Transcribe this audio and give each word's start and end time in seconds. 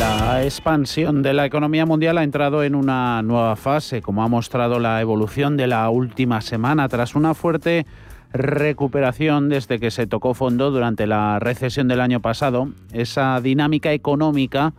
La 0.00 0.42
expansión 0.42 1.22
de 1.22 1.32
la 1.32 1.46
economía 1.46 1.86
mundial 1.86 2.18
ha 2.18 2.24
entrado 2.24 2.64
en 2.64 2.74
una 2.74 3.22
nueva 3.22 3.54
fase, 3.54 4.02
como 4.02 4.24
ha 4.24 4.28
mostrado 4.28 4.80
la 4.80 5.00
evolución 5.00 5.56
de 5.56 5.68
la 5.68 5.88
última 5.90 6.40
semana, 6.40 6.88
tras 6.88 7.14
una 7.14 7.34
fuerte 7.34 7.86
recuperación 8.32 9.48
desde 9.48 9.78
que 9.78 9.92
se 9.92 10.08
tocó 10.08 10.34
fondo 10.34 10.72
durante 10.72 11.06
la 11.06 11.38
recesión 11.38 11.86
del 11.86 12.00
año 12.00 12.18
pasado. 12.18 12.68
Esa 12.92 13.40
dinámica 13.40 13.92
económica 13.92 14.72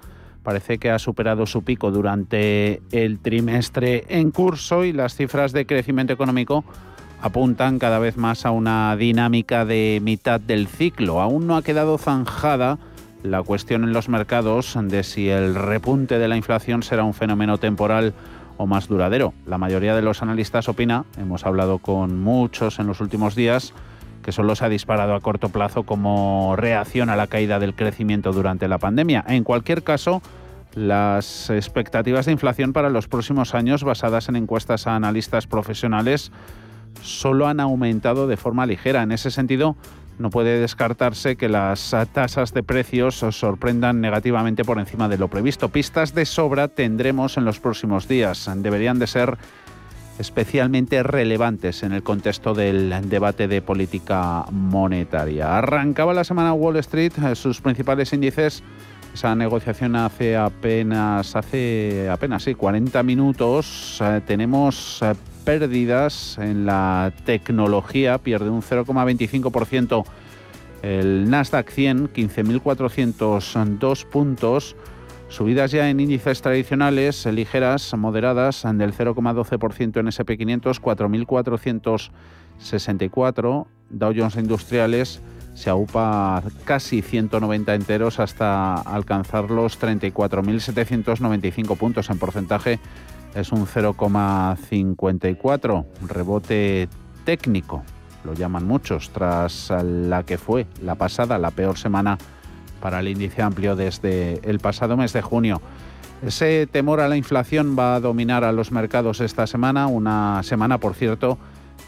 parece 0.44 0.78
que 0.78 0.90
ha 0.90 1.00
superado 1.00 1.46
su 1.46 1.64
pico 1.64 1.92
durante 1.92 2.82
el 2.92 3.20
trimestre 3.20 4.06
en 4.10 4.32
curso 4.32 4.84
y 4.84 4.94
las 4.94 5.16
cifras 5.16 5.52
de 5.52 5.66
crecimiento 5.66 6.14
económico 6.14 6.64
apuntan 7.22 7.80
cada 7.80 8.00
vez 8.00 8.18
más 8.18 8.46
a 8.46 8.52
una 8.52 8.96
dinámica 8.96 9.66
de 9.66 10.00
mitad 10.02 10.40
del 10.40 10.68
ciclo. 10.68 11.22
Aún 11.22 11.48
no 11.48 11.56
ha 11.56 11.62
quedado 11.62 11.98
zanjada 11.98 12.80
la 13.24 13.44
cuestión 13.44 13.84
en 13.84 13.94
los 13.94 14.10
mercados 14.10 14.76
de 14.82 15.04
si 15.04 15.30
el 15.30 15.54
repunte 15.54 16.18
de 16.18 16.28
la 16.28 16.38
inflación 16.38 16.82
será 16.82 17.04
un 17.04 17.14
fenómeno 17.14 17.60
temporal 17.60 18.14
o 18.58 18.66
más 18.66 18.88
duradero. 18.88 19.34
La 19.46 19.60
mayoría 19.60 19.96
de 19.96 20.02
los 20.02 20.22
analistas 20.24 20.68
opina, 20.68 21.06
hemos 21.18 21.46
hablado 21.46 21.78
con 21.78 22.20
muchos 22.20 22.80
en 22.80 22.88
los 22.88 23.00
últimos 23.00 23.36
días, 23.36 23.74
que 24.24 24.32
solo 24.32 24.56
se 24.56 24.66
ha 24.66 24.70
disparado 24.70 25.16
a 25.16 25.20
corto 25.20 25.50
plazo 25.50 25.84
como 25.84 26.56
reacción 26.56 27.10
a 27.10 27.16
la 27.16 27.28
caída 27.28 27.60
del 27.60 27.74
crecimiento 27.74 28.32
durante 28.32 28.68
la 28.68 28.78
pandemia. 28.78 29.24
En 29.28 29.44
cualquier 29.44 29.84
caso, 29.84 30.22
las 30.74 31.50
expectativas 31.50 32.26
de 32.26 32.32
inflación 32.32 32.74
para 32.74 32.90
los 32.90 33.08
próximos 33.08 33.54
años, 33.56 33.84
basadas 33.84 34.30
en 34.30 34.36
encuestas 34.36 34.88
a 34.88 34.96
analistas 34.96 35.48
profesionales, 35.48 36.32
solo 37.02 37.48
han 37.48 37.60
aumentado 37.60 38.28
de 38.28 38.38
forma 38.38 38.66
ligera. 38.66 39.04
En 39.04 39.12
ese 39.12 39.32
sentido, 39.32 39.76
no 40.20 40.30
puede 40.30 40.60
descartarse 40.60 41.36
que 41.36 41.50
las 41.50 41.96
tasas 42.14 42.54
de 42.54 42.64
precios 42.64 43.24
os 43.24 43.40
sorprendan 43.40 44.02
negativamente 44.02 44.64
por 44.64 44.80
encima 44.80 45.10
de 45.10 45.18
lo 45.18 45.28
previsto. 45.30 45.70
Pistas 45.70 46.14
de 46.14 46.26
sobra 46.26 46.68
tendremos 46.68 47.38
en 47.38 47.46
los 47.46 47.60
próximos 47.60 48.08
días. 48.08 48.50
Deberían 48.58 49.00
de 49.00 49.08
ser 49.08 49.38
especialmente 50.20 51.02
relevantes 51.02 51.82
en 51.82 51.94
el 51.94 52.04
contexto 52.04 52.54
del 52.54 53.10
debate 53.10 53.48
de 53.48 53.62
política 53.62 54.46
monetaria. 54.52 55.58
Arrancaba 55.58 56.14
la 56.14 56.24
semana 56.24 56.54
Wall 56.54 56.78
Street, 56.78 57.14
sus 57.34 57.60
principales 57.62 58.14
índices 58.14 58.62
esa 59.14 59.36
negociación 59.36 59.96
hace 59.96 60.38
apenas 60.38 61.36
hace 61.36 62.10
apenas 62.10 62.44
sí 62.44 62.56
40 62.56 63.04
minutos 63.04 64.00
eh, 64.02 64.22
tenemos 64.26 65.02
eh, 65.02 65.14
pérdidas 65.42 66.38
en 66.38 66.66
la 66.66 67.12
tecnología, 67.26 68.20
pierde 68.20 68.50
un 68.50 68.62
0,25%. 68.62 70.06
El 70.82 71.30
Nasdaq 71.30 71.70
100, 71.70 72.14
15.402 72.14 74.06
puntos. 74.06 74.78
Subidas 75.28 75.72
ya 75.72 75.90
en 75.90 76.00
índices 76.00 76.42
tradicionales, 76.42 77.26
ligeras, 77.26 77.94
moderadas, 77.96 78.64
del 78.64 78.94
0,12% 78.94 80.00
en 80.00 80.06
SP500, 80.08 80.80
4.464. 80.82 83.68
Dow 83.90 84.14
Jones 84.16 84.36
Industriales 84.36 85.22
se 85.54 85.70
aupa 85.70 86.44
casi 86.66 87.02
190 87.02 87.76
enteros 87.76 88.20
hasta 88.20 88.76
alcanzar 88.76 89.50
los 89.52 89.80
34.795 89.80 91.78
puntos 91.78 92.10
en 92.10 92.20
porcentaje. 92.20 92.80
Es 93.36 93.52
un 93.52 93.66
0,54, 93.66 95.86
rebote 96.08 96.90
técnico, 97.24 97.84
lo 98.24 98.34
llaman 98.34 98.66
muchos, 98.66 99.12
tras 99.12 99.72
la 99.82 100.24
que 100.24 100.38
fue 100.38 100.68
la 100.82 100.96
pasada, 100.96 101.38
la 101.38 101.52
peor 101.52 101.78
semana 101.78 102.18
para 102.82 103.00
el 103.00 103.08
índice 103.08 103.42
amplio 103.42 103.76
desde 103.76 104.42
el 104.44 104.60
pasado 104.60 104.98
mes 104.98 105.14
de 105.14 105.22
junio. 105.22 105.62
Ese 106.26 106.68
temor 106.68 107.00
a 107.00 107.08
la 107.08 107.18
inflación 107.18 107.76
va 107.78 107.96
a 107.96 108.00
dominar 108.00 108.44
a 108.44 108.52
los 108.52 108.72
mercados 108.72 109.22
esta 109.22 109.48
semana, 109.48 109.88
una 109.88 110.44
semana, 110.44 110.78
por 110.78 110.94
cierto, 110.94 111.40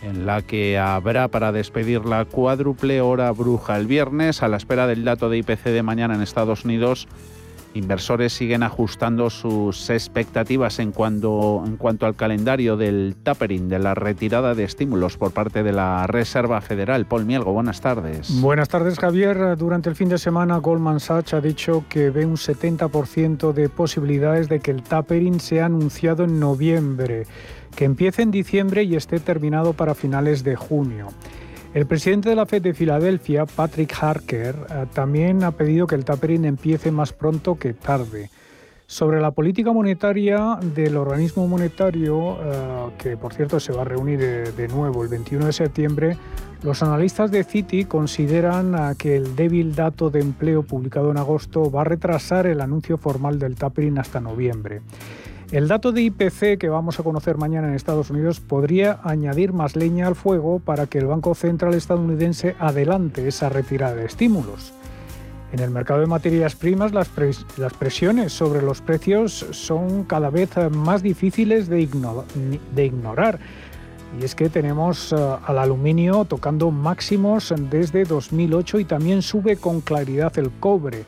en 0.03 0.25
la 0.25 0.41
que 0.41 0.78
habrá 0.78 1.30
para 1.30 1.52
despedir 1.52 2.06
la 2.06 2.25
cuádruple 2.25 3.02
hora 3.02 3.31
bruja 3.31 3.78
el 3.78 3.88
viernes 3.88 4.44
a 4.44 4.47
la 4.47 4.58
espera 4.58 4.86
del 4.86 5.03
dato 5.03 5.30
de 5.30 5.40
IPC 5.40 5.64
de 5.64 5.81
mañana 5.81 6.14
en 6.14 6.22
Estados 6.22 6.66
Unidos 6.66 7.08
Inversores 7.75 8.34
siguen 8.34 8.62
ajustando 8.62 9.31
sus 9.31 9.90
expectativas 9.90 10.78
en 10.78 10.92
cuanto, 10.92 11.63
al 12.02 12.16
calendario 12.16 12.78
del 12.78 13.16
tapering, 13.24 13.68
de 13.68 13.80
la 13.80 13.96
retirada 13.96 14.53
de 14.53 14.63
estímulos 14.63 15.18
por 15.18 15.31
parte 15.31 15.63
de 15.63 15.72
la 15.72 16.06
Reserva 16.06 16.62
Federal. 16.62 17.08
Paul 17.08 17.25
Mielgo, 17.25 17.52
buenas 17.52 17.81
tardes. 17.81 18.40
Buenas 18.42 18.69
tardes, 18.69 19.00
Javier. 19.00 19.58
Durante 19.58 19.90
el 19.90 19.96
fin 19.96 20.09
de 20.09 20.19
semana, 20.19 20.58
Goldman 20.58 21.00
Sachs 21.00 21.34
ha 21.34 21.42
dicho 21.42 21.84
que 21.90 22.12
ve 22.12 22.28
un 22.28 22.36
70% 22.36 23.53
de 23.53 23.69
posibilidades 23.69 24.50
de 24.50 24.59
que 24.59 24.69
el 24.69 24.84
tapering 24.84 25.40
sea 25.40 25.66
anunciado 25.66 26.25
en 26.25 26.40
noviembre, 26.40 27.25
que 27.76 27.86
empiece 27.86 28.22
en 28.22 28.32
diciembre 28.32 28.84
y 28.84 28.96
esté 28.96 29.20
terminado 29.20 29.74
para 29.74 29.96
finales 29.96 30.44
de 30.44 30.56
junio. 30.56 31.10
El 31.74 31.88
presidente 31.88 32.30
de 32.30 32.36
la 32.36 32.46
Fed 32.46 32.62
de 32.62 32.76
Filadelfia, 32.76 33.48
Patrick 33.48 33.96
Harker, 34.00 34.56
eh, 34.70 34.86
también 34.94 35.44
ha 35.44 35.52
pedido 35.52 35.88
que 35.88 35.96
el 35.96 36.06
tapering 36.06 36.46
empiece 36.46 36.92
más 36.92 37.14
pronto 37.14 37.56
que 37.56 37.74
tarde. 37.74 38.30
Sobre 38.86 39.20
la 39.20 39.32
política 39.32 39.72
monetaria 39.72 40.60
del 40.62 40.98
organismo 40.98 41.48
monetario, 41.48 42.38
eh, 42.40 42.90
que 43.00 43.18
por 43.18 43.34
cierto 43.34 43.60
se 43.60 43.74
va 43.74 43.82
a 43.82 43.86
reunir 43.86 44.20
de, 44.20 44.52
de, 44.52 44.68
nuevo 44.68 45.04
el 45.04 45.10
21 45.10 45.48
de 45.48 45.54
septiembre, 45.54 46.18
los 46.62 46.84
analistas 46.84 47.32
de 47.32 47.44
Citi 47.44 47.86
consideran 47.86 48.76
eh, 48.76 48.96
que 48.96 49.16
el 49.16 49.36
débil 49.36 49.74
dato 49.74 50.12
de 50.12 50.20
empleo 50.20 50.62
publicado 50.62 51.10
en 51.10 51.18
agosto 51.18 51.72
va 51.72 51.82
a 51.82 51.86
retrasar 51.86 52.46
el 52.46 52.62
anuncio 52.62 53.00
formal 53.00 53.40
del 53.40 53.56
tapering 53.56 53.98
hasta 53.98 54.22
noviembre. 54.22 54.82
El 55.53 55.68
dato 55.68 55.91
de 55.91 56.02
IPC 56.02 56.58
que 56.58 56.68
vamos 56.68 57.00
a 57.00 57.03
conocer 57.03 57.38
mañana 57.38 57.68
en 57.68 57.75
Estados 57.75 58.09
Unidos 58.09 58.40
podría 58.40 59.00
añadir 59.03 59.53
más 59.53 59.75
leña 59.75 60.08
al 60.08 60.16
fuego 60.16 60.58
para 60.58 60.88
que 60.88 60.97
el 60.97 61.06
Banco 61.06 61.36
Central 61.36 61.75
estadounidense 61.75 62.56
adelante 62.58 63.28
esa 63.28 63.50
retirada 63.50 63.94
de 63.94 64.06
estímulos. 64.06 64.74
En 65.52 65.59
el 65.59 65.69
mercado 65.69 66.00
de 66.00 66.08
materias 66.08 66.56
primas 66.56 66.92
las, 66.92 67.08
presiones 67.78 68.34
sobre 68.34 68.63
los 68.63 68.81
precios 68.81 69.46
son 69.52 70.06
cada 70.06 70.31
vez 70.31 70.50
más 70.72 71.03
difíciles 71.03 71.69
de, 71.69 71.88
de 72.74 72.86
ignorar. 72.86 73.38
Y 74.19 74.25
es 74.25 74.34
que 74.34 74.50
tenemos 74.50 75.13
eh, 75.13 75.16
al 75.46 75.59
aluminio 75.59 76.25
tocando 76.25 76.72
máximos 76.72 77.53
desde 77.69 78.06
2008 78.06 78.80
y 78.80 78.86
también 78.86 79.22
sube 79.22 79.58
con 79.58 79.81
claridad 79.81 80.36
el 80.40 80.50
cobre 80.59 81.06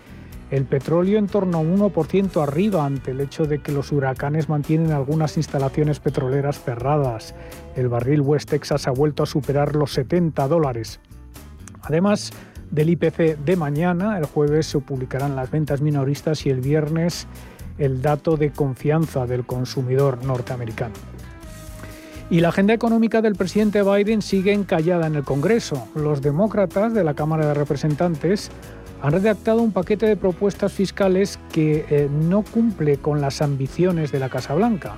el 0.56 0.64
petróleo 0.64 1.20
en 1.20 1.28
torno 1.28 1.58
a 1.58 1.62
un 1.62 1.78
1% 1.78 2.42
arriba 2.42 2.86
ante 2.86 3.12
el 3.12 3.20
hecho 3.20 3.44
de 3.44 3.60
que 3.60 3.74
los 3.74 3.92
huracanes 3.92 4.48
mantienen 4.48 4.94
algunas 4.94 5.36
instalaciones 5.36 6.00
petroleras 6.00 6.64
cerradas. 6.64 7.36
El 7.76 7.90
barril 7.90 8.22
West 8.22 8.50
Texas 8.50 8.88
ha 8.88 8.92
vuelto 8.92 9.24
a 9.24 9.26
superar 9.26 9.76
los 9.76 9.92
70 9.92 10.48
dólares. 10.48 11.02
Además 11.82 12.32
del 12.72 12.90
IPC 12.90 13.38
de 13.44 13.56
mañana, 13.58 14.18
el 14.18 14.26
jueves 14.26 14.68
se 14.68 14.80
publicarán 14.80 15.36
las 15.36 15.52
ventas 15.52 15.82
minoristas 15.82 16.46
y 16.46 16.52
el 16.52 16.62
viernes 16.62 17.28
el 17.78 18.02
dato 18.02 18.38
de 18.38 18.52
confianza 18.52 19.26
del 19.26 19.46
consumidor 19.46 20.24
norteamericano. 20.24 20.96
Y 22.30 22.40
la 22.40 22.50
agenda 22.50 22.74
económica 22.74 23.22
del 23.22 23.36
presidente 23.36 23.84
Biden 23.84 24.22
sigue 24.22 24.54
encallada 24.54 25.06
en 25.06 25.16
el 25.16 25.24
Congreso. 25.24 25.88
Los 25.94 26.22
demócratas 26.22 26.94
de 26.94 27.04
la 27.04 27.14
Cámara 27.14 27.46
de 27.46 27.54
Representantes 27.54 28.50
han 29.06 29.12
redactado 29.12 29.62
un 29.62 29.72
paquete 29.72 30.08
de 30.08 30.18
propuestas 30.18 30.74
fiscales 30.74 31.38
que 31.52 31.86
eh, 31.92 32.10
no 32.12 32.42
cumple 32.42 32.98
con 32.98 33.22
las 33.22 33.44
ambiciones 33.44 34.12
de 34.12 34.18
la 34.18 34.30
Casa 34.30 34.56
Blanca. 34.56 34.96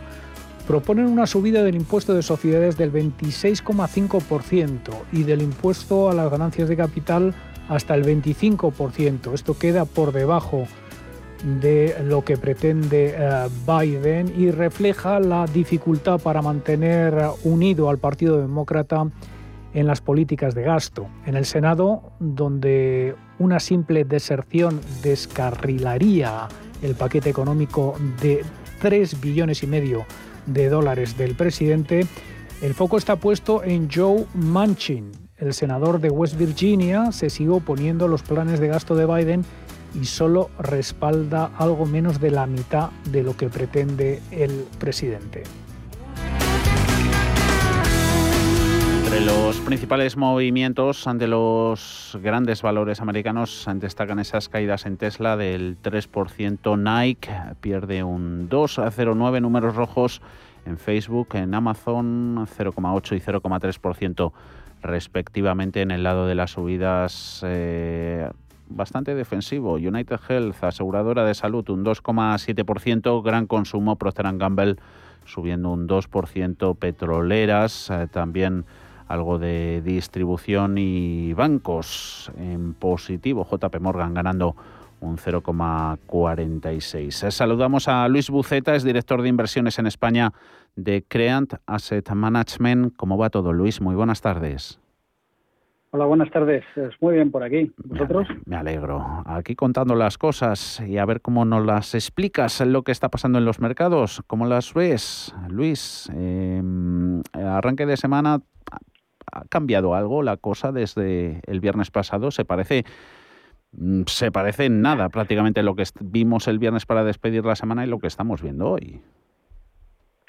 Proponen 0.66 1.08
una 1.08 1.28
subida 1.28 1.62
del 1.62 1.76
impuesto 1.76 2.14
de 2.14 2.24
sociedades 2.24 2.78
del 2.78 2.94
26,5% 2.94 4.92
y 5.12 5.24
del 5.24 5.42
impuesto 5.42 6.10
a 6.10 6.14
las 6.14 6.32
ganancias 6.32 6.70
de 6.70 6.78
capital 6.78 7.36
hasta 7.68 7.96
el 7.96 8.06
25%. 8.06 9.34
Esto 9.34 9.58
queda 9.58 9.84
por 9.84 10.14
debajo 10.14 10.68
de 11.60 11.94
lo 12.06 12.24
que 12.24 12.38
pretende 12.38 13.14
eh, 13.14 13.50
Biden 13.68 14.34
y 14.38 14.52
refleja 14.52 15.20
la 15.20 15.48
dificultad 15.48 16.22
para 16.22 16.42
mantener 16.42 17.14
unido 17.44 17.90
al 17.90 17.98
Partido 17.98 18.40
Demócrata 18.40 19.08
en 19.78 19.86
las 19.86 20.02
políticas 20.02 20.56
de 20.56 20.64
gasto. 20.64 21.08
En 21.28 21.36
el 21.36 21.46
Senado, 21.46 22.12
donde 22.20 23.14
una 23.38 23.60
simple 23.60 24.06
deserción 24.06 24.82
descarrilaría 25.04 26.48
el 26.82 26.96
paquete 26.96 27.30
económico 27.30 27.96
de 28.20 28.44
3 28.82 29.22
billones 29.22 29.62
y 29.62 29.68
medio 29.68 30.08
de 30.48 30.70
dólares 30.70 31.16
del 31.16 31.36
presidente, 31.36 32.08
el 32.64 32.74
foco 32.74 32.98
está 32.98 33.18
puesto 33.18 33.64
en 33.64 33.88
Joe 33.88 34.26
Manchin. 34.34 35.12
El 35.38 35.54
senador 35.54 36.02
de 36.02 36.10
West 36.10 36.40
Virginia 36.40 37.12
se 37.12 37.30
sigue 37.30 37.52
oponiendo 37.52 38.06
a 38.06 38.08
los 38.08 38.24
planes 38.24 38.60
de 38.60 38.70
gasto 38.70 38.96
de 38.96 39.06
Biden 39.06 39.46
y 39.94 40.06
solo 40.06 40.50
respalda 40.58 41.52
algo 41.56 41.86
menos 41.86 42.20
de 42.20 42.32
la 42.32 42.48
mitad 42.48 42.90
de 43.12 43.22
lo 43.22 43.38
que 43.38 43.48
pretende 43.48 44.24
el 44.32 44.66
presidente. 44.80 45.44
Entre 49.08 49.26
los 49.26 49.56
principales 49.62 50.18
movimientos 50.18 51.08
ante 51.08 51.28
los 51.28 52.20
grandes 52.22 52.62
valores 52.62 53.00
americanos 53.00 53.66
destacan 53.76 54.20
esas 54.20 54.50
caídas 54.50 54.86
en 54.86 54.98
Tesla 54.98 55.38
del 55.38 55.78
3%. 55.82 56.78
Nike 56.78 57.32
pierde 57.62 58.04
un 58.04 58.50
2,09 58.50 59.42
números 59.42 59.78
rojos 59.78 60.22
en 60.66 60.78
Facebook, 60.78 61.30
en 61.36 61.54
Amazon 61.54 62.36
0,8 62.48 63.16
y 63.16 63.22
0,3% 63.22 64.34
respectivamente 64.82 65.82
en 65.82 65.92
el 65.92 66.04
lado 66.04 66.28
de 66.28 66.36
las 66.36 66.52
subidas. 66.52 67.46
Eh, 67.48 68.30
bastante 68.68 69.16
defensivo. 69.16 69.76
United 69.76 70.20
Health, 70.28 70.62
aseguradora 70.66 71.24
de 71.24 71.34
salud, 71.34 71.70
un 71.70 71.86
2,7%. 71.86 73.24
Gran 73.24 73.48
consumo, 73.48 73.96
Procter 73.96 74.38
Gamble 74.38 74.76
subiendo 75.24 75.72
un 75.72 75.88
2%. 75.88 76.76
Petroleras, 76.76 77.90
eh, 77.90 78.08
también 78.12 78.66
algo 79.08 79.40
de 79.40 79.82
distribución 79.82 80.78
y 80.78 81.34
bancos 81.34 82.32
en 82.38 82.74
positivo. 82.74 83.48
JP 83.50 83.80
Morgan 83.80 84.14
ganando 84.14 84.56
un 85.00 85.18
0,46. 85.18 87.32
Saludamos 87.32 87.88
a 87.88 88.08
Luis 88.08 88.30
Buceta, 88.30 88.76
es 88.76 88.84
director 88.84 89.22
de 89.22 89.30
inversiones 89.30 89.80
en 89.80 89.88
España 89.88 90.34
de 90.76 91.04
Creant 91.08 91.54
Asset 91.66 92.10
Management. 92.12 92.96
¿Cómo 92.98 93.18
va 93.18 93.30
todo, 93.30 93.54
Luis? 93.54 93.82
Muy 93.82 93.96
buenas 93.96 94.22
tardes. 94.22 94.80
Hola, 95.92 96.06
buenas 96.06 96.30
tardes. 96.32 96.66
Muy 97.00 97.16
bien 97.16 97.32
por 97.32 97.44
aquí. 97.44 97.72
¿Vosotros? 97.78 98.28
Me 98.46 98.58
alegro. 98.58 99.24
Aquí 99.26 99.56
contando 99.56 99.96
las 99.96 100.18
cosas 100.18 100.84
y 100.86 100.98
a 100.98 101.06
ver 101.06 101.22
cómo 101.22 101.46
nos 101.46 101.66
las 101.66 101.96
explicas 101.96 102.60
lo 102.62 102.84
que 102.84 102.92
está 102.92 103.10
pasando 103.10 103.38
en 103.38 103.46
los 103.46 103.62
mercados. 103.62 104.22
¿Cómo 104.28 104.46
las 104.46 104.74
ves, 104.74 105.34
Luis? 105.48 106.12
Em, 106.14 107.22
arranque 107.34 107.86
de 107.86 107.96
semana 107.96 108.42
ha 109.38 109.46
cambiado 109.50 109.96
algo 109.96 110.24
la 110.24 110.38
cosa 110.38 110.72
desde 110.72 111.42
el 111.46 111.60
viernes 111.60 111.92
pasado. 111.92 112.32
Se 112.32 112.46
parece 112.46 112.84
mm, 113.72 114.04
se 114.08 114.32
parece 114.32 114.66
en 114.66 114.82
nada 114.82 115.10
prácticamente 115.10 115.64
lo 115.64 115.76
que 115.76 115.84
vimos 116.02 116.48
el 116.48 116.60
viernes 116.60 116.86
para 116.86 117.04
despedir 117.04 117.46
la 117.46 117.56
semana 117.56 117.86
y 117.86 117.90
lo 117.90 118.00
que 118.00 118.08
estamos 118.08 118.42
viendo 118.42 118.70
hoy. 118.70 119.02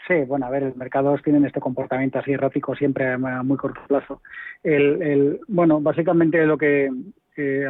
Sí, 0.06 0.14
bueno, 0.26 0.46
a 0.46 0.50
ver, 0.50 0.62
los 0.62 0.76
mercados 0.76 1.22
tienen 1.22 1.44
este 1.44 1.60
comportamiento 1.60 2.18
así 2.18 2.32
errático 2.32 2.74
siempre 2.74 3.12
a 3.12 3.42
muy 3.42 3.58
corto 3.58 3.80
plazo. 3.86 4.22
El, 4.62 5.40
bueno, 5.48 5.80
básicamente 5.82 6.46
lo 6.46 6.56
que 6.56 6.90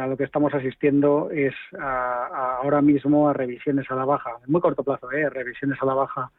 a 0.01 0.07
lo 0.07 0.17
que 0.17 0.23
estamos 0.23 0.51
asistiendo 0.53 1.29
es 1.31 1.53
ahora 1.79 2.81
mismo 2.81 3.29
a 3.29 3.33
revisiones 3.33 3.85
a 3.91 3.95
la 3.95 4.05
baja, 4.05 4.31
muy 4.47 4.61
corto 4.61 4.83
plazo, 4.83 5.11
¿eh? 5.11 5.29
revisiones 5.29 5.77
a 5.81 5.85
la 5.85 5.93
baja 5.93 6.31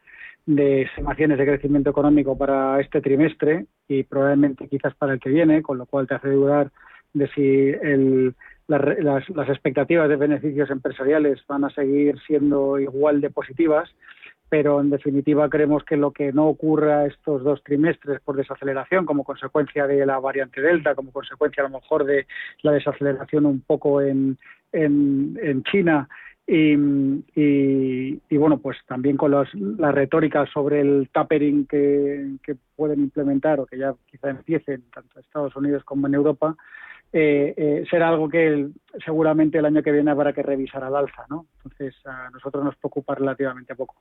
de 0.45 0.83
estimaciones 0.83 1.37
de 1.37 1.45
crecimiento 1.45 1.89
económico 1.89 2.37
para 2.37 2.79
este 2.79 3.01
trimestre 3.01 3.65
y 3.87 4.03
probablemente 4.03 4.67
quizás 4.67 4.95
para 4.95 5.13
el 5.13 5.19
que 5.19 5.29
viene, 5.29 5.61
con 5.61 5.77
lo 5.77 5.85
cual 5.85 6.07
te 6.07 6.15
hace 6.15 6.29
dudar 6.29 6.71
de 7.13 7.27
si 7.29 7.41
el, 7.41 8.33
las, 8.67 9.29
las 9.29 9.49
expectativas 9.49 10.09
de 10.09 10.15
beneficios 10.15 10.69
empresariales 10.69 11.39
van 11.47 11.65
a 11.65 11.69
seguir 11.69 12.19
siendo 12.25 12.79
igual 12.79 13.21
de 13.21 13.29
positivas 13.29 13.89
pero 14.51 14.81
en 14.81 14.89
definitiva 14.89 15.49
creemos 15.49 15.85
que 15.85 15.95
lo 15.95 16.11
que 16.11 16.33
no 16.33 16.47
ocurra 16.47 17.05
estos 17.05 17.41
dos 17.41 17.63
trimestres 17.63 18.19
por 18.19 18.35
desaceleración 18.35 19.05
como 19.05 19.23
consecuencia 19.23 19.87
de 19.87 20.05
la 20.05 20.19
variante 20.19 20.59
Delta, 20.59 20.93
como 20.93 21.13
consecuencia 21.13 21.63
a 21.63 21.69
lo 21.69 21.79
mejor 21.79 22.03
de 22.03 22.27
la 22.61 22.73
desaceleración 22.73 23.45
un 23.45 23.61
poco 23.61 24.01
en, 24.01 24.37
en, 24.73 25.63
China 25.63 26.09
y, 26.47 26.73
y, 27.35 28.37
bueno, 28.37 28.57
pues 28.57 28.77
también 28.85 29.15
con 29.15 29.31
los, 29.31 29.53
la 29.53 29.91
retórica 29.91 30.45
sobre 30.47 30.81
el 30.81 31.09
tapering 31.11 31.65
que, 31.65 32.35
que, 32.43 32.55
pueden 32.75 32.99
implementar 32.99 33.59
o 33.59 33.65
que 33.65 33.77
ya 33.77 33.93
quizá 34.09 34.31
empiecen 34.31 34.83
tanto 34.93 35.09
en 35.15 35.23
Estados 35.23 35.55
Unidos 35.55 35.83
como 35.83 36.07
en 36.07 36.15
Europa, 36.15 36.57
eh, 37.13 37.53
eh, 37.57 37.83
será 37.89 38.09
algo 38.09 38.29
que 38.29 38.69
seguramente 39.03 39.57
el 39.57 39.65
año 39.65 39.83
que 39.83 39.91
viene 39.91 40.11
habrá 40.11 40.33
que 40.33 40.43
revisar 40.43 40.83
al 40.83 40.95
alza, 40.95 41.25
¿no? 41.29 41.45
Entonces 41.57 41.95
a 42.05 42.29
nosotros 42.31 42.63
nos 42.63 42.75
preocupa 42.77 43.15
relativamente 43.15 43.75
poco. 43.75 43.95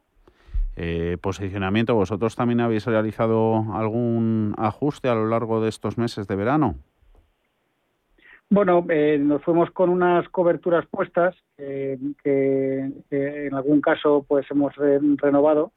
Eh, 0.76 1.18
posicionamiento, 1.20 1.94
¿vosotros 1.94 2.36
también 2.36 2.60
habéis 2.60 2.86
realizado 2.86 3.74
algún 3.74 4.54
ajuste 4.56 5.08
a 5.08 5.14
lo 5.14 5.26
largo 5.26 5.60
de 5.60 5.68
estos 5.68 5.98
meses 5.98 6.28
de 6.28 6.36
verano? 6.36 6.76
Bueno, 8.52 8.84
eh, 8.88 9.16
nos 9.20 9.44
fuimos 9.44 9.70
con 9.70 9.90
unas 9.90 10.28
coberturas 10.28 10.84
puestas 10.86 11.36
que, 11.56 12.90
en 13.10 13.54
algún 13.54 13.80
caso 13.80 14.24
pues 14.26 14.44
hemos 14.50 14.74
renovado 14.74 15.72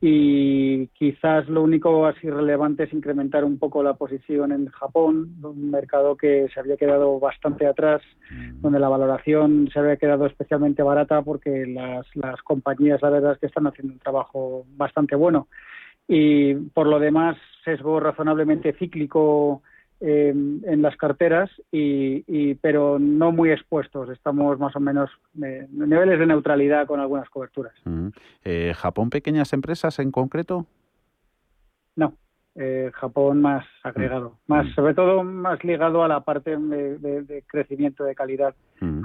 y 0.00 0.88
quizás 0.88 1.48
lo 1.48 1.62
único 1.62 2.06
así 2.06 2.28
relevante 2.28 2.84
es 2.84 2.92
incrementar 2.94 3.44
un 3.44 3.58
poco 3.58 3.82
la 3.82 3.94
posición 3.94 4.50
en 4.50 4.66
Japón, 4.68 5.36
un 5.42 5.70
mercado 5.70 6.16
que 6.16 6.48
se 6.52 6.58
había 6.58 6.78
quedado 6.78 7.20
bastante 7.20 7.66
atrás, 7.66 8.00
mm. 8.30 8.62
donde 8.62 8.80
la 8.80 8.88
valoración 8.88 9.68
se 9.72 9.78
había 9.78 9.98
quedado 9.98 10.24
especialmente 10.26 10.82
barata 10.82 11.20
porque 11.20 11.66
las, 11.66 12.06
las 12.16 12.42
compañías, 12.42 13.02
la 13.02 13.10
verdad 13.10 13.32
es 13.34 13.38
que 13.38 13.46
están 13.46 13.66
haciendo 13.66 13.92
un 13.92 14.00
trabajo 14.00 14.64
bastante 14.76 15.14
bueno. 15.14 15.46
Y 16.08 16.54
por 16.54 16.88
lo 16.88 16.98
demás, 16.98 17.36
sesgo 17.64 18.00
razonablemente 18.00 18.72
cíclico 18.72 19.62
en 20.04 20.82
las 20.82 20.96
carteras, 20.96 21.50
y, 21.70 22.54
pero 22.56 22.98
no 22.98 23.30
muy 23.30 23.50
expuestos. 23.50 24.08
Estamos 24.10 24.58
más 24.58 24.74
o 24.74 24.80
menos 24.80 25.10
en 25.40 25.68
niveles 25.88 26.18
de 26.18 26.26
neutralidad 26.26 26.86
con 26.86 27.00
algunas 27.00 27.28
coberturas. 27.30 27.74
Eh, 28.44 28.72
¿Japón 28.76 29.10
pequeñas 29.10 29.52
empresas 29.52 29.98
en 30.00 30.10
concreto? 30.10 30.66
No, 31.94 32.14
eh, 32.56 32.90
Japón 32.94 33.40
más 33.40 33.64
agregado, 33.84 34.38
más 34.48 34.68
sobre 34.74 34.94
todo 34.94 35.22
más 35.22 35.62
ligado 35.62 36.02
a 36.02 36.08
la 36.08 36.20
parte 36.20 36.56
de, 36.56 37.44
crecimiento 37.46 38.04
de 38.04 38.14
calidad. 38.14 38.54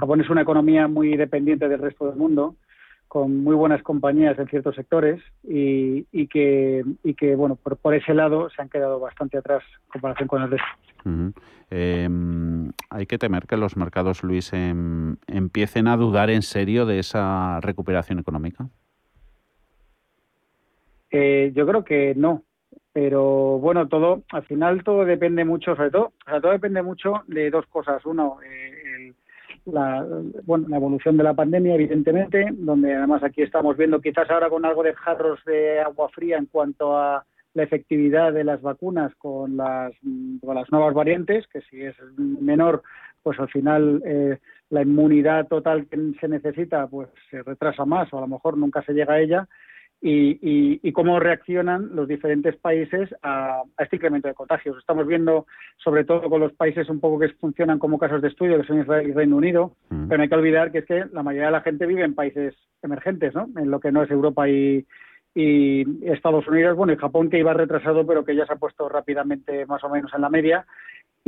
Japón 0.00 0.20
es 0.20 0.28
una 0.28 0.42
economía 0.42 0.88
muy 0.88 1.16
dependiente 1.16 1.68
del 1.68 1.80
resto 1.80 2.06
del 2.06 2.16
mundo 2.16 2.56
con 3.08 3.42
muy 3.42 3.54
buenas 3.54 3.82
compañías 3.82 4.38
en 4.38 4.48
ciertos 4.48 4.76
sectores 4.76 5.20
y, 5.42 6.04
que, 6.28 6.84
y 7.02 7.14
que, 7.14 7.34
bueno, 7.34 7.56
por, 7.56 7.76
por 7.78 7.94
ese 7.94 8.14
lado 8.14 8.50
se 8.50 8.60
han 8.62 8.68
quedado 8.68 9.00
bastante 9.00 9.38
atrás 9.38 9.62
en 9.84 9.90
comparación 9.92 10.28
con 10.28 10.42
el 10.42 10.50
resto. 10.50 10.66
Em, 11.70 12.70
hay 12.90 13.06
que 13.06 13.18
temer 13.18 13.46
que 13.46 13.56
los 13.56 13.76
mercados, 13.76 14.22
Luis, 14.22 14.52
em, 14.52 15.16
empiecen 15.26 15.88
a 15.88 15.96
dudar 15.96 16.30
en 16.30 16.42
serio 16.42 16.86
de 16.86 16.98
esa 16.98 17.60
recuperación 17.60 18.18
económica. 18.18 18.68
Eh, 21.10 21.52
yo 21.54 21.66
creo 21.66 21.84
que 21.84 22.14
no, 22.14 22.42
pero 22.92 23.58
bueno, 23.58 23.88
todo, 23.88 24.22
al 24.30 24.44
final 24.44 24.84
todo 24.84 25.04
depende 25.06 25.44
mucho, 25.44 25.74
sobre 25.74 25.90
todo, 25.90 26.12
todo 26.42 26.52
depende 26.52 26.82
mucho 26.82 27.22
de 27.26 27.50
dos 27.50 27.66
cosas. 27.66 28.04
Uno, 28.04 28.38
eh, 28.44 29.14
la, 29.72 30.06
bueno, 30.44 30.66
la 30.68 30.76
evolución 30.76 31.16
de 31.16 31.24
la 31.24 31.34
pandemia, 31.34 31.74
evidentemente, 31.74 32.46
donde 32.52 32.94
además 32.94 33.22
aquí 33.22 33.42
estamos 33.42 33.76
viendo 33.76 34.00
quizás 34.00 34.28
ahora 34.30 34.48
con 34.48 34.64
algo 34.64 34.82
de 34.82 34.94
jarros 34.94 35.40
de 35.44 35.80
agua 35.80 36.08
fría 36.10 36.38
en 36.38 36.46
cuanto 36.46 36.96
a 36.96 37.24
la 37.54 37.62
efectividad 37.62 38.32
de 38.32 38.44
las 38.44 38.60
vacunas 38.62 39.14
con 39.16 39.56
las, 39.56 39.92
con 40.40 40.54
las 40.54 40.70
nuevas 40.70 40.94
variantes, 40.94 41.46
que 41.48 41.60
si 41.62 41.82
es 41.82 41.96
menor, 42.16 42.82
pues 43.22 43.38
al 43.40 43.48
final 43.48 44.02
eh, 44.04 44.38
la 44.70 44.82
inmunidad 44.82 45.48
total 45.48 45.86
que 45.86 45.98
se 46.20 46.28
necesita 46.28 46.86
pues 46.86 47.08
se 47.30 47.42
retrasa 47.42 47.84
más 47.84 48.12
o 48.12 48.18
a 48.18 48.20
lo 48.22 48.28
mejor 48.28 48.56
nunca 48.56 48.82
se 48.82 48.92
llega 48.92 49.14
a 49.14 49.20
ella 49.20 49.48
y, 50.00 50.78
y, 50.80 50.92
cómo 50.92 51.18
reaccionan 51.18 51.94
los 51.96 52.06
diferentes 52.06 52.56
países 52.56 53.12
a, 53.22 53.62
este 53.78 53.96
incremento 53.96 54.28
de 54.28 54.34
contagios. 54.34 54.78
Estamos 54.78 55.06
viendo, 55.06 55.46
sobre 55.76 56.04
todo 56.04 56.30
con 56.30 56.40
los 56.40 56.52
países 56.52 56.88
un 56.88 57.00
poco 57.00 57.18
que 57.18 57.28
funcionan 57.30 57.80
como 57.80 57.98
casos 57.98 58.22
de 58.22 58.28
estudio, 58.28 58.60
que 58.60 58.66
son 58.66 58.80
Israel 58.80 59.08
y 59.08 59.12
Reino 59.12 59.36
Unido, 59.36 59.72
mm. 59.90 60.08
pero 60.08 60.18
no 60.18 60.22
hay 60.22 60.28
que 60.28 60.34
olvidar 60.36 60.70
que 60.70 60.78
es 60.78 60.86
que 60.86 61.04
la 61.12 61.24
mayoría 61.24 61.46
de 61.46 61.52
la 61.52 61.62
gente 61.62 61.86
vive 61.86 62.04
en 62.04 62.14
países 62.14 62.54
emergentes, 62.82 63.34
¿no? 63.34 63.48
en 63.56 63.70
lo 63.70 63.80
que 63.80 63.90
no 63.90 64.04
es 64.04 64.10
Europa 64.10 64.48
y, 64.48 64.86
y 65.34 65.84
Estados 66.02 66.46
Unidos, 66.46 66.76
bueno, 66.76 66.92
y 66.92 66.96
Japón 66.96 67.28
que 67.28 67.38
iba 67.38 67.52
retrasado, 67.52 68.06
pero 68.06 68.24
que 68.24 68.36
ya 68.36 68.46
se 68.46 68.52
ha 68.52 68.56
puesto 68.56 68.88
rápidamente 68.88 69.66
más 69.66 69.82
o 69.84 69.88
menos 69.88 70.12
en 70.14 70.20
la 70.20 70.30
media. 70.30 70.66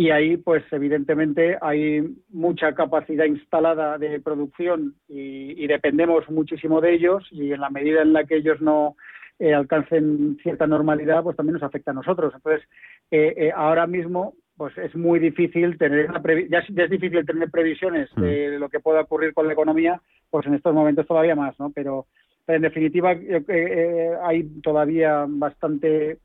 Y 0.00 0.10
ahí 0.12 0.38
pues 0.38 0.64
evidentemente 0.70 1.58
hay 1.60 2.16
mucha 2.30 2.72
capacidad 2.72 3.26
instalada 3.26 3.98
de 3.98 4.18
producción 4.18 4.94
y, 5.06 5.66
dependemos 5.66 6.26
muchísimo 6.30 6.80
de 6.80 6.94
ellos 6.94 7.28
y 7.30 7.52
en 7.52 7.60
la 7.60 7.68
medida 7.68 8.00
en 8.00 8.14
la 8.14 8.24
que 8.24 8.36
ellos 8.36 8.62
no 8.62 8.96
eh, 9.38 9.52
alcancen 9.52 10.38
cierta 10.42 10.66
normalidad 10.66 11.22
pues 11.22 11.36
también 11.36 11.52
nos 11.54 11.62
afecta 11.62 11.90
a 11.90 11.94
nosotros 11.94 12.32
entonces 12.34 12.66
eh, 13.10 13.34
eh, 13.36 13.52
ahora 13.54 13.86
mismo 13.86 14.32
pues 14.56 14.76
es 14.78 14.94
muy 14.96 15.18
difícil 15.18 15.76
tener 15.76 16.10
ya, 16.48 16.64
ya, 16.70 16.84
es 16.84 16.90
difícil 16.90 17.26
tener 17.26 17.50
previsiones 17.50 18.08
mm. 18.16 18.22
de 18.22 18.58
lo 18.58 18.70
que 18.70 18.80
pueda 18.80 19.02
ocurrir 19.02 19.34
con 19.34 19.48
la 19.48 19.52
economía 19.52 20.00
pues 20.30 20.46
en 20.46 20.54
estos 20.54 20.74
momentos 20.74 21.06
todavía 21.06 21.36
más 21.36 21.60
no 21.60 21.70
pero 21.74 22.06
en 22.46 22.62
definitiva 22.62 23.14
hay 24.24 24.44
todavía 24.62 25.26
bastante 25.28 26.16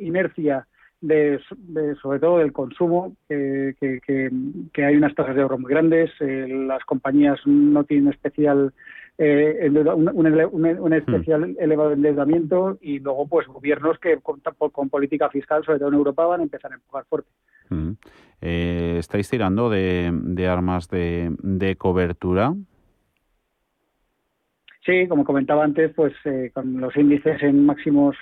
inercia 0.00 0.66
de, 1.06 1.40
sobre 2.00 2.18
todo 2.18 2.38
del 2.38 2.52
consumo, 2.52 3.16
que, 3.28 3.74
que, 3.80 4.84
hay 4.84 4.96
unas 4.96 5.14
tasas 5.14 5.34
de 5.34 5.42
ahorro 5.42 5.58
muy 5.58 5.70
grandes, 5.70 6.10
eh, 6.20 6.46
las 6.48 6.84
compañías 6.84 7.38
no 7.46 7.84
tienen 7.84 8.12
especial 8.12 8.72
eh, 9.18 9.70
un, 9.70 10.92
especial 10.92 11.48
hmm. 11.48 11.56
elevado 11.58 11.92
endeudamiento 11.92 12.78
y 12.80 12.98
luego 12.98 13.28
pues 13.28 13.46
gobiernos 13.46 13.98
que 13.98 14.18
con, 14.18 14.40
con, 14.40 14.88
política 14.88 15.28
fiscal, 15.28 15.64
sobre 15.64 15.78
todo 15.78 15.88
en 15.88 15.94
Europa, 15.94 16.26
van 16.26 16.40
a 16.40 16.44
empezar 16.44 16.72
a 16.72 16.76
empujar 16.76 17.04
fuerte. 17.04 17.30
Hmm. 17.68 17.92
Eh, 18.40 18.96
¿Estáis 18.98 19.28
tirando 19.28 19.70
de, 19.70 20.10
de 20.12 20.48
armas 20.48 20.88
de, 20.88 21.34
de 21.42 21.76
cobertura? 21.76 22.54
Sí, 24.84 25.06
como 25.08 25.24
comentaba 25.24 25.64
antes, 25.64 25.92
pues 25.94 26.12
con 26.52 26.78
los 26.78 26.94
índices 26.96 27.42
en 27.42 27.64
máximos 27.64 28.16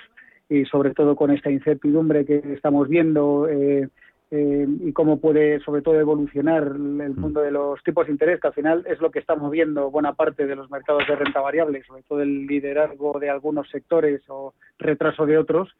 y 0.53 0.65
sobre 0.65 0.93
todo 0.93 1.15
con 1.15 1.31
esta 1.31 1.49
incertidumbre 1.49 2.25
que 2.25 2.41
estamos 2.53 2.87
viendo 2.87 3.47
eh, 3.49 3.89
eh, 4.29 4.67
y 4.81 4.93
cómo 4.93 5.19
puede 5.19 5.59
sobre 5.61 5.81
todo 5.81 5.99
evolucionar 5.99 6.63
el 6.63 6.77
mm. 6.77 7.19
mundo 7.19 7.41
de 7.41 7.51
los 7.51 7.81
tipos 7.83 8.05
de 8.05 8.11
interés, 8.11 8.39
que 8.39 8.47
al 8.47 8.53
final 8.53 8.83
es 8.87 8.99
lo 9.01 9.09
que 9.09 9.19
estamos 9.19 9.49
viendo 9.49 9.89
buena 9.89 10.13
parte 10.13 10.45
de 10.45 10.55
los 10.55 10.69
mercados 10.69 11.07
de 11.07 11.15
renta 11.15 11.41
variable, 11.41 11.83
sobre 11.83 12.03
todo 12.03 12.21
el 12.21 12.45
liderazgo 12.45 13.19
de 13.19 13.29
algunos 13.29 13.67
sectores 13.69 14.21
o 14.27 14.53
retraso 14.77 15.25
de 15.25 15.39
otros, 15.39 15.75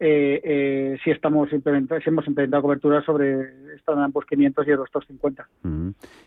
eh, 0.00 0.40
eh, 0.44 0.98
si 1.02 1.10
estamos 1.10 1.52
implementando, 1.52 2.00
si 2.02 2.10
hemos 2.10 2.26
implementado 2.26 2.62
cobertura 2.62 3.02
sobre 3.02 3.74
Standard 3.78 4.12
Poor's 4.12 4.28
500 4.28 4.66
y 4.66 4.70
Eurostoxx 4.70 5.06
50. 5.08 5.48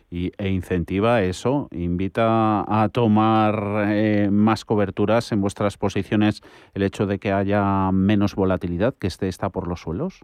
y, 0.09 0.31
e 0.37 0.49
incentiva 0.49 1.21
eso, 1.21 1.69
invita 1.71 2.65
a 2.67 2.89
tomar 2.89 3.85
eh, 3.89 4.29
más 4.29 4.65
coberturas 4.65 5.31
en 5.31 5.41
vuestras 5.41 5.77
posiciones 5.77 6.41
el 6.73 6.83
hecho 6.83 7.05
de 7.05 7.19
que 7.19 7.31
haya 7.31 7.91
menos 7.93 8.35
volatilidad, 8.35 8.93
que 8.95 9.07
esté 9.07 9.27
está 9.27 9.49
por 9.49 9.67
los 9.67 9.81
suelos. 9.81 10.19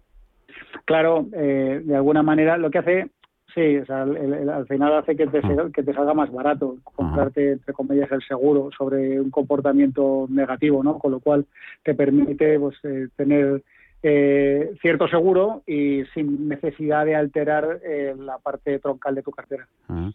Claro, 0.86 1.27
eh, 1.34 1.82
de 1.84 1.96
alguna 1.96 2.24
manera 2.24 2.58
lo 2.58 2.70
que 2.70 2.80
hace 2.80 3.12
Sí, 3.57 3.75
o 3.75 3.85
sea, 3.87 4.03
al 4.03 4.67
final 4.67 4.93
hace 4.99 5.15
que 5.15 5.25
te, 5.25 5.41
que 5.73 5.81
te 5.81 5.91
salga 5.91 6.13
más 6.13 6.31
barato 6.31 6.77
comprarte, 6.83 7.53
entre 7.53 7.73
comillas, 7.73 8.11
el 8.11 8.21
seguro 8.21 8.69
sobre 8.77 9.19
un 9.19 9.31
comportamiento 9.31 10.27
negativo, 10.29 10.83
¿no? 10.83 10.99
Con 10.99 11.13
lo 11.13 11.19
cual 11.19 11.47
te 11.81 11.95
permite 11.95 12.59
pues, 12.59 12.77
eh, 12.83 13.07
tener 13.15 13.63
eh, 14.03 14.75
cierto 14.79 15.07
seguro 15.07 15.63
y 15.65 16.03
sin 16.13 16.47
necesidad 16.47 17.03
de 17.03 17.15
alterar 17.15 17.79
eh, 17.83 18.13
la 18.15 18.37
parte 18.37 18.77
troncal 18.77 19.15
de 19.15 19.23
tu 19.23 19.31
cartera. 19.31 19.67
Ah. 19.89 20.11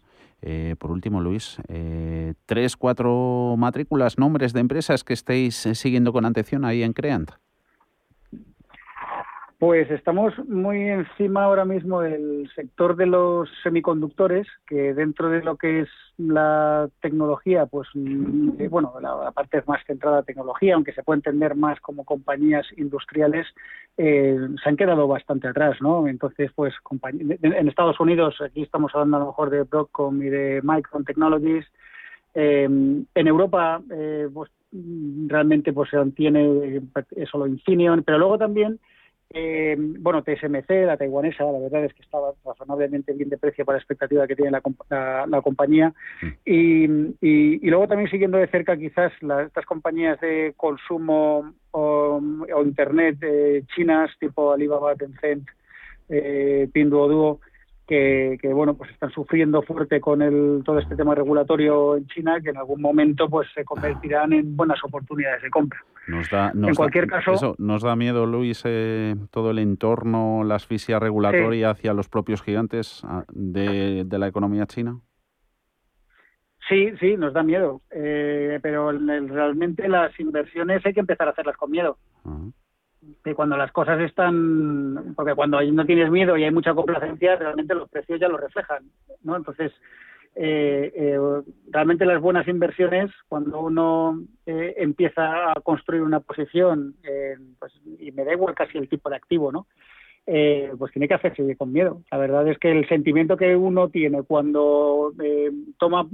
por 0.79 0.91
último, 0.91 1.19
Luis, 1.19 1.57
tres, 2.45 2.77
cuatro 2.77 3.55
matrículas, 3.57 4.17
nombres 4.17 4.53
de 4.53 4.61
empresas 4.61 5.03
que 5.03 5.11
estéis 5.11 5.55
siguiendo 5.73 6.13
con 6.13 6.23
atención 6.23 6.63
ahí 6.63 6.81
en 6.81 6.93
Creant. 6.93 7.31
Pues 9.65 9.89
estamos 9.91 10.33
muy 10.49 10.89
encima 10.89 11.45
ahora 11.45 11.63
mismo 11.63 12.01
del 12.01 12.51
sector 12.53 12.97
de 12.97 13.05
los 13.05 13.47
semiconductores, 13.63 14.45
que 14.67 14.93
dentro 14.93 15.29
de 15.29 15.41
lo 15.41 15.55
que 15.55 15.79
es 15.79 15.89
la 16.17 16.89
tecnología, 16.99 17.65
pues 17.65 17.87
mm, 17.93 18.59
eh, 18.59 18.67
bueno, 18.67 18.93
la, 18.99 19.31
parte 19.31 19.63
más 19.65 19.79
centrada 19.87 20.19
en 20.19 20.25
tecnología, 20.25 20.75
aunque 20.75 20.91
se 20.91 21.01
puede 21.01 21.19
entender 21.19 21.55
más 21.55 21.79
como 21.79 22.03
compañías 22.03 22.65
industriales, 22.75 23.47
eh, 23.95 24.37
se 24.61 24.69
han 24.69 24.75
quedado 24.75 25.07
bastante 25.07 25.47
atrás, 25.47 25.77
¿no? 25.79 26.09
Entonces, 26.09 26.51
pues 26.53 26.73
en 27.01 27.67
Estados 27.69 28.01
Unidos, 28.01 28.35
aquí 28.41 28.63
estamos 28.63 28.91
hablando 28.93 29.15
a 29.15 29.19
lo 29.21 29.27
mejor 29.27 29.49
de 29.49 29.63
Broadcom 29.63 30.21
y 30.23 30.27
de 30.29 30.59
Micron 30.61 31.05
Technologies, 31.05 31.65
eh, 32.33 32.65
en 32.65 33.27
Europa, 33.27 33.81
pues 34.33 34.51
realmente 35.27 35.71
pues 35.71 35.89
se 35.89 35.95
mantiene 35.95 36.81
solo 37.31 37.47
Infineon, 37.47 38.03
pero 38.03 38.17
luego 38.17 38.37
también 38.37 38.77
eh, 39.35 39.75
bueno, 39.77 40.21
TSMC, 40.21 40.69
la 40.85 40.95
taiwanesa, 40.95 41.43
la 41.43 41.57
verdad 41.57 41.85
es 41.85 41.93
que 41.95 42.03
estaba 42.03 42.33
razonablemente 42.45 43.13
bien 43.13 43.29
de 43.29 43.39
precio 43.39 43.65
para 43.65 43.77
la 43.77 43.81
expectativa 43.81 44.27
que 44.27 44.35
tiene 44.35 44.51
la, 44.51 45.41
compañía. 45.41 45.91
Mm. 46.21 46.27
Y, 46.45 47.67
luego 47.69 47.87
también 47.87 48.11
siguiendo 48.11 48.37
de 48.37 48.47
cerca 48.47 48.77
quizás 48.77 49.11
estas 49.45 49.65
compañías 49.65 50.21
de 50.21 50.53
consumo 50.55 51.51
o, 51.71 52.21
Internet 52.63 53.17
eh, 53.21 53.63
chinas 53.75 54.11
tipo 54.19 54.53
Alibaba, 54.53 54.95
Tencent, 54.95 55.47
eh, 56.09 56.69
Pinduoduo, 56.71 57.39
que, 58.41 58.53
bueno 58.53 58.75
pues 58.75 58.91
están 58.91 59.11
sufriendo 59.11 59.61
fuerte 59.61 59.99
con 60.01 60.21
el, 60.21 60.61
todo 60.63 60.79
este 60.79 60.95
tema 60.95 61.15
regulatorio 61.15 61.95
en 61.95 62.07
China 62.07 62.39
que 62.41 62.49
en 62.49 62.57
algún 62.57 62.81
momento 62.81 63.29
pues 63.29 63.47
se 63.53 63.63
convertirán 63.63 64.33
en 64.33 64.55
buenas 64.55 64.83
oportunidades 64.83 65.41
de 65.41 65.49
compra. 65.49 65.79
Nos 66.07 66.29
da, 66.29 66.51
en 66.53 66.75
cualquier 66.75 67.07
caso, 67.07 67.33
eso, 67.33 67.55
nos 67.57 67.81
da 67.81 67.95
miedo, 67.95 68.25
Luis, 68.25 68.61
eh, 68.65 69.15
todo 69.31 69.51
el 69.51 69.59
entorno, 69.59 70.43
la 70.43 70.55
asfixia 70.55 70.99
regulatoria 70.99 71.69
hacia 71.69 71.93
los 71.93 72.09
propios 72.09 72.41
gigantes 72.41 73.01
ah, 73.05 73.23
de, 73.29 74.05
la 74.09 74.27
economía 74.27 74.65
china. 74.65 74.99
Sí, 76.67 76.91
sí, 76.99 77.15
nos 77.17 77.33
da 77.33 77.43
miedo, 77.43 77.81
eh, 77.91 78.59
pero 78.61 78.91
realmente 78.91 79.87
las 79.87 80.17
inversiones 80.19 80.85
hay 80.85 80.93
que 80.93 80.99
empezar 80.99 81.27
a 81.27 81.31
hacerlas 81.31 81.57
con 81.57 81.71
miedo 81.71 81.97
que 83.23 83.35
cuando 83.35 83.57
las 83.57 83.71
cosas 83.71 83.99
están, 84.01 85.13
porque 85.15 85.35
cuando 85.35 85.61
no 85.61 85.85
tienes 85.85 86.09
miedo 86.11 86.37
y 86.37 86.43
hay 86.43 86.51
mucha 86.51 86.73
complacencia, 86.73 87.35
realmente 87.35 87.75
los 87.75 87.89
precios 87.89 88.19
ya 88.19 88.27
lo 88.27 88.37
reflejan, 88.37 88.83
¿no? 89.23 89.35
Entonces, 89.35 89.71
eh, 90.35 90.91
eh, 90.95 91.19
realmente 91.69 92.05
las 92.05 92.19
buenas 92.19 92.47
inversiones, 92.47 93.11
cuando 93.27 93.59
uno 93.59 94.19
eh, 94.45 94.73
empieza 94.77 95.51
a 95.51 95.61
construir 95.61 96.01
una 96.01 96.21
posición, 96.21 96.95
pues, 97.59 97.71
y 97.99 98.11
me 98.11 98.25
da 98.25 98.33
igual 98.33 98.55
casi 98.55 98.77
el 98.77 98.89
tipo 98.89 99.09
de 99.09 99.15
activo, 99.15 99.51
¿no? 99.51 99.67
pues 100.25 100.93
tiene 100.93 101.09
que 101.09 101.15
hacerse 101.15 101.57
con 101.57 101.73
miedo. 101.73 102.01
La 102.09 102.17
verdad 102.17 102.47
es 102.47 102.57
que 102.57 102.71
el 102.71 102.87
sentimiento 102.87 103.35
que 103.35 103.57
uno 103.57 103.89
tiene 103.89 104.23
cuando 104.23 105.11
toma 105.77 106.07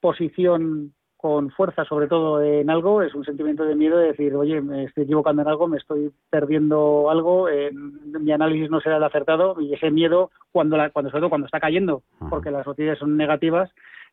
posición 0.00 0.92
con 1.20 1.50
fuerza, 1.50 1.84
sobre 1.84 2.06
todo 2.06 2.42
en 2.42 2.70
algo, 2.70 3.02
es 3.02 3.14
un 3.14 3.26
sentimiento 3.26 3.64
de 3.64 3.74
miedo 3.74 3.98
de 3.98 4.08
decir, 4.08 4.34
oye, 4.34 4.62
me 4.62 4.84
estoy 4.84 5.04
equivocando 5.04 5.42
en 5.42 5.48
algo, 5.48 5.68
me 5.68 5.76
estoy 5.76 6.10
perdiendo 6.30 7.10
algo, 7.10 7.46
mi 7.72 8.32
análisis 8.32 8.70
no 8.70 8.80
será 8.80 8.96
el 8.96 9.04
acertado 9.04 9.60
y 9.60 9.74
ese 9.74 9.90
miedo, 9.90 10.30
cuando, 10.50 10.78
la, 10.78 10.88
cuando 10.88 11.10
sobre 11.10 11.20
todo 11.20 11.28
cuando 11.28 11.46
está 11.46 11.60
cayendo, 11.60 12.02
porque 12.30 12.50
las 12.50 12.66
noticias 12.66 12.98
son 12.98 13.18
negativas, 13.18 13.70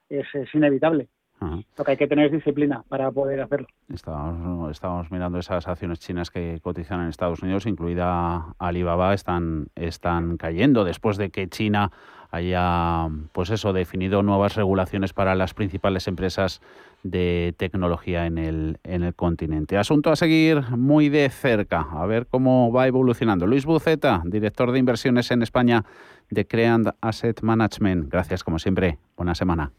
es, 0.09 0.27
inevitable. 0.53 1.07
Lo 1.39 1.85
que 1.85 1.91
hay 1.91 1.97
que 1.97 2.07
tener 2.07 2.25
es 2.25 2.31
disciplina 2.31 2.83
para 2.89 3.11
poder 3.11 3.41
hacerlo. 3.41 3.67
Estábamos, 3.93 4.71
estábamos, 4.71 5.11
mirando 5.11 5.37
esas 5.37 5.67
acciones 5.67 5.99
chinas 5.99 6.31
que 6.31 6.59
cotizan 6.61 7.01
en 7.01 7.09
Estados 7.09 7.43
Unidos, 7.43 7.65
incluida 7.65 8.55
Alibaba, 8.57 9.13
están, 9.13 9.67
están 9.75 10.37
cayendo 10.37 10.83
después 10.83 11.17
de 11.17 11.29
que 11.29 11.47
China 11.47 11.91
haya 12.31 13.07
pues 13.31 13.49
eso 13.51 13.71
definido 13.71 14.23
nuevas 14.23 14.55
regulaciones 14.55 15.13
para 15.13 15.35
las 15.35 15.53
principales 15.53 16.07
empresas 16.07 16.61
de 17.03 17.53
tecnología 17.57 18.25
en 18.25 18.37
el, 18.37 18.79
en 18.83 19.03
el 19.03 19.13
continente. 19.13 19.77
Asunto 19.77 20.11
a 20.11 20.15
seguir 20.15 20.61
muy 20.71 21.09
de 21.09 21.29
cerca, 21.29 21.81
a 21.91 22.05
ver 22.05 22.27
cómo 22.27 22.71
va 22.71 22.87
evolucionando. 22.87 23.47
Luis 23.47 23.65
Buceta, 23.65 24.21
director 24.25 24.71
de 24.71 24.79
inversiones 24.79 25.31
en 25.31 25.41
España 25.41 25.85
de 26.29 26.45
Creand 26.45 26.91
Asset 26.99 27.41
Management. 27.41 28.11
Gracias, 28.11 28.43
como 28.43 28.59
siempre. 28.59 28.97
Buena 29.15 29.35
semana. 29.35 29.71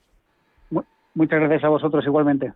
Muchas 1.18 1.40
gracias 1.40 1.64
a 1.64 1.68
vosotros 1.68 2.06
igualmente. 2.06 2.52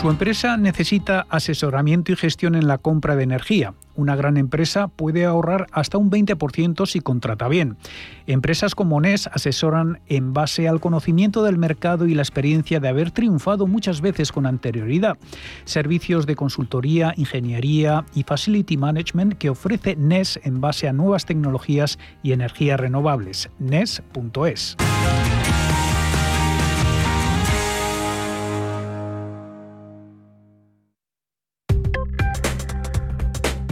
Su 0.00 0.10
empresa 0.10 0.58
necesita 0.58 1.26
asesoramiento 1.30 2.12
y 2.12 2.16
gestión 2.16 2.54
en 2.54 2.68
la 2.68 2.76
compra 2.76 3.16
de 3.16 3.22
energía. 3.22 3.72
Una 3.94 4.14
gran 4.14 4.36
empresa 4.36 4.88
puede 4.88 5.24
ahorrar 5.24 5.68
hasta 5.72 5.96
un 5.96 6.10
20% 6.10 6.84
si 6.86 7.00
contrata 7.00 7.48
bien. 7.48 7.78
Empresas 8.26 8.74
como 8.74 9.00
NES 9.00 9.26
asesoran 9.28 10.00
en 10.06 10.34
base 10.34 10.68
al 10.68 10.80
conocimiento 10.80 11.42
del 11.42 11.56
mercado 11.56 12.06
y 12.06 12.14
la 12.14 12.20
experiencia 12.20 12.78
de 12.78 12.88
haber 12.88 13.10
triunfado 13.10 13.66
muchas 13.66 14.02
veces 14.02 14.32
con 14.32 14.44
anterioridad. 14.44 15.16
Servicios 15.64 16.26
de 16.26 16.36
consultoría, 16.36 17.14
ingeniería 17.16 18.04
y 18.14 18.22
facility 18.24 18.76
management 18.76 19.34
que 19.38 19.48
ofrece 19.48 19.96
NES 19.96 20.40
en 20.44 20.60
base 20.60 20.88
a 20.88 20.92
nuevas 20.92 21.24
tecnologías 21.24 21.98
y 22.22 22.32
energías 22.32 22.78
renovables. 22.78 23.48
NES.es. 23.58 24.76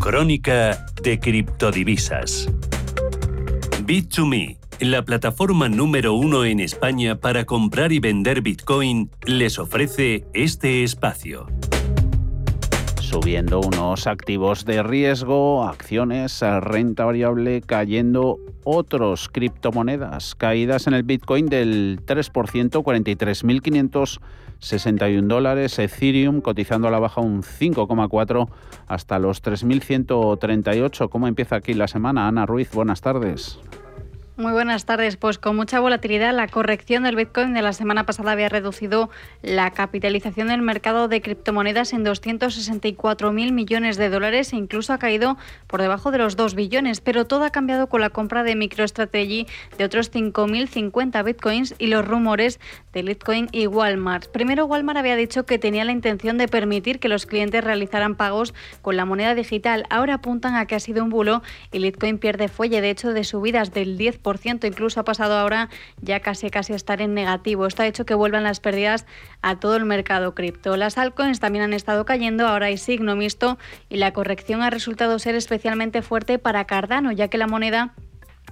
Crónica 0.05 0.85
de 1.03 1.19
criptodivisas. 1.19 2.51
Bit2Me, 3.87 4.59
la 4.81 5.03
plataforma 5.03 5.71
número 5.71 6.13
uno 6.13 6.45
en 6.45 6.61
España 6.61 7.17
para 7.17 7.47
comprar 7.47 7.91
y 7.91 8.01
vender 8.01 8.43
Bitcoin, 8.43 9.11
les 9.25 9.59
ofrece 9.59 10.27
este 10.35 10.85
espacio 10.85 11.47
subiendo 13.15 13.61
unos 13.61 14.09
activos 14.09 14.65
de 14.65 14.83
riesgo, 14.83 15.63
acciones, 15.63 16.41
renta 16.61 17.05
variable 17.05 17.61
cayendo 17.61 18.41
otros 18.65 19.29
criptomonedas, 19.29 20.35
caídas 20.35 20.89
en 20.89 20.95
el 20.95 21.05
Bitcoin 21.05 21.47
del 21.47 22.01
3%, 22.05 22.83
43.561 22.83 25.27
dólares, 25.29 25.79
Ethereum 25.79 26.41
cotizando 26.41 26.89
a 26.89 26.91
la 26.91 26.99
baja 26.99 27.21
un 27.21 27.45
5,4 27.45 28.49
hasta 28.89 29.21
los 29.21 29.45
3.138. 29.45 31.09
¿Cómo 31.09 31.29
empieza 31.29 31.55
aquí 31.55 31.75
la 31.75 31.87
semana? 31.87 32.27
Ana 32.27 32.47
Ruiz, 32.47 32.73
buenas 32.73 33.01
tardes. 33.01 33.61
Muy 34.37 34.51
buenas 34.51 34.85
tardes. 34.85 35.17
Pues 35.17 35.39
con 35.39 35.55
mucha 35.55 35.79
volatilidad, 35.79 36.35
la 36.35 36.49
corrección 36.49 37.05
del 37.05 37.15
Bitcoin 37.15 37.55
de 37.55 37.63
la 37.63 37.73
semana 37.73 38.05
pasada 38.05 38.33
había 38.33 38.49
reducido 38.49 39.09
la 39.43 39.71
capitalización 39.71 40.49
del 40.49 40.61
mercado 40.61 41.07
de 41.07 41.23
criptomonedas 41.23 41.93
en 41.93 42.05
264.000 42.05 43.53
millones 43.53 43.97
de 43.97 44.09
dólares 44.09 44.53
e 44.53 44.57
incluso 44.57 44.93
ha 44.93 44.99
caído 44.99 45.37
por 45.69 45.81
debajo 45.81 46.11
de 46.11 46.19
los 46.19 46.35
2 46.35 46.57
billones. 46.57 47.01
Pero 47.01 47.27
todo 47.27 47.45
ha 47.45 47.51
cambiado 47.51 47.89
con 47.89 48.01
la 48.01 48.11
compra 48.11 48.43
de 48.43 48.57
MicroStrategy 48.57 49.47
de 49.79 49.85
otros 49.85 50.13
5.050 50.13 51.25
Bitcoins 51.25 51.77
y 51.79 51.87
los 51.87 52.05
rumores 52.05 52.59
de 52.93 53.05
Bitcoin 53.05 53.49
y 53.53 53.69
Walmart. 53.69 54.27
Primero, 54.33 54.67
Walmart 54.67 54.99
había 54.99 55.15
dicho 55.15 55.47
que 55.47 55.61
tenía 55.61 55.85
la 55.85 55.93
intención 55.93 56.39
de 56.39 56.49
permitir 56.49 56.99
que 56.99 57.09
los 57.09 57.27
clientes 57.27 57.63
realizaran 57.63 58.17
pagos 58.17 58.53
con 58.83 58.97
la 58.97 59.05
moneda 59.05 59.37
digital. 59.37 59.85
Ahora 59.91 60.15
apuntan 60.15 60.57
a 60.57 60.67
que 60.67 60.75
ha 60.75 60.81
sido 60.81 61.05
un 61.05 61.11
bulo 61.11 61.41
y 61.71 61.79
Bitcoin 61.79 62.19
pierde 62.19 62.49
fuelle, 62.49 62.81
de 62.81 62.91
hecho, 62.91 63.13
de 63.13 63.23
subidas 63.23 63.73
del 63.73 63.97
10% 63.97 64.24
incluso 64.67 65.01
ha 65.01 65.05
pasado 65.05 65.35
ahora 65.35 65.69
ya 66.01 66.21
casi 66.21 66.51
casi 66.51 66.73
a 66.73 66.77
estar 66.77 67.01
en 67.01 67.15
negativo. 67.15 67.67
Esto 67.67 67.83
ha 67.83 67.87
hecho 67.87 68.07
que 68.07 68.15
vuelvan 68.15 68.45
las 68.45 68.61
pérdidas 68.61 69.07
a 69.43 69.61
todo 69.61 69.77
el 69.77 69.85
mercado 69.85 70.35
cripto. 70.35 70.77
Las 70.77 70.99
altcoins 70.99 71.41
también 71.41 71.65
han 71.65 71.73
estado 71.73 72.05
cayendo, 72.05 72.47
ahora 72.47 72.67
hay 72.67 72.79
signo 72.79 73.17
mixto 73.17 73.59
y 73.89 73.97
la 73.99 74.13
corrección 74.13 74.63
ha 74.63 74.71
resultado 74.71 75.19
ser 75.19 75.35
especialmente 75.35 76.03
fuerte 76.03 76.39
para 76.39 76.65
Cardano, 76.65 77.13
ya 77.13 77.29
que 77.29 77.39
la 77.39 77.47
moneda 77.47 77.95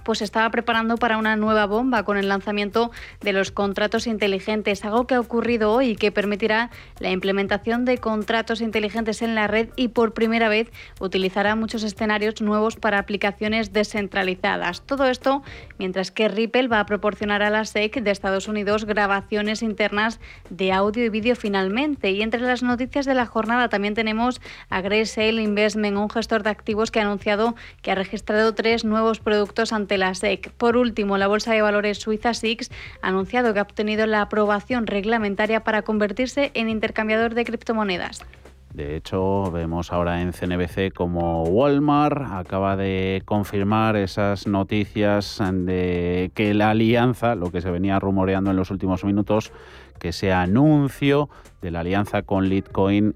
pues 0.03 0.21
estaba 0.21 0.49
preparando 0.49 0.97
para 0.97 1.17
una 1.17 1.35
nueva 1.35 1.65
bomba 1.65 2.03
con 2.03 2.17
el 2.17 2.29
lanzamiento 2.29 2.91
de 3.21 3.33
los 3.33 3.51
contratos 3.51 4.07
inteligentes, 4.07 4.85
algo 4.85 5.07
que 5.07 5.15
ha 5.15 5.19
ocurrido 5.19 5.71
hoy 5.71 5.89
y 5.89 5.95
que 5.95 6.11
permitirá 6.11 6.69
la 6.99 7.11
implementación 7.11 7.85
de 7.85 7.97
contratos 7.97 8.61
inteligentes 8.61 9.21
en 9.21 9.35
la 9.35 9.47
red 9.47 9.69
y 9.75 9.89
por 9.89 10.13
primera 10.13 10.49
vez 10.49 10.71
utilizará 10.99 11.55
muchos 11.55 11.83
escenarios 11.83 12.41
nuevos 12.41 12.75
para 12.75 12.99
aplicaciones 12.99 13.73
descentralizadas. 13.73 14.81
Todo 14.81 15.05
esto 15.05 15.43
mientras 15.77 16.11
que 16.11 16.27
Ripple 16.27 16.67
va 16.67 16.79
a 16.79 16.85
proporcionar 16.85 17.41
a 17.41 17.49
la 17.49 17.65
SEC 17.65 18.01
de 18.01 18.11
Estados 18.11 18.47
Unidos 18.47 18.85
grabaciones 18.85 19.61
internas 19.61 20.19
de 20.49 20.71
audio 20.71 21.05
y 21.05 21.09
vídeo 21.09 21.35
finalmente. 21.35 22.11
Y 22.11 22.21
entre 22.21 22.41
las 22.41 22.63
noticias 22.63 23.05
de 23.05 23.13
la 23.13 23.25
jornada 23.25 23.69
también 23.69 23.93
tenemos 23.93 24.41
a 24.69 24.81
Graysale 24.81 25.41
Investment, 25.41 25.97
un 25.97 26.09
gestor 26.09 26.43
de 26.43 26.49
activos 26.49 26.91
que 26.91 26.99
ha 26.99 27.03
anunciado 27.03 27.55
que 27.81 27.91
ha 27.91 27.95
registrado 27.95 28.53
tres 28.53 28.85
nuevos 28.85 29.19
productos 29.19 29.73
ante 29.73 29.92
la 29.97 30.13
SEC. 30.13 30.51
Por 30.51 30.77
último, 30.77 31.17
la 31.17 31.27
Bolsa 31.27 31.53
de 31.53 31.61
Valores 31.61 31.99
suiza 31.99 32.33
SIX 32.33 32.69
ha 33.01 33.07
anunciado 33.07 33.53
que 33.53 33.59
ha 33.59 33.63
obtenido 33.63 34.05
la 34.07 34.21
aprobación 34.21 34.87
reglamentaria 34.87 35.63
para 35.63 35.81
convertirse 35.81 36.51
en 36.53 36.69
intercambiador 36.69 37.33
de 37.33 37.45
criptomonedas. 37.45 38.25
De 38.73 38.95
hecho, 38.95 39.51
vemos 39.51 39.91
ahora 39.91 40.21
en 40.23 40.33
CNBC 40.33 40.93
como 40.95 41.43
Walmart 41.43 42.23
acaba 42.31 42.75
de 42.75 43.21
confirmar 43.23 43.95
esas 43.95 44.47
noticias 44.47 45.39
de 45.51 46.31
que 46.33 46.55
la 46.55 46.71
alianza, 46.71 47.35
lo 47.35 47.51
que 47.51 47.61
se 47.61 47.69
venía 47.69 47.99
rumoreando 47.99 48.49
en 48.49 48.57
los 48.57 48.71
últimos 48.71 49.03
minutos, 49.03 49.51
que 49.99 50.09
ese 50.09 50.33
anuncio 50.33 51.29
de 51.61 51.69
la 51.69 51.81
alianza 51.81 52.23
con 52.23 52.49
Litecoin 52.49 53.13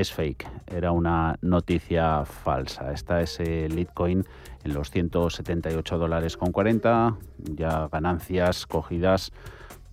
es 0.00 0.12
fake, 0.12 0.46
era 0.66 0.92
una 0.92 1.36
noticia 1.40 2.24
falsa. 2.24 2.92
Está 2.92 3.20
ese 3.20 3.68
Litecoin 3.68 4.24
en 4.64 4.74
los 4.74 4.90
178 4.90 5.98
dólares 5.98 6.36
con 6.36 6.52
40, 6.52 7.16
ya 7.56 7.88
ganancias 7.88 8.66
cogidas 8.66 9.32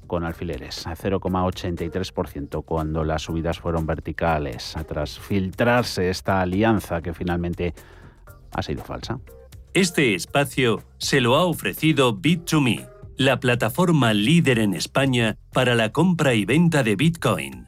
con 0.07 0.23
alfileres, 0.23 0.85
a 0.85 0.95
0,83% 0.95 2.63
cuando 2.63 3.03
las 3.03 3.23
subidas 3.23 3.59
fueron 3.59 3.87
verticales, 3.87 4.75
tras 4.87 5.19
filtrarse 5.19 6.09
esta 6.09 6.41
alianza 6.41 7.01
que 7.01 7.13
finalmente 7.13 7.73
ha 8.51 8.61
sido 8.61 8.83
falsa. 8.83 9.19
Este 9.73 10.13
espacio 10.13 10.83
se 10.97 11.21
lo 11.21 11.35
ha 11.35 11.43
ofrecido 11.45 12.15
Bit2Me, 12.15 12.87
la 13.17 13.39
plataforma 13.39 14.13
líder 14.13 14.59
en 14.59 14.73
España 14.73 15.37
para 15.51 15.73
la 15.73 15.91
compra 15.91 16.33
y 16.33 16.45
venta 16.45 16.83
de 16.83 16.95
Bitcoin. 16.95 17.67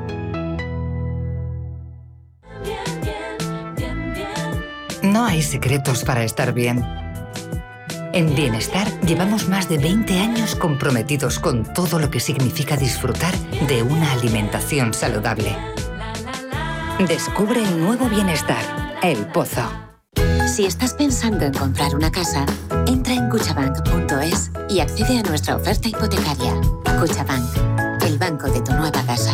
No 5.11 5.25
hay 5.25 5.41
secretos 5.41 6.05
para 6.05 6.23
estar 6.23 6.53
bien. 6.53 6.85
En 8.13 8.33
Bienestar 8.33 8.87
llevamos 9.01 9.49
más 9.49 9.67
de 9.67 9.77
20 9.77 10.17
años 10.17 10.55
comprometidos 10.55 11.37
con 11.37 11.65
todo 11.73 11.99
lo 11.99 12.09
que 12.09 12.21
significa 12.21 12.77
disfrutar 12.77 13.37
de 13.67 13.83
una 13.83 14.09
alimentación 14.13 14.93
saludable. 14.93 15.53
Descubre 17.09 17.61
el 17.61 17.77
nuevo 17.77 18.07
Bienestar, 18.07 18.63
El 19.03 19.27
Pozo. 19.27 19.69
Si 20.47 20.65
estás 20.65 20.93
pensando 20.93 21.43
en 21.43 21.53
comprar 21.55 21.93
una 21.93 22.09
casa, 22.09 22.45
entra 22.87 23.13
en 23.13 23.29
cuchabank.es 23.29 24.51
y 24.69 24.79
accede 24.79 25.19
a 25.19 25.23
nuestra 25.23 25.57
oferta 25.57 25.89
hipotecaria. 25.89 26.53
Cuchabank, 27.01 28.03
el 28.05 28.17
banco 28.17 28.49
de 28.49 28.61
tu 28.61 28.71
nueva 28.71 29.03
casa. 29.03 29.33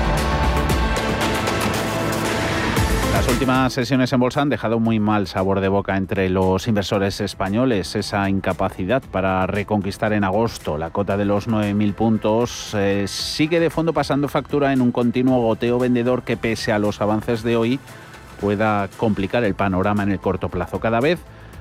Las 3.11 3.27
últimas 3.27 3.73
sesiones 3.73 4.13
en 4.13 4.19
bolsa 4.19 4.41
han 4.41 4.49
dejado 4.49 4.79
muy 4.79 4.99
mal 4.99 5.27
sabor 5.27 5.59
de 5.59 5.67
boca 5.67 5.97
entre 5.97 6.29
los 6.29 6.67
inversores 6.67 7.19
españoles. 7.19 7.95
Esa 7.95 8.29
incapacidad 8.29 9.03
para 9.11 9.45
reconquistar 9.47 10.13
en 10.13 10.23
agosto 10.23 10.77
la 10.77 10.91
cota 10.91 11.17
de 11.17 11.25
los 11.25 11.47
9.000 11.47 11.93
puntos 11.93 12.73
eh, 12.73 13.05
sigue 13.07 13.59
de 13.59 13.69
fondo 13.69 13.93
pasando 13.93 14.27
factura 14.27 14.71
en 14.71 14.81
un 14.81 14.91
continuo 14.91 15.41
goteo 15.41 15.77
vendedor 15.77 16.23
que 16.23 16.37
pese 16.37 16.71
a 16.71 16.79
los 16.79 17.01
avances 17.01 17.43
de 17.43 17.57
hoy 17.57 17.79
pueda 18.39 18.89
complicar 18.97 19.43
el 19.43 19.55
panorama 19.55 20.03
en 20.03 20.11
el 20.11 20.19
corto 20.19 20.49
plazo. 20.49 20.79
Cada 20.79 20.99
vez 20.99 21.19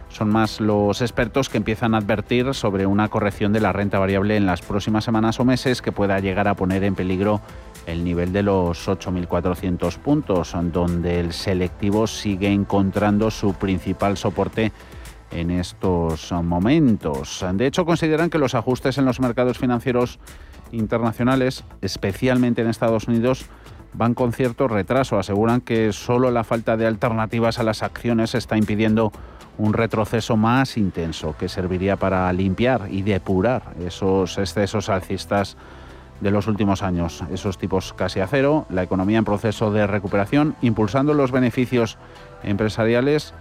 son 0.09 0.29
más 0.29 0.61
los 0.61 1.03
expertos 1.03 1.49
que 1.49 1.59
empiezan 1.59 1.95
a 1.95 1.99
advertir 1.99 2.55
sobre 2.55 2.87
una 2.87 3.09
corrección 3.09 3.53
de 3.53 3.61
la 3.61 3.73
renta 3.73 3.99
variable 3.99 4.37
en 4.37 4.47
las 4.47 4.61
próximas 4.61 5.05
semanas 5.05 5.39
o 5.41 5.45
meses 5.45 5.83
que 5.83 5.93
pueda 5.93 6.19
llegar 6.21 6.49
a 6.49 6.55
poner 6.55 6.85
en 6.85 6.95
peligro 6.95 7.41
el 7.87 8.05
nivel 8.05 8.33
de 8.33 8.43
los 8.43 8.89
8.400 8.89 9.99
puntos, 9.99 10.55
donde 10.73 11.21
el 11.21 11.33
selectivo 11.33 12.07
sigue 12.07 12.53
encontrando 12.53 13.31
su 13.31 13.55
principal 13.55 14.17
soporte 14.17 14.73
en 15.31 15.51
estos 15.51 16.33
momentos. 16.33 17.45
De 17.55 17.67
hecho, 17.67 17.85
consideran 17.85 18.31
que 18.31 18.39
los 18.39 18.55
ajustes 18.55 18.99
en 18.99 19.05
los 19.05 19.21
mercados 19.21 19.59
financieros 19.59 20.19
internacionales, 20.73 21.65
especialmente 21.81 22.63
en 22.63 22.69
Estados 22.69 23.09
Unidos, 23.09 23.47
van 23.93 24.15
con 24.15 24.33
cierto 24.33 24.69
retraso. 24.69 25.19
Aseguran 25.19 25.61
que 25.61 25.93
solo 25.93 26.31
la 26.31 26.45
falta 26.45 26.77
de 26.77 26.87
alternativas 26.87 27.59
a 27.59 27.63
las 27.63 27.83
acciones 27.83 28.35
está 28.35 28.57
impidiendo 28.57 29.13
un 29.59 29.73
retroceso 29.73 30.37
más 30.37 30.77
intenso 30.77 31.35
que 31.39 31.49
serviría 31.49 31.97
para 31.97 32.33
limpiar 32.33 32.89
y 32.91 33.03
depurar 33.03 33.75
esos 33.85 34.39
excesos 34.39 34.89
alcistas 34.89 35.57
de 36.21 36.31
los 36.31 36.47
últimos 36.47 36.83
años, 36.83 37.25
esos 37.33 37.59
tipos 37.59 37.93
casi 37.93 38.21
a 38.21 38.27
cero, 38.27 38.67
la 38.69 38.83
economía 38.83 39.19
en 39.19 39.25
proceso 39.25 39.71
de 39.73 39.87
recuperación, 39.87 40.55
impulsando 40.63 41.15
los 41.15 41.33
beneficios 41.33 41.99
empresariales, 42.43 43.35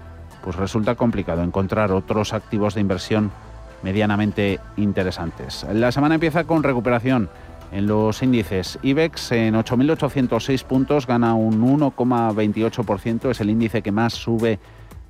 pues 0.44 0.56
resulta 0.56 0.96
complicado 0.96 1.44
encontrar 1.44 1.92
otros 1.92 2.34
activos 2.34 2.74
de 2.74 2.82
inversión 2.82 3.32
medianamente 3.84 4.60
interesantes. 4.78 5.66
La 5.74 5.92
semana 5.92 6.16
empieza 6.16 6.46
con 6.46 6.64
recuperación 6.64 7.30
en 7.72 7.88
los 7.88 8.22
índices. 8.24 8.80
IBEX 8.82 9.32
en 9.32 9.56
8.806 9.56 10.64
puntos 10.64 11.06
gana 11.06 11.36
un 11.36 11.62
1,28%, 11.62 13.30
es 13.30 13.42
el 13.42 13.50
índice 13.50 13.82
que 13.82 13.92
más 13.92 14.14
sube 14.14 14.60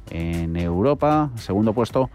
en 0.09 0.55
Europa. 0.57 1.29
Segundo 1.35 1.73
puesto 1.73 2.09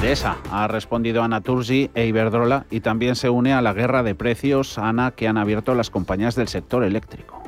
Endesa 0.00 0.38
ha 0.50 0.66
respondido 0.66 1.22
a 1.22 1.28
Naturgy 1.28 1.90
e 1.94 2.06
Iberdrola 2.06 2.64
y 2.70 2.80
también 2.80 3.16
se 3.16 3.28
une 3.28 3.52
a 3.52 3.60
la 3.60 3.74
guerra 3.74 4.02
de 4.02 4.14
precios, 4.14 4.78
Ana, 4.78 5.10
que 5.10 5.28
han 5.28 5.36
abierto 5.36 5.74
las 5.74 5.90
compañías 5.90 6.34
del 6.36 6.48
sector 6.48 6.84
eléctrico. 6.84 7.42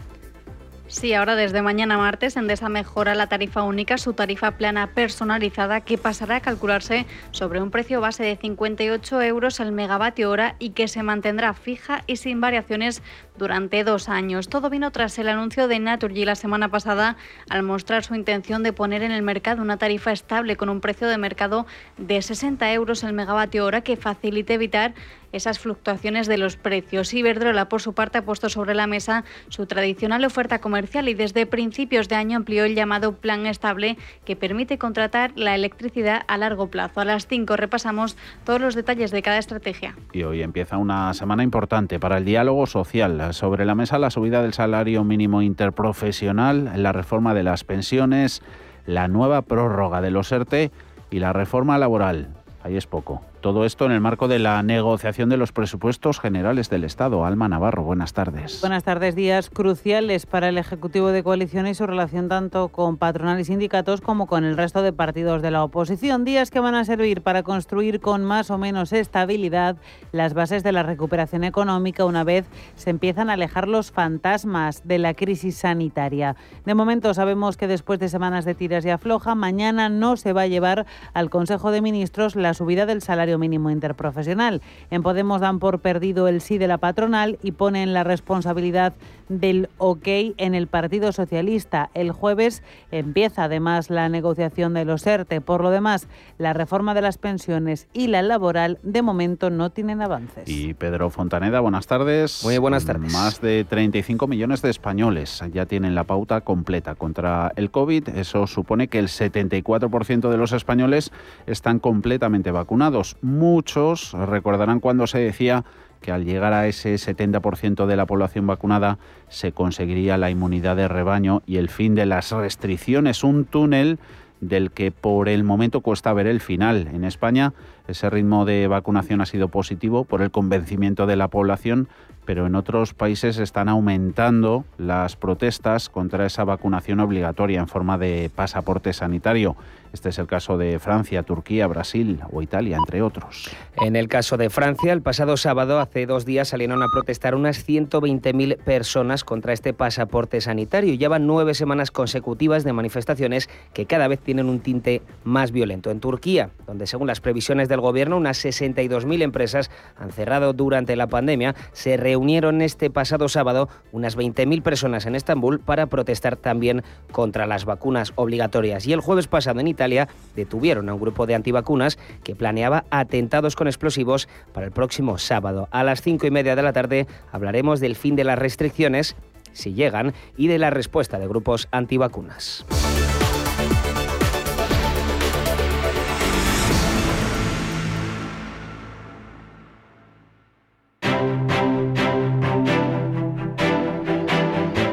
Sí, 0.93 1.15
ahora 1.15 1.37
desde 1.37 1.63
mañana 1.63 1.97
martes 1.97 2.37
Endesa 2.37 2.69
mejora 2.69 3.15
la 3.15 3.27
tarifa 3.27 3.63
única, 3.63 3.97
su 3.97 4.13
tarifa 4.13 4.59
plana 4.59 4.89
personalizada, 4.89 5.81
que 5.81 5.97
pasará 5.97 6.37
a 6.37 6.41
calcularse 6.41 7.07
sobre 7.31 7.63
un 7.63 7.71
precio 7.71 8.03
base 8.03 8.25
de 8.25 8.37
58 8.37 9.23
euros 9.23 9.59
al 9.61 9.73
megavatio 9.73 10.31
hora 10.31 10.55
y 10.59 10.71
que 10.71 10.89
se 10.89 11.03
mantendrá 11.03 11.55
fija 11.55 12.05
y 12.07 12.17
sin 12.17 12.43
variaciones 12.43 13.03
durante 13.39 13.85
dos 13.85 14.11
años. 14.11 14.51
Todo 14.51 14.69
vino 14.69 14.91
tras 14.91 15.19
el 15.19 15.31
anuncio 15.31 15.67
de 15.67 15.79
Naturgy 15.79 16.27
la 16.27 16.35
semana 16.35 16.69
pasada 16.69 17.17
al 17.49 17.63
mostrar 17.63 18.05
su 18.05 18.15
intención 18.15 18.63
de 18.63 18.75
poner 18.75 19.03
en 19.03 19.13
el 19.13 19.23
mercado 19.23 19.63
una 19.63 19.79
tarifa 19.79 20.13
estable 20.13 20.57
con 20.57 20.69
un 20.69 20.83
precio 20.83 21.09
de 21.09 21.17
mercado 21.17 21.67
de 21.97 22.21
60 22.21 22.71
euros 22.75 23.03
el 23.03 23.15
megavatio 23.15 23.65
hora 23.65 23.81
que 23.81 23.97
facilite 23.97 24.53
evitar 24.53 24.93
esas 25.33 25.59
fluctuaciones 25.59 26.27
de 26.27 26.39
los 26.39 26.57
precios. 26.57 27.13
Iberdrola, 27.15 27.69
por 27.69 27.81
su 27.81 27.95
parte, 27.95 28.19
ha 28.19 28.25
puesto 28.25 28.49
sobre 28.49 28.75
la 28.75 28.87
mesa 28.87 29.25
su 29.49 29.67
tradicional 29.67 30.25
oferta 30.25 30.61
comercial 30.61 31.09
y 31.09 31.15
desde 31.15 31.47
principios 31.47 32.09
de 32.09 32.17
año 32.17 32.37
amplió 32.37 32.65
el 32.65 32.75
llamado 32.75 33.13
Plan 33.17 33.47
Estable 33.47 33.97
que 34.25 34.37
permite 34.37 34.79
contratar 34.79 35.33
la 35.35 35.55
electricidad 35.55 36.23
a 36.29 36.37
largo 36.39 36.69
plazo. 36.69 37.01
A 37.01 37.05
las 37.05 37.27
5 37.27 37.57
repasamos 37.57 38.17
todos 38.45 38.61
los 38.61 38.75
detalles 38.75 39.11
de 39.11 39.23
cada 39.23 39.39
estrategia. 39.39 39.97
Y 40.13 40.23
hoy 40.23 40.43
empieza 40.43 40.77
una 40.77 41.15
semana 41.15 41.43
importante 41.43 41.99
para 41.99 42.19
el 42.19 42.25
diálogo 42.25 42.67
social. 42.67 43.33
Sobre 43.35 43.65
la 43.65 43.75
mesa 43.75 43.99
la 43.99 44.11
subida 44.11 44.43
del 44.43 44.53
salario 44.53 45.05
mínimo 45.05 45.43
interprofesional, 45.43 46.73
la 46.77 46.93
reforma 46.93 47.35
de 47.35 47.43
las 47.43 47.65
pensiones, 47.65 48.43
la 48.87 49.09
nueva 49.09 49.43
prórroga 49.43 50.01
de 50.01 50.11
los 50.11 50.31
ERTE 50.33 50.71
y 51.11 51.19
la 51.19 51.33
reforma 51.33 51.79
laboral. 51.79 52.29
Ahí 52.63 52.77
es 52.77 52.87
poco. 52.87 53.23
Todo 53.43 53.65
esto 53.65 53.87
en 53.87 53.91
el 53.91 54.01
marco 54.01 54.29
de 54.29 54.39
la 54.39 54.63
negociación 54.63 55.29
de 55.29 55.37
los 55.37 55.51
presupuestos 55.51 56.21
generales 56.21 56.71
del 56.71 56.85
Estado. 56.85 57.27
Alma 57.27 57.49
Navarro, 57.49 57.83
buenas 57.83 58.13
tardes. 58.13 58.61
Buenas 58.61 58.85
tardes. 58.85 59.17
Días 59.17 59.51
cruciales 59.51 60.27
para 60.27 60.49
el 60.49 60.59
Ejecutivo 60.59 61.09
de 61.09 61.25
Coalición 61.25 61.67
y 61.67 61.75
su 61.75 61.85
relación 61.85 62.29
tanto 62.29 62.69
con 62.69 62.99
patronal 62.99 63.41
y 63.41 63.45
sindicatos 63.45 64.01
como 64.01 64.29
con 64.29 64.45
el 64.45 64.57
resto 64.57 64.81
de 64.81 64.93
partidos 64.93 65.43
de 65.43 65.51
la 65.51 65.65
oposición. 65.65 66.25
Días 66.25 66.53
que 66.53 66.61
van 66.61 66.77
a 66.77 66.85
servir 66.85 67.23
para 67.23 67.43
construir 67.43 67.99
con 67.99 68.23
más 68.23 68.49
o 68.53 68.59
menos 68.59 68.93
estabilidad 68.93 69.77
las 70.13 70.35
bases 70.35 70.63
de 70.63 70.71
la 70.71 70.85
recuperación 70.85 71.43
económica 71.43 72.05
una 72.05 72.23
vez 72.23 72.47
se 72.77 72.91
empiezan 72.91 73.29
a 73.29 73.33
alejar 73.33 73.67
los 73.67 73.91
fantasmas 73.91 74.87
de 74.87 74.99
la 74.99 75.15
crisis 75.15 75.57
sanitaria. 75.57 76.37
De 76.65 76.77
momento 76.77 77.13
sabemos 77.13 77.57
que 77.57 77.67
después 77.67 77.99
de 77.99 78.09
semanas 78.09 78.45
de 78.45 78.55
tiras 78.55 78.85
y 78.85 78.91
afloja, 78.91 79.35
mañana 79.35 79.89
no 79.89 80.17
se 80.17 80.33
va 80.33 80.43
a 80.43 80.47
llevar 80.47 80.87
al 81.13 81.29
Consejo 81.29 81.73
de 81.73 81.83
Ministros 81.83 82.37
la 82.37 82.55
subida 82.55 82.87
del 82.87 83.03
salario 83.03 83.32
mínimo 83.39 83.71
interprofesional. 83.71 84.63
En 84.91 85.03
Podemos 85.03 85.41
dan 85.41 85.59
por 85.59 85.81
perdido 85.81 86.29
el 86.29 86.41
sí 86.41 86.59
de 86.59 86.69
la 86.69 86.79
patronal 86.79 87.39
y 87.43 87.53
ponen 87.53 87.93
la 87.93 88.05
responsabilidad 88.05 88.95
del 89.29 89.69
ok 89.79 90.07
en 90.37 90.55
el 90.55 90.67
Partido 90.67 91.13
Socialista. 91.13 91.91
El 91.95 92.13
jueves 92.13 92.63
empieza 92.91 93.45
además 93.45 93.91
la 93.91 94.09
negociación 94.09 94.75
de 94.75 94.85
los 94.85 95.07
ERTE. 95.07 95.41
Por 95.41 95.63
lo 95.63 95.71
demás, 95.71 96.09
la 96.39 96.53
reforma 96.53 96.95
de 96.95 97.03
las 97.03 97.19
pensiones 97.19 97.89
y 97.93 98.09
la 98.09 98.23
laboral 98.23 98.79
de 98.83 99.03
momento 99.03 99.51
no 99.51 99.71
tienen 99.71 100.03
avances. 100.03 100.49
Y 100.49 100.75
Pedro 100.75 101.11
Fontaneda, 101.11 101.61
buenas 101.61 101.87
tardes. 101.87 102.43
Muy 102.45 102.59
buenas 102.59 102.85
tardes. 102.85 103.13
Más 103.13 103.41
de 103.41 103.65
35 103.65 104.27
millones 104.27 104.63
de 104.63 104.71
españoles 104.71 105.43
ya 105.53 105.67
tienen 105.67 105.95
la 105.95 106.05
pauta 106.05 106.43
completa 106.43 106.95
contra 106.95 107.53
el 107.57 107.71
COVID. 107.71 108.11
Eso 108.11 108.47
supone 108.47 108.89
que 108.89 108.99
el 108.99 109.09
74% 109.09 110.31
de 110.31 110.37
los 110.37 110.53
españoles 110.53 111.13
están 111.47 111.79
completamente 111.79 112.51
vacunados. 112.51 113.17
Muchos 113.23 114.13
recordarán 114.13 114.81
cuando 114.81 115.07
se 115.07 115.19
decía 115.19 115.65
que 116.01 116.11
al 116.11 116.25
llegar 116.25 116.53
a 116.53 116.67
ese 116.67 116.97
70% 116.97 117.87
de 117.87 117.97
la 117.97 118.05
población 118.05 118.47
vacunada 118.49 118.99
se 119.29 119.53
conseguiría 119.53 120.19
la 120.19 120.29
inmunidad 120.29 120.75
de 120.75 120.89
rebaño 120.89 121.43
y 121.47 121.57
el 121.57 121.69
fin 121.69 121.95
de 121.95 122.05
las 122.05 122.33
restricciones, 122.33 123.23
un 123.23 123.45
túnel 123.45 124.01
del 124.41 124.73
que 124.73 124.91
por 124.91 125.29
el 125.29 125.45
momento 125.45 125.81
cuesta 125.83 126.13
ver 126.13 126.27
el 126.27 126.41
final. 126.41 126.89
En 126.93 127.05
España 127.05 127.55
ese 127.89 128.11
ritmo 128.11 128.45
de 128.45 128.67
vacunación 128.69 129.21
ha 129.21 129.27
sido 129.27 129.49
positivo 129.49 130.05
por 130.05 130.23
el 130.23 130.31
convencimiento 130.31 131.07
de 131.07 131.17
la 131.17 131.29
población, 131.29 131.89
pero 132.25 132.47
en 132.47 132.55
otros 132.55 132.95
países 132.95 133.39
están 133.39 133.69
aumentando 133.69 134.65
las 134.79 135.17
protestas 135.17 135.89
contra 135.89 136.27
esa 136.27 136.45
vacunación 136.45 137.01
obligatoria 137.01 137.61
en 137.61 137.69
forma 137.69 137.99
de 137.99 138.31
pasaporte 138.35 138.93
sanitario. 138.93 139.57
Este 139.93 140.09
es 140.09 140.19
el 140.19 140.27
caso 140.27 140.57
de 140.57 140.79
Francia, 140.79 141.23
Turquía, 141.23 141.67
Brasil 141.67 142.21
o 142.33 142.41
Italia, 142.41 142.79
entre 142.79 143.03
otros. 143.03 143.51
En 143.77 143.95
el 143.95 144.09
caso 144.09 144.39
de 144.39 144.49
Francia, 144.49 144.93
el 144.93 145.03
pasado 145.03 145.37
sábado, 145.37 145.81
hace 145.81 146.07
dos 146.07 146.25
días, 146.25 146.49
salieron 146.49 146.83
a 146.83 146.87
protestar 146.91 147.35
unas 147.35 147.69
120.000 147.69 148.57
personas 148.57 149.23
contra 149.23 149.53
este 149.53 149.75
pasaporte 149.75 150.41
sanitario. 150.41 150.95
Llevan 150.95 151.27
nueve 151.27 151.53
semanas 151.53 151.91
consecutivas 151.91 152.65
de 152.65 152.73
manifestaciones 152.73 153.51
que 153.75 153.85
cada 153.85 154.09
vez 154.09 154.21
tienen 154.21 154.49
un 154.49 154.61
tinte 154.61 155.03
más 155.25 155.53
violento. 155.53 155.91
En 155.91 156.01
Turquía, 156.01 156.51
donde 156.67 156.87
según 156.87 157.07
las 157.07 157.21
previsiones 157.21 157.69
del 157.73 157.81
gobierno, 157.81 158.17
unas 158.17 158.45
62.000 158.45 159.23
empresas 159.23 159.71
han 159.97 160.13
cerrado 160.13 160.53
durante 160.53 160.95
la 160.95 161.07
pandemia, 161.07 161.55
se 161.73 161.97
reunieron 161.97 162.63
este 162.63 162.91
pasado 162.91 163.29
sábado 163.29 163.69
unas 163.91 164.17
20.000 164.17 164.63
personas 164.63 165.07
en 165.07 165.15
Estambul 165.15 165.59
para 165.59 165.87
protestar 165.87 166.37
también 166.37 166.83
contra 167.11 167.47
las 167.47 167.65
vacunas 167.65 168.13
obligatorias. 168.17 168.87
Y 168.87 168.93
el 168.93 169.01
jueves 169.01 169.27
pasado 169.27 169.61
en 169.61 169.69
Italia, 169.69 170.09
detuvieron 170.37 170.89
a 170.89 170.95
un 170.95 171.01
grupo 171.01 171.27
de 171.27 171.35
antivacunas 171.35 171.99
que 172.23 172.37
planeaba 172.37 172.85
atentados 172.91 173.57
con 173.57 173.67
explosivos 173.67 174.29
para 174.53 174.67
el 174.67 174.73
próximo 174.73 175.19
sábado. 175.19 175.69
A 175.71 175.83
las 175.83 176.03
cinco 176.03 176.27
y 176.27 176.31
media 176.31 176.55
de 176.55 176.63
la 176.63 176.73
tarde 176.73 177.07
hablaremos 177.33 177.81
del 177.81 177.97
fin 177.97 178.17
de 178.17 178.25
las 178.25 178.39
restricciones, 178.39 179.17
si 179.53 179.73
llegan, 179.73 180.13
y 180.37 180.49
de 180.49 180.59
la 180.59 180.71
respuesta 180.71 181.19
de 181.19 181.27
grupos 181.27 181.69
antivacunas. 181.71 182.67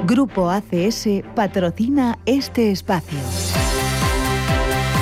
Grupo 0.10 0.50
ACS 0.50 1.08
patrocina 1.36 2.17
este 2.26 2.72
espacio. 2.72 3.19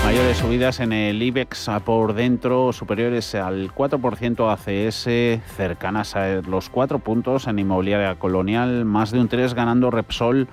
Mayores 0.04 0.36
subidas 0.36 0.82
en 0.82 0.92
el 0.92 1.24
IBEX 1.24 1.70
por 1.86 2.14
dentro, 2.14 2.74
superiores 2.74 3.34
al 3.34 3.74
4% 3.74 4.52
ACS, 4.52 5.56
cercanas 5.56 6.18
a 6.18 6.42
los 6.42 6.68
4 6.68 7.00
puntos 7.00 7.48
en 7.48 7.58
inmobiliaria 7.58 8.16
colonial, 8.16 8.84
más 8.84 9.12
de 9.12 9.22
un 9.22 9.30
3 9.30 9.54
ganando 9.54 9.92
Repsol 9.92 10.50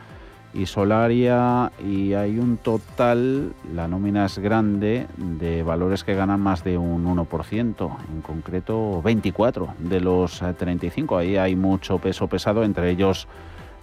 y 0.54 0.66
Solaria 0.66 1.72
y 1.84 2.12
hay 2.14 2.38
un 2.38 2.56
total, 2.56 3.54
la 3.74 3.88
nómina 3.88 4.26
es 4.26 4.38
grande, 4.38 5.08
de 5.16 5.64
valores 5.64 6.04
que 6.04 6.14
ganan 6.14 6.40
más 6.40 6.62
de 6.62 6.78
un 6.78 7.04
1%, 7.04 7.96
en 8.08 8.22
concreto 8.22 9.02
24 9.02 9.74
de 9.80 10.00
los 10.00 10.40
35. 10.56 11.18
Ahí 11.18 11.36
hay 11.36 11.56
mucho 11.56 11.98
peso 11.98 12.28
pesado, 12.28 12.62
entre 12.62 12.90
ellos 12.90 13.26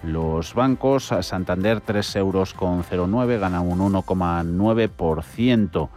los 0.03 0.53
bancos. 0.53 1.11
Santander 1.21 1.81
3 1.81 2.17
euros 2.17 2.53
con 2.53 2.83
09, 2.83 3.39
gana 3.39 3.61
un 3.61 3.79
1,9%. 3.79 5.89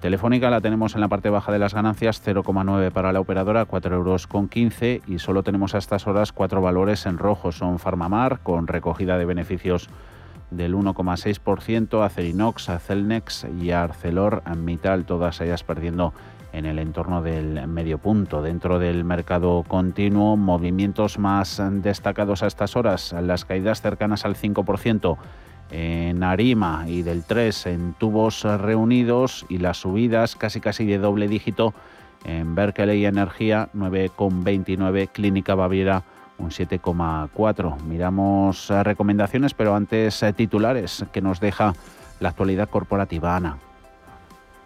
Telefónica 0.00 0.48
la 0.48 0.62
tenemos 0.62 0.94
en 0.94 1.02
la 1.02 1.08
parte 1.08 1.28
baja 1.28 1.52
de 1.52 1.58
las 1.58 1.74
ganancias, 1.74 2.26
0,9 2.26 2.90
para 2.90 3.12
la 3.12 3.20
operadora, 3.20 3.66
4 3.66 3.96
euros 3.96 4.26
con 4.26 4.48
15 4.48 5.02
y 5.06 5.18
solo 5.18 5.42
tenemos 5.42 5.74
a 5.74 5.78
estas 5.78 6.06
horas 6.06 6.32
cuatro 6.32 6.62
valores 6.62 7.04
en 7.04 7.18
rojo. 7.18 7.52
Son 7.52 7.78
Farmamar 7.78 8.40
con 8.40 8.66
recogida 8.66 9.18
de 9.18 9.26
beneficios 9.26 9.90
del 10.50 10.74
1,6%, 10.74 12.02
Acerinox, 12.02 12.70
Acelnex 12.70 13.46
y 13.60 13.72
ArcelorMittal, 13.72 15.04
todas 15.04 15.38
ellas 15.42 15.64
perdiendo 15.64 16.14
en 16.52 16.66
el 16.66 16.78
entorno 16.78 17.22
del 17.22 17.66
medio 17.68 17.98
punto. 17.98 18.42
Dentro 18.42 18.78
del 18.78 19.04
mercado 19.04 19.64
continuo, 19.66 20.36
movimientos 20.36 21.18
más 21.18 21.62
destacados 21.82 22.42
a 22.42 22.46
estas 22.46 22.76
horas, 22.76 23.14
las 23.20 23.44
caídas 23.44 23.80
cercanas 23.82 24.24
al 24.24 24.36
5% 24.36 25.16
en 25.70 26.22
Arima 26.22 26.84
y 26.88 27.02
del 27.02 27.24
3 27.24 27.66
en 27.66 27.92
tubos 27.94 28.42
reunidos 28.42 29.46
y 29.48 29.58
las 29.58 29.78
subidas 29.78 30.34
casi 30.34 30.60
casi 30.60 30.84
de 30.86 30.98
doble 30.98 31.28
dígito 31.28 31.74
en 32.24 32.54
Berkeley 32.54 33.04
Energía 33.04 33.70
9,29, 33.74 35.08
Clínica 35.12 35.54
Baviera 35.54 36.02
un 36.40 36.50
7,4. 36.50 37.80
Miramos 37.82 38.68
recomendaciones, 38.68 39.54
pero 39.54 39.74
antes 39.74 40.22
eh, 40.22 40.32
titulares 40.32 41.04
que 41.12 41.20
nos 41.20 41.38
deja 41.40 41.74
la 42.18 42.30
actualidad 42.30 42.68
corporativa. 42.68 43.36
Ana. 43.36 43.58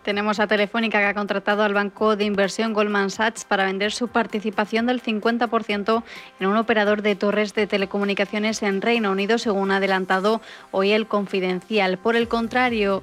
Tenemos 0.04 0.38
a 0.38 0.46
Telefónica 0.46 0.98
que 0.98 1.06
ha 1.06 1.14
contratado 1.14 1.62
al 1.62 1.72
banco 1.72 2.14
de 2.14 2.26
inversión 2.26 2.74
Goldman 2.74 3.08
Sachs 3.08 3.46
para 3.46 3.64
vender 3.64 3.90
su 3.90 4.08
participación 4.08 4.84
del 4.86 5.02
50% 5.02 6.02
en 6.40 6.46
un 6.46 6.58
operador 6.58 7.00
de 7.00 7.16
torres 7.16 7.54
de 7.54 7.66
telecomunicaciones 7.66 8.62
en 8.62 8.82
Reino 8.82 9.10
Unido, 9.10 9.38
según 9.38 9.70
ha 9.70 9.76
adelantado 9.76 10.42
hoy 10.72 10.92
el 10.92 11.06
Confidencial. 11.06 11.96
Por 11.96 12.16
el 12.16 12.28
contrario, 12.28 13.02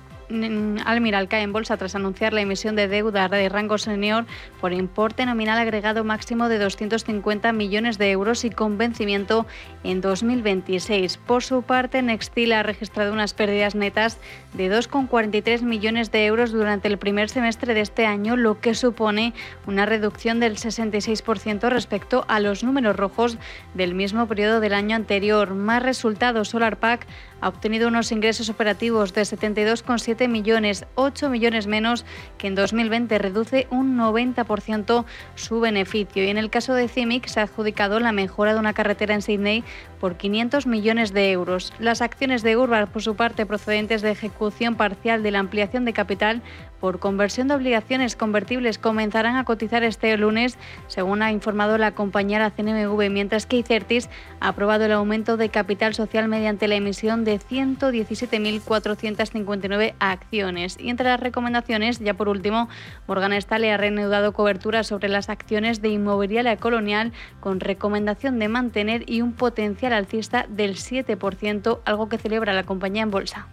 Almiral 0.86 1.28
cae 1.28 1.42
en 1.42 1.54
bolsa 1.54 1.78
tras 1.78 1.96
anunciar 1.96 2.34
la 2.34 2.42
emisión 2.42 2.76
de 2.76 2.88
deuda 2.88 3.28
de 3.28 3.50
rango 3.50 3.78
senior 3.78 4.26
por 4.60 4.74
importe 4.74 5.26
nominal 5.26 5.60
agregado 5.60 6.04
máximo 6.04 6.50
de 6.50 6.60
250 6.60 7.52
millones 7.54 7.98
de 7.98 8.12
euros 8.12 8.46
y 8.46 8.50
con 8.50 8.78
vencimiento 8.78 9.46
en 9.84 10.02
2026. 10.02 11.18
Por 11.18 11.44
su 11.44 11.64
parte, 11.64 12.02
Nextil 12.02 12.54
ha 12.54 12.64
registrado 12.64 13.14
unas 13.14 13.34
pérdidas 13.34 13.76
netas 13.76 14.18
de 14.54 14.72
2,43 14.72 15.62
millones 15.62 16.12
de 16.12 16.26
euros 16.26 16.52
durante 16.52 16.88
el 16.88 16.98
primer 16.98 17.30
semestre 17.30 17.74
de 17.74 17.82
este 17.82 18.06
año, 18.06 18.38
lo 18.38 18.60
que 18.60 18.76
supone 18.76 19.34
una 19.68 19.86
reducción 19.86 20.40
del 20.40 20.58
66% 20.58 21.70
respecto 21.70 22.26
a 22.28 22.40
los 22.40 22.64
números 22.64 22.96
rojos 22.96 23.38
del 23.74 23.96
mismo 23.96 24.28
periodo 24.28 24.60
del 24.60 24.74
año 24.74 24.96
anterior. 24.96 25.54
Más 25.54 25.84
resultados, 25.84 26.50
SolarPack 26.50 27.08
ha 27.42 27.50
obtenido 27.50 27.88
unos 27.88 28.12
ingresos 28.12 28.50
operativos 28.50 29.14
de 29.14 29.24
72,7 29.24 30.28
millones, 30.30 30.86
8 30.96 31.30
millones 31.30 31.68
menos 31.68 32.06
que 32.38 32.48
en 32.48 32.56
2020, 32.56 33.18
reduce 33.18 33.68
un 33.72 33.98
90% 33.98 35.06
su 35.36 35.60
beneficio. 35.60 36.24
Y 36.24 36.30
en 36.30 36.38
el 36.38 36.50
caso 36.50 36.74
de 36.74 36.88
CIMIC 36.88 37.28
se 37.28 37.40
ha 37.40 37.44
adjudicado 37.44 38.00
la 38.00 38.12
mejora 38.12 38.54
de 38.54 38.60
una 38.60 38.74
carretera 38.74 39.16
en 39.16 39.22
Sydney 39.22 39.64
por 40.00 40.16
500 40.16 40.66
millones 40.68 41.14
de 41.14 41.32
euros. 41.32 41.74
Las 41.80 42.02
acciones 42.02 42.42
de 42.44 42.58
Urbar, 42.58 42.88
por 42.92 43.02
su 43.02 43.16
parte, 43.16 43.46
procedentes 43.46 44.02
de 44.02 44.12
ejecución 44.12 44.76
parcial 44.76 45.24
de 45.24 45.32
la 45.32 45.40
ampliación 45.40 45.86
de 45.86 45.94
capital 45.94 46.42
por 46.80 46.98
conversión 46.98 47.48
de 47.48 47.54
obligaciones 47.54 48.16
convertibles, 48.16 48.80
comenzarán 48.80 49.36
a 49.36 49.46
cotizar 49.46 49.84
este 49.84 50.18
lunes, 50.18 50.58
según 50.88 51.22
ha 51.22 51.32
informado 51.32 51.78
la 51.78 51.92
compañía 51.92 52.40
la 52.40 52.50
CNMV, 52.50 53.10
mientras 53.12 53.46
que 53.46 53.58
Icertis 53.58 54.10
ha 54.40 54.48
aprobado 54.48 54.86
el 54.86 54.92
aumento 54.92 55.38
de 55.38 55.50
capital 55.50 55.94
social 55.94 56.28
mediante 56.28 56.68
la 56.68 56.76
emisión 56.76 57.24
de 57.24 57.31
117.459 57.40 59.94
acciones. 60.00 60.78
Y 60.80 60.90
entre 60.90 61.10
las 61.10 61.20
recomendaciones, 61.20 62.00
ya 62.00 62.14
por 62.14 62.30
último, 62.30 62.70
Morgan 63.08 63.34
Stanley 63.34 63.70
ha 63.70 63.78
reanudado 63.78 64.34
cobertura 64.34 64.84
sobre 64.84 65.10
las 65.10 65.30
acciones 65.30 65.82
de 65.82 65.90
inmobiliaria 65.90 66.58
colonial 66.58 67.12
con 67.40 67.60
recomendación 67.60 68.40
de 68.40 68.48
mantener 68.48 69.08
y 69.10 69.22
un 69.22 69.34
potencial 69.34 69.94
alcista 69.94 70.46
del 70.50 70.76
7%, 70.76 71.80
algo 71.86 72.10
que 72.10 72.18
celebra 72.18 72.54
la 72.54 72.64
compañía 72.64 73.04
en 73.04 73.12
bolsa. 73.12 73.48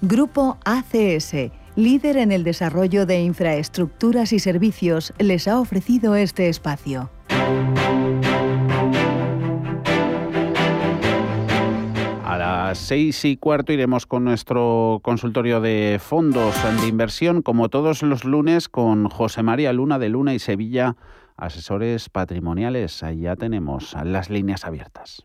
Grupo 0.00 0.58
ACS, 0.64 1.52
líder 1.76 2.16
en 2.16 2.32
el 2.32 2.42
desarrollo 2.42 3.06
de 3.06 3.20
infraestructuras 3.20 4.32
y 4.32 4.40
servicios, 4.40 5.12
les 5.18 5.46
ha 5.46 5.60
ofrecido 5.60 6.16
este 6.16 6.48
espacio. 6.48 7.10
Las 12.44 12.78
seis 12.78 13.24
y 13.24 13.36
cuarto 13.36 13.72
iremos 13.72 14.04
con 14.04 14.24
nuestro 14.24 14.98
consultorio 15.04 15.60
de 15.60 16.00
fondos 16.02 16.56
de 16.80 16.88
inversión, 16.88 17.40
como 17.40 17.68
todos 17.68 18.02
los 18.02 18.24
lunes, 18.24 18.68
con 18.68 19.08
José 19.08 19.44
María 19.44 19.72
Luna 19.72 20.00
de 20.00 20.08
Luna 20.08 20.34
y 20.34 20.40
Sevilla, 20.40 20.96
asesores 21.36 22.08
patrimoniales. 22.08 23.04
Ahí 23.04 23.20
ya 23.20 23.36
tenemos 23.36 23.94
las 24.02 24.28
líneas 24.28 24.64
abiertas. 24.64 25.24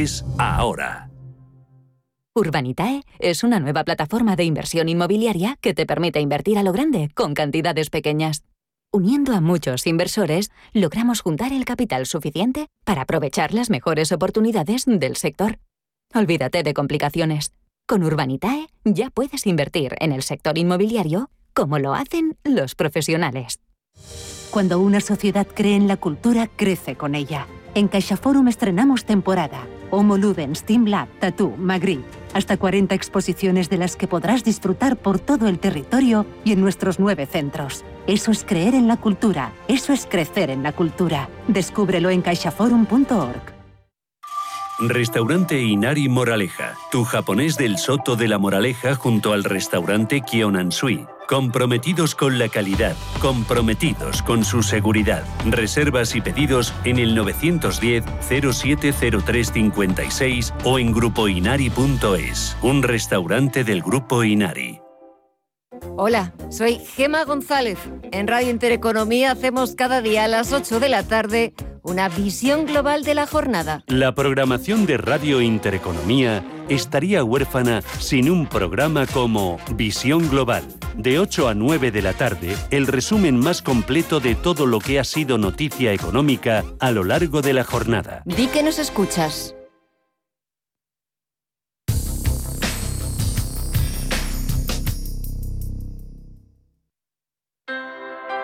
ahora. 0.37 1.09
Urbanitae 2.33 3.03
es 3.19 3.43
una 3.43 3.59
nueva 3.59 3.83
plataforma 3.83 4.35
de 4.35 4.45
inversión 4.45 4.87
inmobiliaria 4.87 5.57
que 5.59 5.73
te 5.73 5.85
permite 5.85 6.21
invertir 6.21 6.57
a 6.57 6.63
lo 6.63 6.71
grande 6.71 7.09
con 7.13 7.33
cantidades 7.33 7.89
pequeñas. 7.89 8.43
Uniendo 8.93 9.33
a 9.33 9.41
muchos 9.41 9.85
inversores, 9.85 10.49
logramos 10.73 11.21
juntar 11.21 11.53
el 11.53 11.65
capital 11.65 12.05
suficiente 12.05 12.67
para 12.85 13.03
aprovechar 13.03 13.53
las 13.53 13.69
mejores 13.69 14.11
oportunidades 14.11 14.85
del 14.85 15.17
sector. 15.17 15.59
Olvídate 16.13 16.63
de 16.63 16.73
complicaciones. 16.73 17.53
Con 17.87 18.03
Urbanitae 18.03 18.67
ya 18.85 19.09
puedes 19.09 19.45
invertir 19.45 19.95
en 19.99 20.11
el 20.11 20.23
sector 20.23 20.57
inmobiliario 20.57 21.29
como 21.53 21.79
lo 21.79 21.93
hacen 21.93 22.37
los 22.43 22.75
profesionales. 22.75 23.59
Cuando 24.51 24.79
una 24.79 24.99
sociedad 24.99 25.47
cree 25.47 25.75
en 25.75 25.87
la 25.87 25.97
cultura, 25.97 26.47
crece 26.47 26.95
con 26.95 27.15
ella. 27.15 27.47
En 27.73 27.87
CaixaForum 27.87 28.49
estrenamos 28.49 29.05
temporada. 29.05 29.65
Homo 29.91 30.17
Ludens, 30.17 30.63
Team 30.63 30.85
Lab, 30.87 31.07
Tattoo, 31.19 31.55
Magritte. 31.57 32.05
Hasta 32.33 32.57
40 32.57 32.95
exposiciones 32.95 33.69
de 33.69 33.77
las 33.77 33.95
que 33.95 34.07
podrás 34.07 34.43
disfrutar 34.43 34.97
por 34.97 35.19
todo 35.19 35.47
el 35.47 35.59
territorio 35.59 36.25
y 36.43 36.51
en 36.51 36.61
nuestros 36.61 36.99
nueve 36.99 37.25
centros. 37.25 37.85
Eso 38.07 38.31
es 38.31 38.43
creer 38.43 38.75
en 38.75 38.87
la 38.87 38.97
cultura. 38.97 39.53
Eso 39.69 39.93
es 39.93 40.05
crecer 40.05 40.49
en 40.49 40.63
la 40.63 40.73
cultura. 40.73 41.29
Descúbrelo 41.47 42.09
en 42.09 42.21
caixaforum.org. 42.21 43.61
Restaurante 44.79 45.61
Inari 45.61 46.09
Moraleja, 46.09 46.73
tu 46.91 47.03
japonés 47.03 47.55
del 47.55 47.77
Soto 47.77 48.15
de 48.15 48.27
la 48.27 48.39
Moraleja 48.39 48.95
junto 48.95 49.31
al 49.31 49.43
restaurante 49.43 50.21
Kionansui. 50.21 51.05
Comprometidos 51.31 52.13
con 52.13 52.37
la 52.37 52.49
calidad, 52.49 52.95
comprometidos 53.21 54.21
con 54.21 54.43
su 54.43 54.61
seguridad. 54.63 55.23
Reservas 55.45 56.13
y 56.13 56.19
pedidos 56.19 56.73
en 56.83 56.99
el 56.99 57.15
910 57.15 58.03
070356 58.19 60.53
o 60.65 60.77
en 60.77 60.91
grupoinari.es, 60.91 62.57
un 62.61 62.83
restaurante 62.83 63.63
del 63.63 63.81
Grupo 63.81 64.25
Inari. 64.25 64.81
Hola, 65.95 66.33
soy 66.49 66.79
Gema 66.79 67.23
González. 67.23 67.79
En 68.11 68.27
Radio 68.27 68.49
Intereconomía 68.49 69.31
hacemos 69.31 69.75
cada 69.75 70.01
día 70.01 70.25
a 70.25 70.27
las 70.27 70.51
8 70.51 70.81
de 70.81 70.89
la 70.89 71.03
tarde 71.03 71.53
una 71.83 72.09
visión 72.09 72.65
global 72.65 73.03
de 73.03 73.15
la 73.15 73.25
jornada. 73.25 73.83
La 73.87 74.13
programación 74.13 74.85
de 74.85 74.97
Radio 74.97 75.41
Intereconomía 75.41 76.43
estaría 76.71 77.23
huérfana 77.23 77.81
sin 77.99 78.29
un 78.29 78.47
programa 78.47 79.05
como 79.05 79.59
Visión 79.75 80.29
Global. 80.29 80.63
De 80.95 81.19
8 81.19 81.49
a 81.49 81.53
9 81.53 81.91
de 81.91 82.01
la 82.01 82.13
tarde, 82.13 82.55
el 82.69 82.87
resumen 82.87 83.37
más 83.37 83.61
completo 83.61 84.19
de 84.19 84.35
todo 84.35 84.65
lo 84.65 84.79
que 84.79 84.99
ha 84.99 85.03
sido 85.03 85.37
noticia 85.37 85.93
económica 85.93 86.63
a 86.79 86.91
lo 86.91 87.03
largo 87.03 87.41
de 87.41 87.53
la 87.53 87.63
jornada. 87.63 88.23
Di 88.25 88.47
que 88.47 88.63
nos 88.63 88.79
escuchas. 88.79 89.53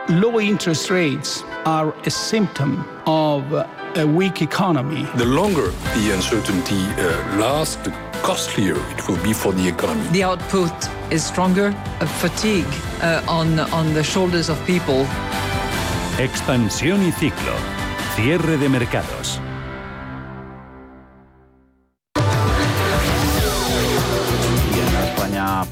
low 0.10 0.40
interest 0.40 0.90
rates 0.90 1.44
are 1.66 1.94
a 2.06 2.10
symptom 2.10 2.86
of 3.06 3.44
a 3.52 4.06
weak 4.06 4.42
economy. 4.42 5.04
The 5.16 5.26
longer 5.26 5.72
the 5.96 6.14
uncertainty 6.14 6.76
uh, 6.76 7.38
lasts, 7.38 7.76
the 7.78 7.92
costlier 8.24 8.78
it 8.92 9.08
will 9.08 9.22
be 9.24 9.34
for 9.34 9.54
the 9.54 9.68
economy. 9.68 10.08
The 10.10 10.24
output 10.24 10.74
is 11.12 11.24
stronger, 11.24 11.68
a 12.00 12.08
fatigue 12.08 12.68
uh, 13.02 13.22
on, 13.28 13.60
on 13.60 13.94
the 13.94 14.04
shoulders 14.04 14.50
of 14.50 14.58
people. 14.66 15.06
Expansión 16.18 17.06
y 17.06 17.12
ciclo. 17.12 17.54
Cierre 18.16 18.58
de 18.58 18.70
mercados. 18.70 19.40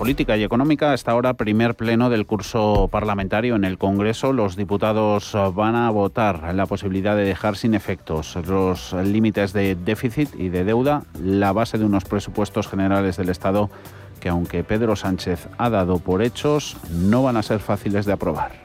Política 0.05 0.37
y 0.37 0.43
económica. 0.43 0.93
Hasta 0.93 1.13
ahora, 1.13 1.33
primer 1.33 1.73
pleno 1.73 2.11
del 2.11 2.27
curso 2.27 2.89
parlamentario 2.91 3.55
en 3.55 3.63
el 3.63 3.79
Congreso. 3.79 4.33
Los 4.33 4.55
diputados 4.55 5.35
van 5.55 5.75
a 5.75 5.89
votar 5.89 6.53
la 6.53 6.67
posibilidad 6.67 7.15
de 7.15 7.23
dejar 7.23 7.57
sin 7.57 7.73
efectos 7.73 8.35
los 8.47 8.93
límites 8.93 9.51
de 9.51 9.73
déficit 9.73 10.29
y 10.37 10.49
de 10.49 10.63
deuda, 10.63 11.01
la 11.19 11.53
base 11.53 11.79
de 11.79 11.85
unos 11.85 12.05
presupuestos 12.05 12.67
generales 12.67 13.17
del 13.17 13.29
Estado 13.29 13.71
que, 14.19 14.29
aunque 14.29 14.63
Pedro 14.63 14.95
Sánchez 14.95 15.49
ha 15.57 15.71
dado 15.71 15.97
por 15.97 16.21
hechos, 16.21 16.77
no 16.91 17.23
van 17.23 17.37
a 17.37 17.41
ser 17.41 17.59
fáciles 17.59 18.05
de 18.05 18.13
aprobar. 18.13 18.64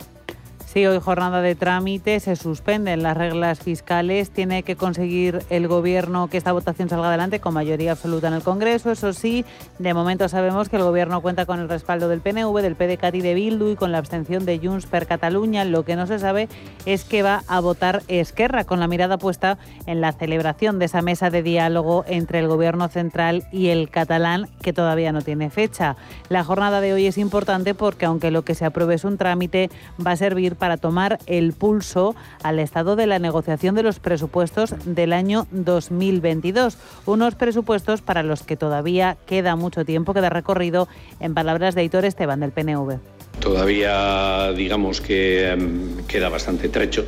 Sí, 0.73 0.87
hoy 0.87 1.01
jornada 1.01 1.43
de 1.43 1.57
trámite, 1.57 2.21
se 2.21 2.37
suspenden 2.37 3.03
las 3.03 3.17
reglas 3.17 3.59
fiscales, 3.59 4.31
tiene 4.31 4.63
que 4.63 4.77
conseguir 4.77 5.43
el 5.51 5.67
Gobierno 5.67 6.29
que 6.29 6.37
esta 6.37 6.53
votación 6.53 6.89
salga 6.89 7.09
adelante 7.09 7.41
con 7.41 7.55
mayoría 7.55 7.91
absoluta 7.91 8.29
en 8.29 8.35
el 8.35 8.45
Congreso. 8.45 8.93
Eso 8.93 9.13
sí, 9.13 9.45
de 9.81 9.95
momento 9.95 10.29
sabemos 10.29 10.69
que 10.69 10.77
el 10.77 10.85
Gobierno 10.85 11.23
cuenta 11.23 11.45
con 11.45 11.59
el 11.59 11.69
respaldo 11.69 12.09
del 12.09 12.21
PNV, 12.21 12.63
del 12.63 12.77
PDCAT 12.77 13.17
y 13.17 13.21
de 13.21 13.35
Bildu 13.35 13.71
y 13.71 13.75
con 13.75 13.91
la 13.91 13.99
abstención 13.99 14.47
de 14.47 14.61
Junts 14.61 14.87
per 14.87 15.09
Cataluña. 15.09 15.65
Lo 15.65 15.85
que 15.85 15.97
no 15.97 16.07
se 16.07 16.21
sabe 16.21 16.49
es 16.87 17.03
que 17.03 17.25
va 17.25 17.43
a 17.49 17.59
votar 17.59 18.05
Esquerra, 18.07 18.63
con 18.63 18.79
la 18.79 18.87
mirada 18.87 19.19
puesta 19.19 19.59
en 19.87 20.01
la 20.01 20.13
celebración 20.13 20.79
de 20.79 20.85
esa 20.85 21.03
mesa 21.03 21.31
de 21.31 21.43
diálogo 21.43 22.05
entre 22.07 22.39
el 22.39 22.47
Gobierno 22.47 22.87
central 22.87 23.43
y 23.51 23.71
el 23.71 23.91
catalán, 23.91 24.49
que 24.63 24.73
todavía 24.73 25.11
no 25.11 25.21
tiene 25.21 25.51
fecha. 25.51 25.97
La 26.29 26.45
jornada 26.45 26.81
de 26.81 26.93
hoy 26.93 27.09
es 27.09 27.19
importante 27.19 27.75
porque 27.75 28.07
aunque 28.07 28.31
lo 28.31 28.43
que 28.43 28.55
se 28.55 28.67
apruebe 28.67 28.95
es 28.95 29.03
un 29.03 29.19
trámite, 29.19 29.69
va 30.07 30.13
a 30.13 30.17
servir 30.17 30.60
para 30.61 30.77
tomar 30.77 31.19
el 31.27 31.53
pulso 31.53 32.15
al 32.45 32.61
estado 32.61 32.95
de 32.95 33.09
la 33.09 33.19
negociación 33.19 33.75
de 33.75 33.83
los 33.83 33.99
presupuestos 33.99 34.75
del 34.85 35.13
año 35.13 35.49
2022. 35.51 36.79
Unos 37.07 37.35
presupuestos 37.35 38.03
para 38.03 38.23
los 38.23 38.45
que 38.45 38.57
todavía 38.57 39.17
queda 39.27 39.57
mucho 39.57 39.85
tiempo, 39.85 40.15
queda 40.15 40.31
recorrido, 40.31 40.87
en 41.19 41.35
palabras 41.35 41.75
de 41.75 41.83
Hitor 41.83 42.05
Esteban 42.05 42.39
del 42.39 42.53
PNV. 42.53 42.99
Todavía 43.41 44.53
digamos 44.53 45.01
que 45.01 45.49
em, 45.49 46.05
queda 46.07 46.29
bastante 46.29 46.69
trecho 46.69 47.07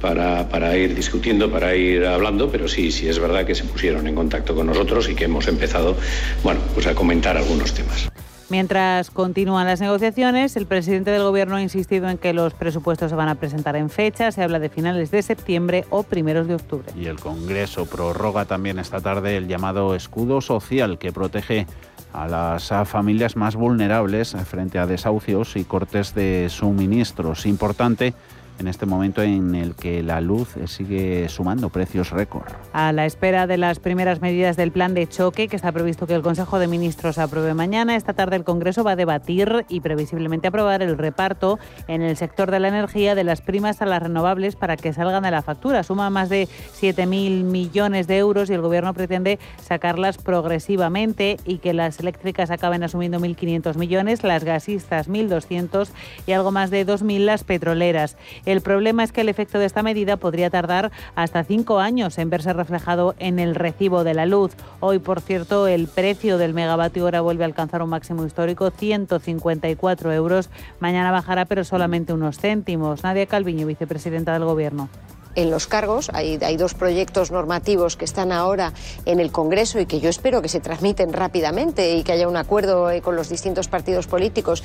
para, 0.00 0.76
ir 0.76 0.94
discutiendo, 0.94 1.50
para 1.50 1.74
ir 1.76 2.04
hablando, 2.04 2.50
pero 2.50 2.68
sí, 2.68 2.90
sí 2.90 3.08
es 3.08 3.18
verdad 3.18 3.46
que 3.46 3.54
se 3.54 3.64
pusieron 3.64 4.06
en 4.06 4.14
contacto 4.14 4.54
con 4.54 4.66
nosotros 4.66 5.08
y 5.08 5.14
que 5.14 5.24
hemos 5.24 5.46
empezado 5.48 5.96
bueno, 6.42 6.60
pues 6.74 6.86
a 6.86 6.94
comentar 6.94 7.36
algunos 7.36 7.74
temas. 7.74 8.08
Mientras 8.50 9.10
continúan 9.10 9.66
las 9.66 9.82
negociaciones, 9.82 10.56
el 10.56 10.66
presidente 10.66 11.10
del 11.10 11.22
Gobierno 11.22 11.56
ha 11.56 11.62
insistido 11.62 12.08
en 12.08 12.16
que 12.16 12.32
los 12.32 12.54
presupuestos 12.54 13.10
se 13.10 13.16
van 13.16 13.28
a 13.28 13.34
presentar 13.34 13.76
en 13.76 13.90
fecha. 13.90 14.32
Se 14.32 14.42
habla 14.42 14.58
de 14.58 14.70
finales 14.70 15.10
de 15.10 15.20
septiembre 15.20 15.84
o 15.90 16.02
primeros 16.02 16.48
de 16.48 16.54
octubre. 16.54 16.86
Y 16.96 17.06
el 17.06 17.20
Congreso 17.20 17.84
prorroga 17.84 18.46
también 18.46 18.78
esta 18.78 19.00
tarde 19.00 19.36
el 19.36 19.48
llamado 19.48 19.94
escudo 19.94 20.40
social 20.40 20.98
que 20.98 21.12
protege 21.12 21.66
a 22.14 22.26
las 22.26 22.72
familias 22.88 23.36
más 23.36 23.54
vulnerables 23.54 24.34
frente 24.46 24.78
a 24.78 24.86
desahucios 24.86 25.56
y 25.56 25.64
cortes 25.64 26.14
de 26.14 26.48
suministros. 26.48 27.44
Importante 27.44 28.14
en 28.58 28.68
este 28.68 28.86
momento 28.86 29.22
en 29.22 29.54
el 29.54 29.74
que 29.74 30.02
la 30.02 30.20
luz 30.20 30.56
sigue 30.66 31.28
sumando 31.28 31.70
precios 31.70 32.10
récord. 32.10 32.46
A 32.72 32.92
la 32.92 33.06
espera 33.06 33.46
de 33.46 33.56
las 33.56 33.78
primeras 33.78 34.20
medidas 34.20 34.56
del 34.56 34.72
plan 34.72 34.94
de 34.94 35.06
choque 35.06 35.48
que 35.48 35.56
está 35.56 35.72
previsto 35.72 36.06
que 36.06 36.14
el 36.14 36.22
Consejo 36.22 36.58
de 36.58 36.66
Ministros 36.66 37.18
apruebe 37.18 37.54
mañana, 37.54 37.96
esta 37.96 38.12
tarde 38.12 38.36
el 38.36 38.44
Congreso 38.44 38.84
va 38.84 38.92
a 38.92 38.96
debatir 38.96 39.64
y 39.68 39.80
previsiblemente 39.80 40.48
aprobar 40.48 40.82
el 40.82 40.98
reparto 40.98 41.58
en 41.86 42.02
el 42.02 42.16
sector 42.16 42.50
de 42.50 42.60
la 42.60 42.68
energía 42.68 43.14
de 43.14 43.24
las 43.24 43.40
primas 43.40 43.82
a 43.82 43.86
las 43.86 44.02
renovables 44.02 44.56
para 44.56 44.76
que 44.76 44.92
salgan 44.92 45.22
de 45.22 45.30
la 45.30 45.42
factura. 45.42 45.82
Suma 45.82 46.10
más 46.10 46.28
de 46.28 46.48
7.000 46.80 47.44
millones 47.44 48.06
de 48.06 48.18
euros 48.18 48.50
y 48.50 48.54
el 48.54 48.60
Gobierno 48.60 48.94
pretende 48.94 49.38
sacarlas 49.62 50.18
progresivamente 50.18 51.36
y 51.44 51.58
que 51.58 51.72
las 51.72 52.00
eléctricas 52.00 52.50
acaben 52.50 52.82
asumiendo 52.82 53.18
1.500 53.20 53.76
millones, 53.76 54.24
las 54.24 54.44
gasistas 54.44 55.08
1.200 55.08 55.88
y 56.26 56.32
algo 56.32 56.50
más 56.50 56.70
de 56.70 56.86
2.000 56.86 57.18
las 57.20 57.44
petroleras. 57.44 58.16
El 58.48 58.62
problema 58.62 59.04
es 59.04 59.12
que 59.12 59.20
el 59.20 59.28
efecto 59.28 59.58
de 59.58 59.66
esta 59.66 59.82
medida 59.82 60.16
podría 60.16 60.48
tardar 60.48 60.90
hasta 61.14 61.44
cinco 61.44 61.80
años 61.80 62.16
en 62.16 62.30
verse 62.30 62.54
reflejado 62.54 63.14
en 63.18 63.38
el 63.38 63.54
recibo 63.54 64.04
de 64.04 64.14
la 64.14 64.24
luz. 64.24 64.52
Hoy, 64.80 65.00
por 65.00 65.20
cierto, 65.20 65.66
el 65.66 65.86
precio 65.86 66.38
del 66.38 66.54
megavatio 66.54 67.04
hora 67.04 67.20
vuelve 67.20 67.44
a 67.44 67.46
alcanzar 67.46 67.82
un 67.82 67.90
máximo 67.90 68.24
histórico, 68.24 68.70
154 68.70 70.14
euros. 70.14 70.48
Mañana 70.80 71.12
bajará, 71.12 71.44
pero 71.44 71.62
solamente 71.62 72.14
unos 72.14 72.38
céntimos. 72.38 73.02
Nadia 73.02 73.26
Calviño, 73.26 73.66
vicepresidenta 73.66 74.32
del 74.32 74.44
Gobierno 74.46 74.88
en 75.34 75.50
los 75.50 75.66
cargos. 75.66 76.10
Hay, 76.12 76.38
hay, 76.42 76.56
dos 76.56 76.74
proyectos 76.74 77.30
normativos 77.30 77.96
que 77.96 78.04
están 78.04 78.32
ahora 78.32 78.72
en 79.04 79.20
el 79.20 79.30
Congreso 79.30 79.80
y 79.80 79.86
que 79.86 80.00
yo 80.00 80.10
espero 80.10 80.42
que 80.42 80.48
se 80.48 80.60
transmiten 80.60 81.12
rápidamente 81.12 81.96
y 81.96 82.02
que 82.02 82.12
haya 82.12 82.28
un 82.28 82.36
acuerdo 82.36 82.90
eh, 82.90 83.00
con 83.00 83.16
los 83.16 83.28
distintos 83.28 83.68
partidos 83.68 84.06
políticos 84.06 84.62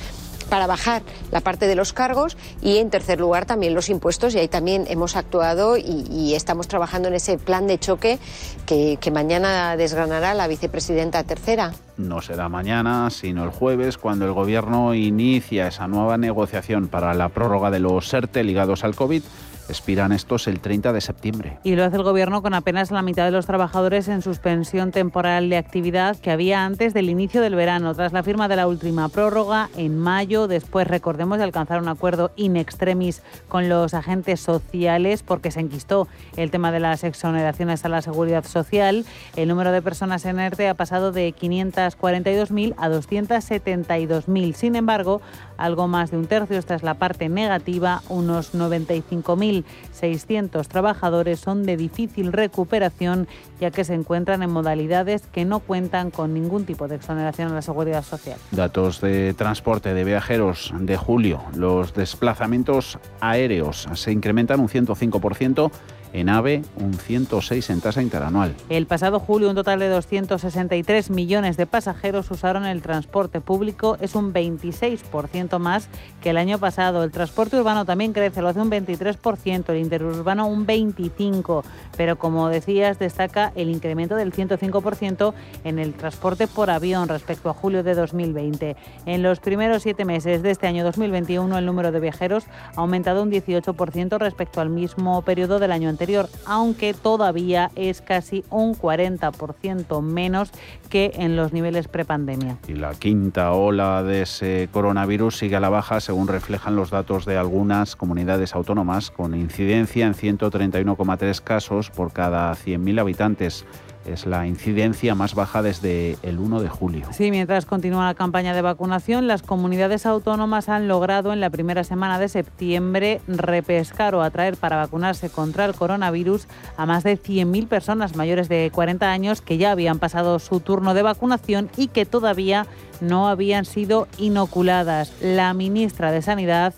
para 0.49 0.67
bajar 0.67 1.02
la 1.32 1.41
parte 1.41 1.67
de 1.67 1.76
los 1.76 1.93
cargos 1.93 2.38
y 2.62 2.78
en 2.78 2.89
tercer 2.89 3.19
lugar 3.19 3.45
también 3.45 3.73
los 3.73 3.89
impuestos 3.89 4.36
y 4.36 4.39
ahí 4.39 4.47
también 4.47 4.86
hemos 4.88 5.15
actuado 5.15 5.78
y, 5.78 6.34
estamos 6.36 6.67
trabajando 6.67 7.08
en 7.08 7.13
ese 7.13 7.38
plan 7.38 7.67
de 7.67 7.78
choque 7.78 8.19
que, 8.65 8.97
que 8.99 9.12
mañana 9.12 9.78
desgranará 9.78 10.34
la 10.34 10.47
vicepresidenta 10.47 11.23
tercera. 11.23 11.73
No 11.97 12.21
será 12.21 12.49
mañana, 12.49 13.10
sino 13.12 13.43
el 13.43 13.52
jueves, 13.52 13.97
cuando 13.97 14.26
el 14.26 14.34
Gobierno 14.34 14.95
inicia 14.95 15.67
esa 15.67 15.88
nueva 15.88 16.17
negociación 16.17 16.88
para 16.88 17.13
la 17.13 17.30
prórroga 17.30 17.69
de 17.69 17.80
los 17.80 18.08
SERTE 18.10 18.43
ligados 18.43 18.84
al 18.84 18.95
COVID 18.95 19.23
expiran 19.69 20.12
estos 20.12 20.47
el 20.47 20.60
30 20.60 20.93
de 20.93 21.02
septiembre. 21.02 21.60
Y 21.63 21.76
lo 21.76 21.84
hace 21.84 21.97
el 21.97 22.04
Gobierno 22.04 22.41
con 22.41 22.54
apenas 22.54 22.91
la 22.91 23.02
mitad 23.02 23.26
de 23.26 23.32
los 23.32 23.45
trabajadores 23.45 24.08
en 24.08 24.21
suspensión 24.21 24.91
temporal 24.91 25.49
de 25.49 25.58
actividad 25.58 26.17
que 26.17 26.32
había 26.32 26.65
antes 26.65 26.93
del 26.93 27.10
inicio 27.10 27.41
del 27.41 27.56
verano, 27.56 27.93
tras 27.95 28.13
la 28.13 28.23
firma 28.23 28.47
de 28.47 28.56
la 28.56 28.67
última 28.67 29.10
prórroga 29.10 29.69
en 29.78 29.97
mayo. 29.97 30.47
Después, 30.47 30.88
recordemos, 30.88 31.38
de 31.38 31.45
alcanzar 31.45 31.82
un 31.82 31.88
acuerdo 31.88 32.32
in 32.36 32.55
extremis 32.55 33.22
con 33.47 33.70
los 33.70 33.93
agentes 33.93 34.39
sociales 34.39 35.24
porque 35.24 35.51
se 35.51 35.59
enquistó 35.59 36.07
el 36.38 36.51
tema 36.51 36.72
de 36.72 36.80
las 36.80 37.03
exoneraciones 37.03 37.86
a 37.86 37.89
la 37.89 38.01
seguridad 38.01 38.45
social. 38.45 39.05
El 39.36 39.47
número 39.47 39.72
de 39.72 39.82
personas 39.82 40.26
en 40.26 40.39
ERTE 40.39 40.68
ha 40.68 40.74
pasado 40.74 41.11
de 41.11 41.34
542.000 41.34 42.76
a 42.78 42.89
272.000. 42.89 44.53
Sin 44.53 44.76
embargo, 44.76 45.22
algo 45.64 45.88
más 45.88 46.11
de 46.11 46.18
un 46.18 46.28
tercio, 46.28 46.57
esta 46.57 46.76
es 46.76 46.84
la 46.84 46.95
parte 46.95 47.30
negativa, 47.30 48.03
unos 48.09 48.53
95.600 48.53 50.68
trabajadores 50.68 51.39
son 51.39 51.64
de 51.64 51.78
difícil 51.78 52.34
recuperación 52.34 53.30
ya 53.61 53.72
que 53.72 53.86
se 53.86 53.93
encuentran 53.93 54.43
en 54.43 54.51
modalidades 54.51 55.26
que 55.28 55.45
no 55.45 55.61
cuentan 55.61 56.11
con 56.11 56.34
ningún 56.34 56.66
tipo 56.66 56.89
de 56.89 56.97
exoneración 56.97 57.51
a 57.51 57.53
la 57.55 57.61
seguridad 57.61 58.03
social. 58.03 58.38
Datos 58.51 58.99
de 58.99 59.34
transporte 59.34 59.93
de 59.93 60.03
viajeros 60.03 60.74
de 60.78 60.97
julio. 60.97 61.41
Los 61.55 61.93
desplazamientos 61.93 62.99
aéreos 63.22 63.88
se 63.93 64.11
incrementan 64.11 64.59
un 64.59 64.68
105% 64.68 65.72
en 66.14 66.30
AVE 66.30 66.61
un 66.78 66.93
106 66.93 67.70
en 67.70 67.82
tasa 67.82 68.01
interanual. 68.01 68.55
El 68.70 68.86
pasado 68.86 69.20
julio 69.20 69.49
un 69.49 69.55
total 69.55 69.80
de 69.80 69.89
263 69.89 71.09
millones 71.09 71.57
de 71.57 71.66
pasajeros 71.66 72.32
usaron 72.32 72.66
el 72.66 72.82
transporte 72.82 73.41
público, 73.41 73.97
es 73.99 74.16
un 74.16 74.34
26% 74.34 75.59
más 75.59 75.89
que 76.22 76.30
el 76.30 76.38
año 76.38 76.59
pasado. 76.59 77.03
El 77.03 77.11
transporte 77.11 77.57
urbano 77.57 77.86
también 77.86 78.14
crece, 78.14 78.41
lo 78.41 78.49
hace 78.49 78.61
un 78.61 78.72
23%, 78.72 79.70
el 79.70 79.78
interurbano 79.78 80.47
un 80.47 80.66
25%, 80.66 81.64
pero 81.97 82.18
como 82.18 82.49
decías 82.49 82.99
destaca 82.99 83.51
el 83.55 83.70
incremento 83.70 84.16
del 84.16 84.32
105% 84.32 85.34
en 85.64 85.80
el 85.80 85.93
transporte 85.93 86.47
por 86.47 86.70
avión 86.70 87.09
respecto 87.09 87.49
a 87.49 87.53
julio 87.53 87.84
de 87.84 87.95
2020. 87.95 88.76
En 89.05 89.24
los 89.24 89.39
primeros 89.39 89.84
siete 89.84 90.05
meses 90.05 90.43
de 90.43 90.51
este 90.51 90.68
año 90.68 90.84
2021 90.84 91.57
el 91.57 91.66
número 91.66 91.91
de 91.91 91.99
viajeros 91.99 92.45
ha 92.76 92.82
aumentado 92.82 93.24
un 93.24 93.32
18% 93.32 94.18
respecto 94.20 94.61
al 94.61 94.70
mismo 94.70 95.22
periodo 95.24 95.59
del 95.59 95.72
año 95.72 95.89
anterior, 95.89 96.03
aunque 96.45 96.93
todavía 96.93 97.72
es 97.76 98.01
casi 98.01 98.43
un 98.49 98.76
40% 98.76 100.01
menos 100.01 100.51
que 100.89 101.12
en 101.16 101.36
los 101.36 101.54
niveles 101.54 101.88
prepandemia. 101.88 102.58
Y 102.68 102.74
la 102.74 102.93
quinta 102.93 103.51
ola 103.51 104.04
de 104.04 104.24
ese 104.24 104.70
coronavirus 104.72 105.38
sigue 105.38 105.56
a 105.56 105.60
la 105.60 105.70
baja, 105.70 105.99
según 105.99 106.28
reflejan 106.28 106.76
los 106.76 106.89
datos 106.89 107.26
de 107.26 107.38
algunas 107.38 107.95
comunidades 107.95 108.56
autónomas, 108.56 109.12
con 109.12 109.36
incidencia 109.36 110.06
en 110.06 110.14
131,3 110.14 111.41
casos 111.41 111.89
por 111.89 112.12
cada 112.12 112.51
100.000 112.54 112.99
habitantes 112.99 113.66
es 114.06 114.26
la 114.26 114.47
incidencia 114.47 115.16
más 115.16 115.36
baja 115.36 115.62
desde 115.62 116.18
el 116.24 116.39
1 116.39 116.62
de 116.62 116.70
julio. 116.70 117.08
Sí, 117.12 117.32
mientras 117.32 117.66
continúa 117.66 118.06
la 118.06 118.14
campaña 118.14 118.54
de 118.54 118.62
vacunación, 118.62 119.28
las 119.28 119.41
comunidades 119.41 120.06
autónomas 120.06 120.70
han 120.70 120.88
logrado 120.88 121.34
en 121.34 121.39
la 121.39 121.49
primera 121.49 121.84
semana 121.84 122.20
de 122.20 122.30
septiembre 122.30 123.22
repescar 123.28 124.16
o 124.16 124.22
atraer 124.22 124.58
para 124.58 124.78
vacunarse 124.78 125.30
contra 125.30 125.66
el 125.66 125.74
coronavirus 125.74 126.47
a 126.78 126.86
más 126.86 127.04
de 127.04 127.18
100.000 127.18 127.68
personas 127.68 128.16
mayores 128.16 128.49
de 128.49 128.72
40 128.74 129.12
años 129.12 129.41
que 129.41 129.58
ya 129.58 129.72
habían 129.72 129.99
pasado 129.99 130.39
su 130.39 130.60
turno 130.60 130.93
de 130.93 131.01
vacunación 131.01 131.70
y 131.78 131.88
que 131.88 132.06
todavía 132.06 132.68
no 133.01 133.28
habían 133.28 133.66
sido 133.66 134.08
inoculadas. 134.18 135.14
La 135.22 135.54
ministra 135.54 136.12
de 136.12 136.22
Sanidad 136.22 136.74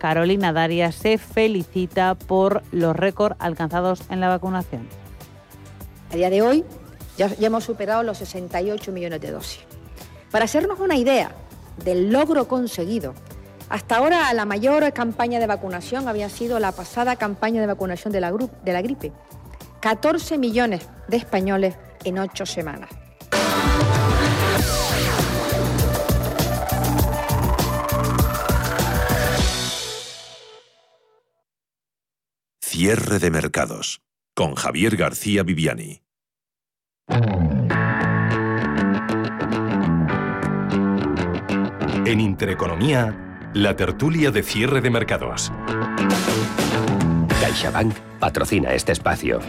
Carolina 0.00 0.52
Darias 0.52 0.94
se 0.94 1.18
felicita 1.18 2.14
por 2.14 2.62
los 2.72 2.96
récords 2.96 3.36
alcanzados 3.38 4.02
en 4.10 4.20
la 4.20 4.28
vacunación. 4.28 4.88
A 6.10 6.16
día 6.16 6.28
de 6.28 6.42
hoy 6.42 6.64
ya, 7.16 7.30
hemos 7.40 7.64
superado 7.64 8.02
los 8.02 8.18
68 8.18 8.90
millones 8.90 9.20
de 9.20 9.30
dosis. 9.30 9.60
Para 10.32 10.46
hacernos 10.46 10.80
una 10.80 10.96
idea 10.96 11.32
del 11.84 12.10
logro 12.10 12.48
conseguido, 12.48 13.14
hasta 13.68 13.96
ahora 13.96 14.32
la 14.34 14.44
mayor 14.44 14.92
campaña 14.92 15.38
de 15.38 15.46
vacunación 15.46 16.08
había 16.08 16.28
sido 16.28 16.58
la 16.58 16.72
pasada 16.72 17.14
campaña 17.14 17.60
de 17.60 17.68
vacunación 17.68 18.12
de 18.12 18.20
la, 18.20 18.32
de 18.32 18.72
la 18.72 18.82
gripe. 18.82 19.12
14 19.80 20.36
millones 20.36 20.88
de 21.06 21.16
españoles 21.16 21.76
en 22.04 22.18
ocho 22.18 22.44
semanas. 22.44 22.90
Cierre 32.60 33.18
de 33.20 33.30
mercados 33.30 34.00
con 34.40 34.54
Javier 34.54 34.96
García 34.96 35.42
Viviani. 35.42 36.00
En 42.06 42.20
Intereconomía, 42.20 43.50
la 43.52 43.76
tertulia 43.76 44.30
de 44.30 44.42
cierre 44.42 44.80
de 44.80 44.88
mercados. 44.88 45.52
CaixaBank 47.38 47.94
patrocina 48.18 48.72
este 48.72 48.92
espacio. 48.92 49.40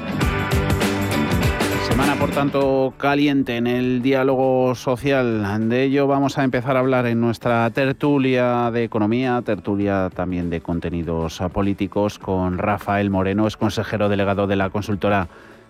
Semana, 1.92 2.16
por 2.16 2.32
tanto, 2.32 2.94
caliente 2.96 3.58
en 3.58 3.68
el 3.68 4.02
diálogo 4.02 4.76
social. 4.76 5.68
De 5.68 5.84
ello 5.84 6.08
vamos 6.08 6.38
a 6.38 6.46
empezar 6.46 6.78
a 6.78 6.80
hablar 6.80 7.06
en 7.06 7.20
nuestra 7.20 7.70
tertulia 7.72 8.72
de 8.72 8.86
economía, 8.86 9.42
tertulia 9.46 10.10
también 10.16 10.50
de 10.50 10.62
contenidos 10.62 11.44
políticos, 11.52 12.18
con 12.18 12.58
Rafael 12.58 13.10
Moreno, 13.10 13.46
es 13.46 13.58
consejero 13.58 14.08
delegado 14.08 14.48
de 14.48 14.56
la 14.56 14.70
consultora 14.70 15.28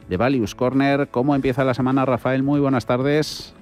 de 0.07 0.17
Valius 0.17 0.53
Corner. 0.53 1.07
¿Cómo 1.09 1.33
empieza 1.33 1.63
la 1.63 1.73
semana, 1.73 2.05
Rafael? 2.05 2.43
Muy 2.43 2.59
buenas 2.59 2.85
tardes. 2.85 3.55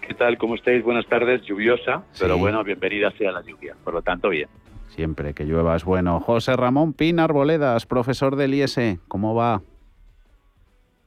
¿Qué 0.00 0.14
tal? 0.14 0.38
¿Cómo 0.38 0.54
estáis? 0.54 0.82
Buenas 0.82 1.06
tardes. 1.06 1.42
Lluviosa, 1.42 2.04
pero 2.18 2.38
bueno, 2.38 2.64
bienvenida 2.64 3.12
sea 3.18 3.32
la 3.32 3.42
lluvia. 3.42 3.76
Por 3.84 3.92
lo 3.92 4.00
tanto, 4.00 4.30
bien. 4.30 4.48
Siempre 4.88 5.34
que 5.34 5.44
llueva 5.44 5.76
es 5.76 5.84
bueno. 5.84 6.20
José 6.20 6.56
Ramón 6.56 6.94
Pinar 6.94 7.34
Boledas, 7.34 7.84
profesor 7.84 8.34
del 8.36 8.54
IES, 8.54 8.98
¿cómo 9.08 9.34
va? 9.34 9.60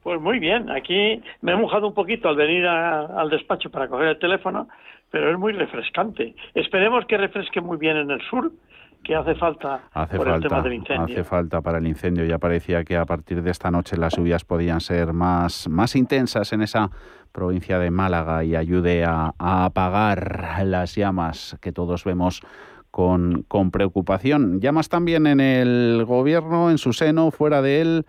Pues 0.04 0.20
muy 0.22 0.39
bien, 0.39 0.70
aquí 0.70 1.22
me 1.41 1.52
he 1.52 1.56
mojado 1.56 1.88
un 1.88 1.93
poquito 1.93 2.30
al 2.30 2.36
venir 2.36 2.66
al 2.66 3.30
despacho 3.30 3.70
para 3.70 3.88
coger 3.88 4.08
el 4.08 4.20
teléfono, 4.20 4.68
pero 5.12 5.32
es 5.32 5.38
muy 5.38 5.54
refrescante. 5.54 6.36
Esperemos 6.54 7.06
que 7.06 7.18
refresque 7.18 7.62
muy 7.62 7.78
bien 7.78 7.97
en 7.97 8.12
el 8.12 8.22
sur, 8.30 8.52
que 9.04 9.16
hace 9.16 9.36
falta 9.36 9.82
hace 9.93 10.18
por 10.18 10.28
falta, 10.28 10.38
el 10.38 10.50
tema 10.50 10.62
del 10.62 10.74
incendio. 10.74 11.16
Hace 11.16 11.24
falta 11.24 11.62
para 11.62 11.78
el 11.80 11.88
incendio. 11.88 12.26
Ya 12.26 12.38
parecía 12.38 12.84
que 12.84 12.97
a 12.97 13.06
partir 13.06 13.41
de 13.41 13.52
esta 13.52 13.72
noche 13.72 13.97
las 13.97 14.16
lluvias 14.16 14.45
podían 14.45 14.82
ser 14.82 15.14
más, 15.14 15.68
más 15.70 15.95
intensas 15.95 16.54
en 16.54 16.62
esa 16.62 16.89
provincia 17.32 17.80
de 17.80 17.91
Málaga 17.91 18.43
y 18.43 18.56
ayude 18.56 19.04
a, 19.06 19.34
a 19.38 19.66
apagar 19.66 20.64
las 20.66 20.95
llamas 20.95 21.58
que 21.62 21.72
todos 21.72 22.04
vemos 22.04 22.41
con, 22.91 23.43
con 23.47 23.72
preocupación. 23.72 24.60
Llamas 24.60 24.89
también 24.89 25.28
en 25.28 25.39
el 25.39 26.04
gobierno, 26.06 26.70
en 26.72 26.78
su 26.78 26.93
seno, 26.93 27.32
fuera 27.32 27.62
de 27.62 27.82
él. 27.82 28.06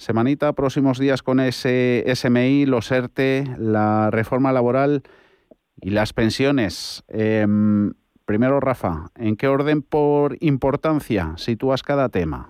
Semanita, 0.00 0.54
próximos 0.54 0.98
días 0.98 1.22
con 1.22 1.40
ese 1.40 2.04
SMI, 2.14 2.64
los 2.64 2.90
ERTE, 2.90 3.44
la 3.58 4.10
reforma 4.10 4.50
laboral 4.50 5.02
y 5.78 5.90
las 5.90 6.14
pensiones. 6.14 7.04
Em, 7.06 7.92
primero, 8.24 8.60
Rafa, 8.60 9.10
¿en 9.14 9.36
qué 9.36 9.46
orden 9.46 9.82
por 9.82 10.38
importancia 10.40 11.34
sitúas 11.36 11.82
cada 11.82 12.08
tema? 12.08 12.48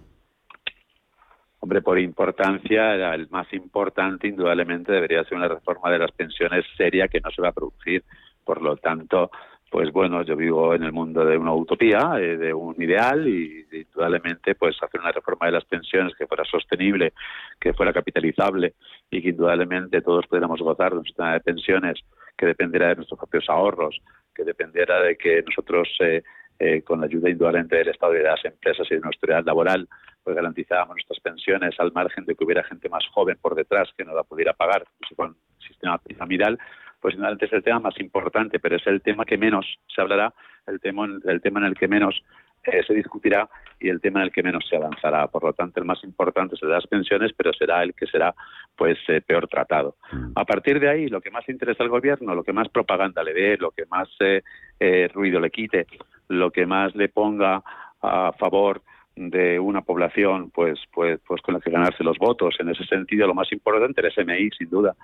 Hombre, 1.58 1.82
por 1.82 1.98
importancia, 1.98 2.94
el 3.14 3.28
más 3.30 3.52
importante 3.52 4.28
indudablemente 4.28 4.92
debería 4.92 5.24
ser 5.24 5.36
una 5.36 5.48
reforma 5.48 5.90
de 5.90 5.98
las 5.98 6.12
pensiones 6.12 6.64
seria 6.76 7.08
que 7.08 7.20
no 7.20 7.32
se 7.32 7.42
va 7.42 7.48
a 7.48 7.52
producir. 7.52 8.04
Por 8.44 8.62
lo 8.62 8.76
tanto, 8.76 9.32
pues 9.70 9.92
bueno, 9.92 10.22
yo 10.24 10.36
vivo 10.36 10.74
en 10.74 10.82
el 10.82 10.92
mundo 10.92 11.24
de 11.24 11.38
una 11.38 11.54
utopía, 11.54 12.14
eh, 12.18 12.36
de 12.36 12.52
un 12.52 12.74
ideal 12.82 13.26
y, 13.28 13.64
indudablemente 13.70 14.56
pues 14.56 14.76
hacer 14.82 15.00
una 15.00 15.12
reforma 15.12 15.46
de 15.46 15.52
las 15.52 15.64
pensiones 15.64 16.12
que 16.16 16.26
fuera 16.26 16.44
sostenible, 16.44 17.12
que 17.60 17.72
fuera 17.72 17.92
capitalizable 17.92 18.74
y 19.10 19.22
que 19.22 19.28
indudablemente 19.28 20.02
todos 20.02 20.26
pudiéramos 20.26 20.60
gozar 20.60 20.92
de 20.92 20.98
un 20.98 21.04
sistema 21.04 21.34
de 21.34 21.40
pensiones 21.40 22.00
que 22.36 22.46
dependiera 22.46 22.88
de 22.88 22.96
nuestros 22.96 23.18
propios 23.18 23.48
ahorros, 23.48 24.00
que 24.34 24.42
dependiera 24.42 25.00
de 25.02 25.16
que 25.16 25.42
nosotros 25.42 25.88
eh, 26.00 26.24
eh, 26.58 26.82
con 26.82 27.00
la 27.00 27.06
ayuda 27.06 27.30
indudablemente 27.30 27.76
del 27.76 27.88
Estado 27.88 28.14
y 28.14 28.18
de 28.18 28.24
las 28.24 28.44
empresas 28.44 28.86
y 28.90 28.94
de 28.94 29.00
nuestra 29.00 29.34
edad 29.36 29.44
laboral, 29.46 29.88
pues 30.24 30.34
garantizábamos 30.34 30.96
nuestras 30.96 31.20
pensiones 31.20 31.78
al 31.78 31.92
margen 31.92 32.24
de 32.24 32.34
que 32.34 32.44
hubiera 32.44 32.64
gente 32.64 32.88
más 32.88 33.06
joven 33.14 33.38
por 33.40 33.54
detrás 33.54 33.88
que 33.96 34.04
no 34.04 34.14
la 34.14 34.24
pudiera 34.24 34.52
pagar 34.52 34.84
con 35.14 35.28
el 35.28 35.66
sistema 35.66 35.98
piramidal, 35.98 36.58
pues 37.00 37.14
indudablemente 37.14 37.46
es 37.46 37.52
el 37.52 37.62
tema 37.62 37.80
más 37.80 37.98
importante, 38.00 38.58
pero 38.58 38.76
es 38.76 38.86
el 38.86 39.00
tema 39.02 39.24
que 39.24 39.38
menos 39.38 39.66
se 39.94 40.00
hablará, 40.00 40.32
el 40.66 40.80
tema, 40.80 41.08
el 41.24 41.40
tema 41.40 41.60
en 41.60 41.66
el 41.66 41.74
que 41.74 41.88
menos 41.88 42.22
eh, 42.64 42.82
se 42.86 42.92
discutirá 42.92 43.48
y 43.80 43.88
el 43.88 44.00
tema 44.00 44.20
en 44.20 44.26
el 44.26 44.32
que 44.32 44.42
menos 44.42 44.66
se 44.68 44.76
avanzará. 44.76 45.26
Por 45.28 45.44
lo 45.44 45.52
tanto, 45.54 45.80
el 45.80 45.86
más 45.86 46.04
importante 46.04 46.56
será 46.56 46.72
las 46.72 46.86
pensiones, 46.86 47.32
pero 47.34 47.52
será 47.54 47.82
el 47.82 47.94
que 47.94 48.06
será 48.06 48.34
pues 48.76 48.98
eh, 49.08 49.22
peor 49.22 49.48
tratado. 49.48 49.96
A 50.34 50.44
partir 50.44 50.78
de 50.78 50.90
ahí, 50.90 51.08
lo 51.08 51.22
que 51.22 51.30
más 51.30 51.48
interesa 51.48 51.82
al 51.82 51.88
gobierno, 51.88 52.34
lo 52.34 52.44
que 52.44 52.52
más 52.52 52.68
propaganda 52.68 53.22
le 53.22 53.32
dé, 53.32 53.56
lo 53.56 53.70
que 53.70 53.86
más 53.86 54.08
eh, 54.20 55.08
ruido 55.14 55.40
le 55.40 55.50
quite, 55.50 55.86
lo 56.28 56.50
que 56.50 56.66
más 56.66 56.94
le 56.94 57.08
ponga 57.08 57.62
a 58.02 58.32
favor 58.38 58.82
de 59.28 59.58
una 59.58 59.82
población 59.82 60.50
pues 60.50 60.80
pues 60.92 61.20
pues 61.26 61.42
con 61.42 61.54
la 61.54 61.60
que 61.60 61.70
ganarse 61.70 62.02
los 62.02 62.18
votos. 62.18 62.56
En 62.58 62.70
ese 62.70 62.84
sentido 62.84 63.26
lo 63.26 63.34
más 63.34 63.52
importante 63.52 64.00
el 64.00 64.12
SMI 64.12 64.50
sin 64.56 64.70
duda 64.70 64.94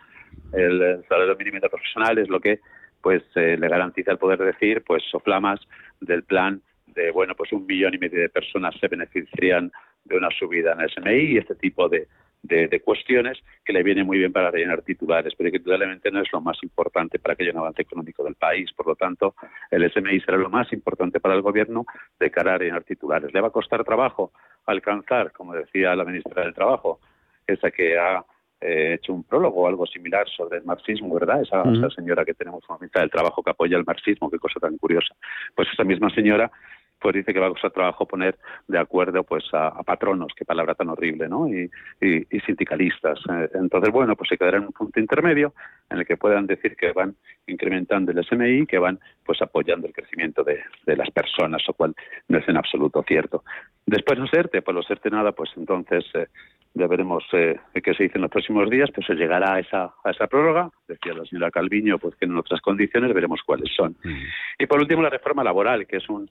el, 0.53 1.05
salario 1.09 1.37
mínimo 1.37 1.61
profesional 1.69 2.19
es 2.19 2.29
lo 2.29 2.41
que 2.41 2.61
pues 3.03 3.23
eh, 3.35 3.57
le 3.59 3.69
garantiza 3.69 4.13
el 4.13 4.19
poder 4.19 4.39
decir 4.39 4.83
pues 4.87 5.03
soflamas 5.11 5.61
del 6.01 6.23
plan 6.23 6.63
de 6.87 7.11
bueno 7.11 7.35
pues 7.35 7.53
un 7.53 7.67
millón 7.67 7.95
y 7.95 7.99
medio 7.99 8.21
de 8.21 8.29
personas 8.29 8.75
se 8.81 8.89
beneficiarían 8.89 9.71
de 10.05 10.17
una 10.17 10.31
subida 10.31 10.73
en 10.73 10.81
el 10.81 10.91
SMI 10.91 11.33
y 11.33 11.39
este 11.39 11.55
tipo 11.57 11.89
de, 11.89 12.07
de, 12.47 12.81
cuestiones 12.81 13.39
que 13.65 13.73
le 13.73 13.83
viene 13.83 14.05
muy 14.05 14.19
bien 14.19 14.33
para 14.33 14.51
rellenar 14.51 14.83
titulares, 14.83 15.35
pero 15.37 15.51
que 15.51 15.59
indudablemente 15.59 16.11
no 16.11 16.21
es 16.21 16.33
lo 16.33 16.41
más 16.41 16.57
importante 16.63 17.19
para 17.19 17.35
que 17.35 17.43
haya 17.43 17.53
un 17.53 17.59
avance 17.59 17.83
económico 17.83 18.25
del 18.25 18.35
país. 18.35 18.73
Por 18.73 18.87
lo 18.87 18.95
tanto, 18.95 19.35
el 19.71 19.91
SMI 19.91 20.21
será 20.21 20.37
lo 20.37 20.51
más 20.51 20.73
importante 20.73 21.21
para 21.21 21.35
el 21.35 21.43
Gobierno 21.43 21.85
de 22.19 22.31
cara 22.31 22.55
a 22.55 22.59
rellenar 22.59 22.85
titulares. 22.85 23.33
¿Le 23.33 23.41
va 23.41 23.49
a 23.49 23.53
costar 23.53 23.85
trabajo 23.85 24.33
alcanzar, 24.67 25.33
como 25.33 25.55
decía 25.55 25.95
la 25.95 26.05
ministra 26.05 26.43
del 26.43 26.55
Trabajo, 26.55 27.01
esa 27.47 27.71
que 27.71 27.99
ha 27.99 28.25
eh, 28.61 28.95
hecho 28.95 29.13
un 29.13 29.23
prólogo 29.23 29.63
o 29.63 29.69
algo 29.69 29.87
similar 29.87 30.27
sobre 30.29 30.59
el 30.59 30.65
marxismo, 30.65 31.15
¿verdad? 31.15 31.43
Esa, 31.43 31.63
esa 31.63 31.91
señora 31.91 32.25
que 32.25 32.35
tenemos 32.35 32.65
como 32.65 32.79
ministra 32.79 33.03
del 33.03 33.11
Trabajo 33.11 33.43
que 33.43 33.51
apoya 33.51 33.77
el 33.77 33.85
marxismo, 33.85 34.31
qué 34.31 34.39
cosa 34.39 34.59
tan 34.59 34.77
curiosa. 34.79 35.15
Pues 35.55 35.69
esa 35.73 35.85
misma 35.85 36.11
señora 36.11 36.51
pues 36.99 37.15
dice 37.15 37.33
que 37.33 37.41
va 37.41 37.47
a 37.47 37.51
costar 37.51 37.71
trabajo 37.71 38.07
poner 38.07 38.39
de 38.67 38.79
acuerdo 38.79 39.23
pues 39.25 39.45
a, 39.53 39.83
patronos, 39.83 40.33
qué 40.37 40.45
palabra 40.45 40.75
tan 40.75 40.89
horrible, 40.89 41.29
¿no? 41.29 41.49
Y, 41.49 41.71
y, 42.01 42.41
sindicalistas. 42.41 43.19
Eh, 43.31 43.51
entonces, 43.55 43.93
bueno, 43.93 44.17
pues 44.17 44.29
se 44.29 44.39
quedará 44.39 44.59
en 44.59 44.65
un 44.65 44.73
punto 44.73 45.01
intermedio 45.01 45.53
en 45.91 45.99
el 45.99 46.07
que 46.07 46.17
puedan 46.17 46.47
decir 46.47 46.77
que 46.77 46.93
van 46.93 47.17
incrementando 47.47 48.13
el 48.13 48.25
SMI, 48.25 48.67
que 48.67 48.79
van 48.79 48.99
pues 49.25 49.41
apoyando 49.43 49.87
el 49.87 49.93
crecimiento 49.93 50.43
de, 50.43 50.61
de 50.85 50.97
las 50.97 51.11
personas, 51.11 51.63
lo 51.67 51.75
cual 51.75 51.95
no 52.29 52.39
es 52.39 52.49
en 52.49 52.57
absoluto 52.57 53.05
cierto. 53.07 53.45
Después 53.85 54.19
los 54.19 54.33
ERTE, 54.33 54.63
pues 54.63 54.75
los 54.75 54.91
ERTE 54.91 55.11
nada, 55.11 55.33
pues 55.33 55.51
entonces 55.57 56.05
eh, 56.15 56.27
ya 56.75 56.87
veremos 56.87 57.25
eh, 57.33 57.59
qué 57.73 57.95
se 57.95 58.05
dice 58.05 58.19
en 58.19 58.23
los 58.23 58.31
próximos 58.31 58.69
días, 58.69 58.91
pues 58.95 59.07
se 59.07 59.15
llegará 59.15 59.55
a 59.55 59.61
esa, 59.61 59.95
a 60.05 60.11
esa 60.11 60.27
prórroga, 60.27 60.71
decía 60.87 61.15
la 61.15 61.25
señora 61.25 61.51
Calviño, 61.51 61.99
pues 61.99 62.15
que 62.17 62.27
en 62.27 62.37
otras 62.37 62.61
condiciones 62.61 63.15
veremos 63.15 63.41
cuáles 63.47 63.73
son. 63.75 63.97
Mm. 64.05 64.23
Y 64.59 64.67
por 64.67 64.81
último 64.81 65.03
la 65.03 65.09
reforma 65.09 65.43
laboral, 65.43 65.87
que 65.87 65.97
es 65.97 66.09
un 66.09 66.29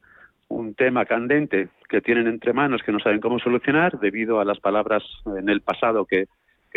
un 0.50 0.76
tema 0.76 1.06
candente 1.06 1.70
que 1.90 2.02
tienen 2.02 2.28
entre 2.28 2.54
manos 2.54 2.82
que 2.84 2.92
no 2.92 3.00
saben 3.00 3.20
cómo 3.20 3.40
solucionar 3.40 4.00
debido 4.00 4.40
a 4.40 4.46
las 4.46 4.60
palabras 4.60 5.04
en 5.26 5.50
el 5.50 5.62
pasado 5.62 6.06
que, 6.06 6.28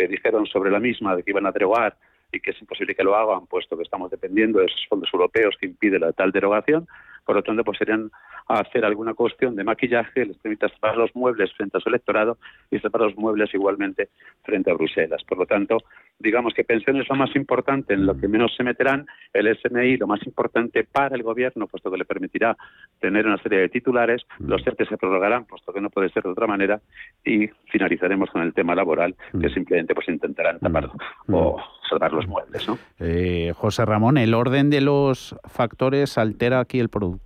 dijeron 0.07 0.45
sobre 0.45 0.71
la 0.71 0.79
misma 0.79 1.13
de 1.13 1.23
que 1.23 1.31
iban 1.31 1.45
a 1.45 1.51
derogar 1.51 1.97
y 2.31 2.39
que 2.39 2.51
es 2.51 2.61
imposible 2.61 2.95
que 2.95 3.03
lo 3.03 3.17
hagan 3.17 3.47
puesto 3.47 3.75
que 3.75 3.83
estamos 3.83 4.09
dependiendo 4.09 4.59
de 4.59 4.67
esos 4.67 4.87
fondos 4.87 5.09
europeos 5.11 5.57
que 5.59 5.65
impiden 5.65 5.99
la 5.99 6.13
tal 6.13 6.31
derogación 6.31 6.87
por 7.29 7.35
lo 7.35 7.43
tanto 7.43 7.63
pues 7.63 7.77
serían 7.77 8.09
a 8.47 8.61
hacer 8.61 8.83
alguna 8.83 9.13
cuestión 9.13 9.55
de 9.55 9.63
maquillaje, 9.63 10.25
les 10.25 10.35
permita 10.39 10.67
separar 10.67 10.97
los 10.97 11.15
muebles 11.15 11.53
frente 11.53 11.77
a 11.77 11.79
su 11.79 11.87
electorado 11.87 12.39
y 12.71 12.79
separar 12.79 13.09
los 13.09 13.17
muebles 13.17 13.53
igualmente 13.53 14.09
frente 14.41 14.71
a 14.71 14.73
Bruselas. 14.73 15.23
Por 15.29 15.37
lo 15.37 15.45
tanto, 15.45 15.77
digamos 16.17 16.55
que 16.55 16.63
pensiones 16.63 17.03
es 17.03 17.09
lo 17.09 17.15
más 17.17 17.35
importante, 17.35 17.93
en 17.93 18.07
lo 18.07 18.17
que 18.17 18.27
menos 18.27 18.55
se 18.57 18.63
meterán, 18.63 19.05
el 19.31 19.55
SMI 19.55 19.97
lo 19.97 20.07
más 20.07 20.25
importante 20.25 20.83
para 20.83 21.15
el 21.15 21.21
gobierno, 21.21 21.67
puesto 21.67 21.91
que 21.91 21.99
le 21.99 22.05
permitirá 22.05 22.57
tener 22.99 23.27
una 23.27 23.37
serie 23.43 23.59
de 23.59 23.69
titulares, 23.69 24.23
los 24.39 24.65
ERTE 24.65 24.87
se 24.87 24.97
prorrogarán, 24.97 25.45
puesto 25.45 25.71
que 25.71 25.81
no 25.81 25.91
puede 25.91 26.09
ser 26.09 26.23
de 26.23 26.29
otra 26.29 26.47
manera, 26.47 26.81
y 27.23 27.47
finalizaremos 27.71 28.31
con 28.31 28.41
el 28.41 28.55
tema 28.55 28.73
laboral, 28.73 29.15
que 29.39 29.49
simplemente 29.49 29.93
pues 29.93 30.09
intentarán 30.09 30.57
tapar 30.57 30.89
o 31.27 31.61
salvar 31.87 32.11
los 32.11 32.27
muebles. 32.27 32.67
¿no? 32.67 32.79
Eh, 32.97 33.53
José 33.55 33.85
Ramón, 33.85 34.17
¿el 34.17 34.33
orden 34.33 34.71
de 34.71 34.81
los 34.81 35.35
factores 35.47 36.17
altera 36.17 36.59
aquí 36.59 36.79
el 36.79 36.89
producto? 36.89 37.18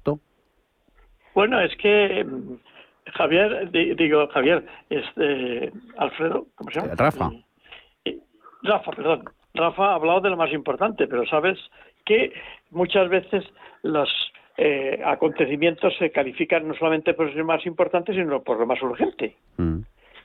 Bueno, 1.33 1.59
es 1.59 1.75
que 1.77 2.23
mm, 2.23 2.57
Javier, 3.13 3.71
digo 3.71 4.27
Javier, 4.29 4.65
este 4.89 5.71
Alfredo, 5.97 6.47
¿cómo 6.55 6.71
se 6.71 6.79
llama? 6.79 6.95
Rafa. 6.95 7.31
Rafa, 8.63 8.91
perdón. 8.91 9.25
Rafa 9.53 9.91
ha 9.91 9.95
hablado 9.95 10.21
de 10.21 10.29
lo 10.29 10.37
más 10.37 10.51
importante, 10.51 11.07
pero 11.07 11.25
sabes 11.25 11.59
que 12.05 12.33
muchas 12.71 13.09
veces 13.09 13.43
los 13.83 14.09
eh, 14.57 15.01
acontecimientos 15.05 15.95
se 15.97 16.11
califican 16.11 16.67
no 16.67 16.73
solamente 16.73 17.13
por 17.13 17.31
ser 17.33 17.43
más 17.43 17.65
importantes, 17.65 18.15
sino 18.15 18.41
por 18.41 18.59
lo 18.59 18.65
más 18.65 18.81
urgente. 18.81 19.35
Mm. 19.57 19.81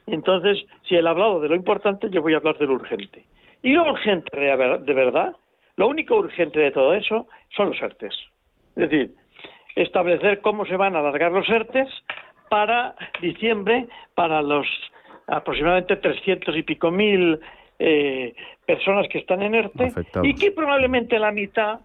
Entonces, 0.07 0.65
si 0.89 0.97
él 0.97 1.07
ha 1.07 1.11
hablado 1.11 1.41
de 1.41 1.49
lo 1.49 1.55
importante, 1.55 2.09
yo 2.11 2.23
voy 2.23 2.35
a 2.35 2.39
hablar 2.39 2.57
de 2.59 2.67
lo 2.67 2.75
urgente. 2.75 3.25
Y 3.63 3.73
lo 3.73 3.91
urgente 3.91 4.39
de 4.39 4.95
verdad, 4.95 5.37
lo 5.77 5.89
único 5.89 6.17
urgente 6.17 6.61
de 6.61 6.71
todo 6.71 6.95
eso 6.95 7.27
son 7.55 7.71
los 7.71 7.83
ERTES. 7.83 8.15
Es 8.77 8.91
decir, 8.91 9.15
establecer 9.83 10.41
cómo 10.41 10.67
se 10.67 10.77
van 10.77 10.97
a 10.97 11.01
alargar 11.01 11.33
los 11.33 11.49
ERTES 11.49 11.89
para 12.49 12.95
diciembre, 13.21 13.87
para 14.15 14.43
los 14.43 14.67
aproximadamente 15.27 15.97
300 15.97 16.57
y 16.57 16.63
pico 16.63 16.91
mil 16.91 17.39
eh, 17.79 18.35
personas 18.67 19.07
que 19.09 19.19
están 19.19 19.43
en 19.43 19.55
ERTE 19.55 19.93
y 20.23 20.35
que 20.35 20.51
probablemente 20.51 21.19
la 21.19 21.31
mitad, 21.31 21.81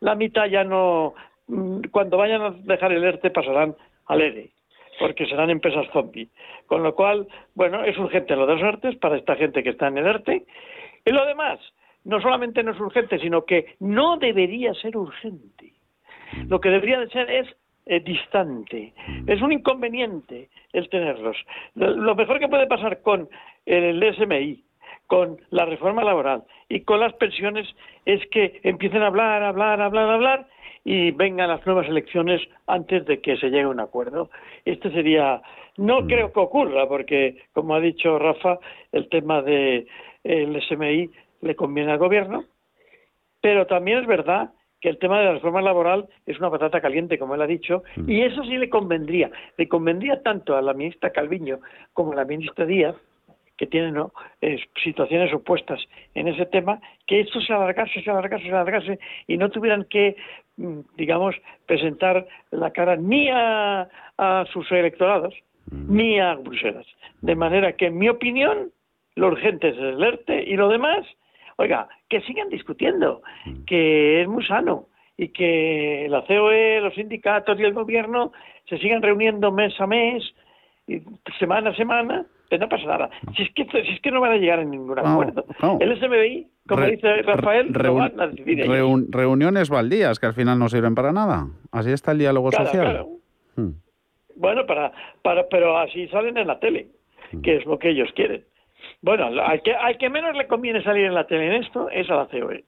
la 0.00 0.14
mitad 0.14 0.46
ya 0.46 0.64
no, 0.64 1.14
mm, 1.48 1.82
cuando 1.90 2.16
vayan 2.16 2.42
a 2.42 2.50
dejar 2.50 2.92
el 2.92 3.04
ERTE 3.04 3.30
pasarán 3.30 3.76
al 4.06 4.22
ERE 4.22 4.50
porque 4.98 5.26
serán 5.26 5.50
empresas 5.50 5.86
zombie. 5.92 6.28
Con 6.66 6.84
lo 6.84 6.94
cual, 6.94 7.26
bueno, 7.54 7.82
es 7.84 7.98
urgente 7.98 8.36
lo 8.36 8.46
de 8.46 8.54
los 8.54 8.62
ERTES 8.62 8.96
para 8.96 9.16
esta 9.16 9.34
gente 9.34 9.64
que 9.64 9.70
está 9.70 9.88
en 9.88 9.98
el 9.98 10.06
ERTE. 10.06 10.44
Y 11.04 11.10
lo 11.10 11.26
demás, 11.26 11.58
no 12.04 12.20
solamente 12.20 12.62
no 12.62 12.70
es 12.70 12.80
urgente, 12.80 13.18
sino 13.18 13.44
que 13.44 13.74
no 13.80 14.16
debería 14.18 14.72
ser 14.74 14.96
urgente. 14.96 15.73
Lo 16.48 16.60
que 16.60 16.70
debería 16.70 17.00
de 17.00 17.08
ser 17.08 17.30
es 17.30 17.48
eh, 17.86 18.00
distante. 18.00 18.94
Es 19.26 19.42
un 19.42 19.52
inconveniente 19.52 20.48
el 20.72 20.88
tenerlos. 20.88 21.36
Lo, 21.74 22.14
mejor 22.14 22.38
que 22.38 22.48
puede 22.48 22.66
pasar 22.66 23.02
con 23.02 23.28
el 23.66 24.14
SMI, 24.16 24.64
con 25.06 25.38
la 25.50 25.66
reforma 25.66 26.02
laboral 26.02 26.44
y 26.68 26.80
con 26.80 27.00
las 27.00 27.12
pensiones 27.14 27.68
es 28.06 28.26
que 28.30 28.60
empiecen 28.62 29.02
a 29.02 29.08
hablar, 29.08 29.42
hablar, 29.42 29.82
hablar, 29.82 30.08
hablar 30.08 30.46
y 30.82 31.10
vengan 31.10 31.48
las 31.48 31.64
nuevas 31.66 31.86
elecciones 31.88 32.40
antes 32.66 33.04
de 33.06 33.20
que 33.20 33.36
se 33.36 33.48
llegue 33.48 33.62
a 33.62 33.68
un 33.68 33.80
acuerdo. 33.80 34.30
Este 34.64 34.90
sería, 34.90 35.42
no 35.76 36.02
mm. 36.02 36.06
creo 36.06 36.32
que 36.32 36.40
ocurra, 36.40 36.88
porque 36.88 37.42
como 37.52 37.74
ha 37.74 37.80
dicho 37.80 38.18
Rafa, 38.18 38.58
el 38.92 39.08
tema 39.08 39.42
del 39.42 39.86
de, 40.22 40.62
SMI 40.68 41.10
le 41.42 41.54
conviene 41.56 41.92
al 41.92 41.98
gobierno, 41.98 42.44
pero 43.40 43.66
también 43.66 43.98
es 43.98 44.06
verdad 44.06 44.52
que 44.84 44.90
el 44.90 44.98
tema 44.98 45.18
de 45.18 45.24
la 45.24 45.32
reforma 45.32 45.62
laboral 45.62 46.06
es 46.26 46.38
una 46.38 46.50
patata 46.50 46.78
caliente, 46.78 47.18
como 47.18 47.34
él 47.34 47.40
ha 47.40 47.46
dicho, 47.46 47.84
mm. 47.96 48.10
y 48.10 48.20
eso 48.20 48.44
sí 48.44 48.58
le 48.58 48.68
convendría. 48.68 49.30
Le 49.56 49.66
convendría 49.66 50.20
tanto 50.22 50.58
a 50.58 50.60
la 50.60 50.74
ministra 50.74 51.08
Calviño 51.08 51.60
como 51.94 52.12
a 52.12 52.16
la 52.16 52.26
ministra 52.26 52.66
Díaz, 52.66 52.94
que 53.56 53.66
tienen 53.66 53.96
eh, 54.42 54.58
situaciones 54.82 55.32
opuestas 55.32 55.80
en 56.14 56.28
ese 56.28 56.44
tema, 56.44 56.82
que 57.06 57.20
esto 57.20 57.40
se 57.40 57.54
alargase, 57.54 58.02
se 58.02 58.10
alargase, 58.10 58.44
se 58.44 58.50
alargase 58.50 58.98
y 59.26 59.38
no 59.38 59.48
tuvieran 59.48 59.86
que, 59.88 60.16
mm, 60.58 60.80
digamos, 60.98 61.34
presentar 61.64 62.26
la 62.50 62.70
cara 62.70 62.96
ni 62.96 63.30
a, 63.32 63.88
sus 64.52 64.70
electorados 64.70 65.34
mm. 65.70 65.96
ni 65.96 66.20
a 66.20 66.34
Bruselas. 66.34 66.86
De 67.22 67.34
manera 67.34 67.72
que, 67.72 67.86
en 67.86 67.96
mi 67.96 68.10
opinión, 68.10 68.70
lo 69.14 69.28
urgente 69.28 69.70
es 69.70 69.78
el 69.78 70.04
ERTE 70.04 70.42
y 70.42 70.56
lo 70.56 70.68
demás 70.68 71.06
Oiga, 71.56 71.88
que 72.08 72.20
sigan 72.22 72.48
discutiendo, 72.48 73.22
mm. 73.46 73.64
que 73.64 74.22
es 74.22 74.28
muy 74.28 74.44
sano 74.44 74.88
y 75.16 75.28
que 75.28 76.06
la 76.10 76.24
COE, 76.26 76.80
los 76.80 76.94
sindicatos 76.94 77.58
y 77.58 77.62
el 77.62 77.72
gobierno 77.72 78.32
se 78.68 78.78
sigan 78.78 79.02
reuniendo 79.02 79.52
mes 79.52 79.78
a 79.80 79.86
mes, 79.86 80.24
y 80.86 81.00
semana 81.38 81.70
a 81.70 81.74
semana, 81.74 82.26
que 82.50 82.58
no 82.58 82.68
pasa 82.68 82.84
nada. 82.84 83.10
Si 83.36 83.42
es 83.42 83.52
que, 83.54 83.64
si 83.64 83.92
es 83.92 84.00
que 84.00 84.10
no 84.10 84.20
van 84.20 84.32
a 84.32 84.36
llegar 84.36 84.58
a 84.58 84.64
ningún 84.64 84.98
acuerdo. 84.98 85.44
El 85.80 85.98
SMBI, 85.98 86.46
como 86.68 86.86
dice 86.86 87.22
Rafael, 87.22 87.68
van 87.70 88.20
a 88.20 88.26
decidir 88.26 88.66
reuniones 89.10 89.70
baldías 89.70 90.18
que 90.18 90.26
al 90.26 90.34
final 90.34 90.58
no 90.58 90.68
sirven 90.68 90.94
para 90.94 91.12
nada. 91.12 91.48
Así 91.72 91.90
está 91.90 92.12
el 92.12 92.18
diálogo 92.18 92.52
social. 92.52 93.06
Hmm. 93.56 93.70
Bueno, 94.36 94.66
para, 94.66 94.92
para, 95.22 95.48
pero 95.48 95.78
así 95.78 96.08
salen 96.08 96.36
en 96.36 96.48
la 96.48 96.58
tele, 96.58 96.88
hmm. 97.32 97.40
que 97.40 97.56
es 97.56 97.66
lo 97.66 97.78
que 97.78 97.90
ellos 97.90 98.10
quieren. 98.14 98.44
Bueno, 99.02 99.26
al 99.26 99.62
que, 99.62 99.74
al 99.74 99.98
que 99.98 100.10
menos 100.10 100.36
le 100.36 100.46
conviene 100.46 100.82
salir 100.82 101.04
en 101.06 101.14
la 101.14 101.26
tele 101.26 101.46
en 101.46 101.62
esto 101.62 101.88
es 101.90 102.08
a 102.10 102.16
la 102.16 102.26
COE, 102.26 102.64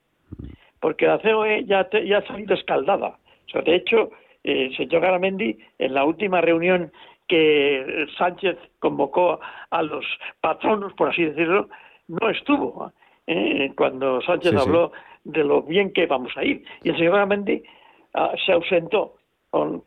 porque 0.80 1.06
la 1.06 1.18
COE 1.18 1.64
ya, 1.64 1.88
ya 1.90 2.18
ha 2.18 2.26
salido 2.26 2.54
escaldada. 2.54 3.18
O 3.46 3.50
sea, 3.50 3.62
de 3.62 3.76
hecho, 3.76 4.10
eh, 4.44 4.70
señor 4.76 5.02
Garamendi, 5.02 5.58
en 5.78 5.94
la 5.94 6.04
última 6.04 6.40
reunión 6.40 6.92
que 7.28 8.06
Sánchez 8.16 8.56
convocó 8.78 9.40
a 9.70 9.82
los 9.82 10.04
patronos, 10.40 10.92
por 10.94 11.08
así 11.08 11.24
decirlo, 11.24 11.68
no 12.08 12.30
estuvo 12.30 12.92
¿eh? 13.26 13.72
cuando 13.76 14.20
Sánchez 14.22 14.54
habló 14.54 14.92
de 15.24 15.42
lo 15.42 15.62
bien 15.62 15.92
que 15.92 16.06
vamos 16.06 16.32
a 16.36 16.44
ir. 16.44 16.64
Y 16.82 16.90
el 16.90 16.96
señor 16.96 17.14
Garamendi 17.14 17.62
ah, 18.14 18.32
se 18.44 18.52
ausentó. 18.52 19.16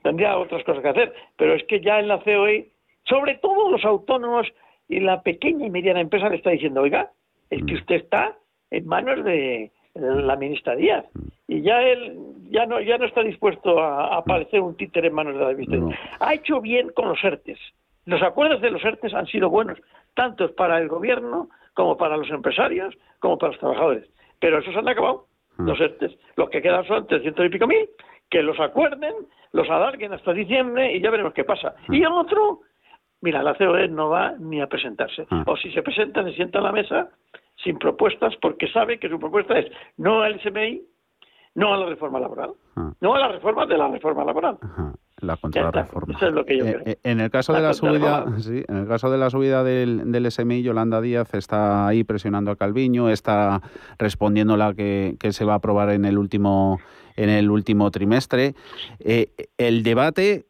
tendría 0.03 0.37
otras 0.37 0.63
cosas 0.63 0.81
que 0.81 0.89
hacer, 0.89 1.13
pero 1.37 1.53
es 1.53 1.63
que 1.65 1.79
ya 1.79 1.99
en 1.99 2.07
la 2.09 2.19
COE, 2.19 2.69
sobre 3.05 3.35
todo 3.35 3.71
los 3.71 3.85
autónomos, 3.85 4.47
y 4.89 4.99
la 4.99 5.21
pequeña 5.21 5.67
y 5.67 5.69
mediana 5.69 6.01
empresa 6.01 6.27
le 6.27 6.35
está 6.35 6.49
diciendo, 6.49 6.81
oiga, 6.81 7.11
es 7.49 7.63
que 7.63 7.73
mm. 7.73 7.77
usted 7.77 7.95
está 7.95 8.35
en 8.71 8.87
manos 8.87 9.23
de 9.23 9.71
la 9.95 10.35
ministra 10.35 10.75
Díaz 10.75 11.05
mm. 11.13 11.27
y 11.47 11.61
ya 11.61 11.81
él 11.81 12.17
ya 12.49 12.65
no 12.65 12.81
ya 12.81 12.97
no 12.97 13.05
está 13.05 13.21
dispuesto 13.21 13.79
a, 13.79 14.17
aparecer 14.17 14.59
un 14.59 14.75
títer 14.75 15.05
en 15.05 15.13
manos 15.13 15.35
de 15.35 15.45
la 15.45 15.53
ministra. 15.53 15.79
Ha 16.19 16.33
hecho 16.33 16.59
bien 16.59 16.89
con 16.89 17.07
los 17.07 17.23
ERTES. 17.23 17.59
Los 18.05 18.21
acuerdos 18.23 18.61
de 18.61 18.71
los 18.71 18.83
ERTES 18.83 19.13
han 19.13 19.27
sido 19.27 19.49
buenos, 19.49 19.79
tanto 20.15 20.53
para 20.55 20.79
el 20.79 20.87
gobierno 20.87 21.49
como 21.75 21.95
para 21.95 22.17
los 22.17 22.29
empresarios, 22.31 22.95
como 23.19 23.37
para 23.37 23.51
los 23.51 23.59
trabajadores. 23.59 24.09
Pero 24.39 24.59
esos 24.59 24.75
han 24.75 24.87
acabado, 24.87 25.27
mm. 25.57 25.65
los 25.67 25.79
ERTES. 25.79 26.17
Los 26.35 26.49
que 26.49 26.61
quedan 26.61 26.85
son 26.85 27.05
300 27.05 27.45
y 27.45 27.49
pico 27.49 27.67
mil, 27.67 27.87
que 28.29 28.41
los 28.41 28.59
acuerden, 28.59 29.13
los 29.51 29.69
alarguen 29.69 30.13
hasta 30.13 30.33
diciembre 30.33 30.93
y 30.93 31.01
ya 31.01 31.11
veremos 31.11 31.33
qué 31.33 31.43
pasa. 31.43 31.75
Y 31.89 32.01
el 32.01 32.11
otro, 32.11 32.61
Mira, 33.21 33.43
la 33.43 33.55
COE 33.55 33.87
no 33.87 34.09
va 34.09 34.35
ni 34.39 34.61
a 34.61 34.67
presentarse. 34.67 35.27
Ah. 35.29 35.43
O 35.45 35.57
si 35.57 35.71
se 35.71 35.81
presenta, 35.81 36.23
se 36.23 36.33
sienta 36.33 36.59
a 36.59 36.61
la 36.61 36.71
mesa 36.71 37.09
sin 37.63 37.77
propuestas 37.77 38.33
porque 38.41 38.67
sabe 38.71 38.99
que 38.99 39.09
su 39.09 39.19
propuesta 39.19 39.59
es 39.59 39.69
no 39.97 40.21
al 40.21 40.39
SMI, 40.41 40.81
no 41.55 41.73
a 41.73 41.77
la 41.77 41.87
reforma 41.87 42.19
laboral, 42.19 42.51
ah. 42.77 42.93
no 43.01 43.15
a 43.15 43.19
la 43.19 43.27
reforma 43.29 43.65
de 43.65 43.77
la 43.77 43.87
reforma 43.89 44.23
laboral. 44.23 44.57
La 45.21 45.35
contrarreforma. 45.35 46.15
Eso 46.15 46.27
es 46.27 46.33
lo 46.33 46.45
que 46.45 46.57
yo 46.57 46.65
eh, 46.65 46.81
eh, 46.85 46.99
en 47.03 47.19
el 47.19 47.29
caso 47.29 47.51
de 47.51 47.59
la 47.61 47.73
subida, 47.73 48.25
sí, 48.37 48.63
en 48.65 48.77
el 48.77 48.87
caso 48.87 49.11
de 49.11 49.17
la 49.17 49.29
subida 49.29 49.65
del, 49.65 50.09
del, 50.13 50.31
SMI, 50.31 50.63
Yolanda 50.63 51.01
Díaz 51.01 51.33
está 51.33 51.87
ahí 51.87 52.05
presionando 52.05 52.51
a 52.51 52.55
Calviño, 52.55 53.09
está 53.09 53.61
respondiendo 53.97 54.55
la 54.55 54.73
que, 54.73 55.17
que 55.19 55.33
se 55.33 55.43
va 55.43 55.53
a 55.53 55.57
aprobar 55.57 55.89
en 55.89 56.05
el 56.05 56.17
último 56.17 56.79
en 57.19 57.29
el 57.29 57.51
último 57.51 57.91
trimestre. 57.91 58.55
Eh, 58.99 59.31
el 59.57 59.83
debate 59.83 60.45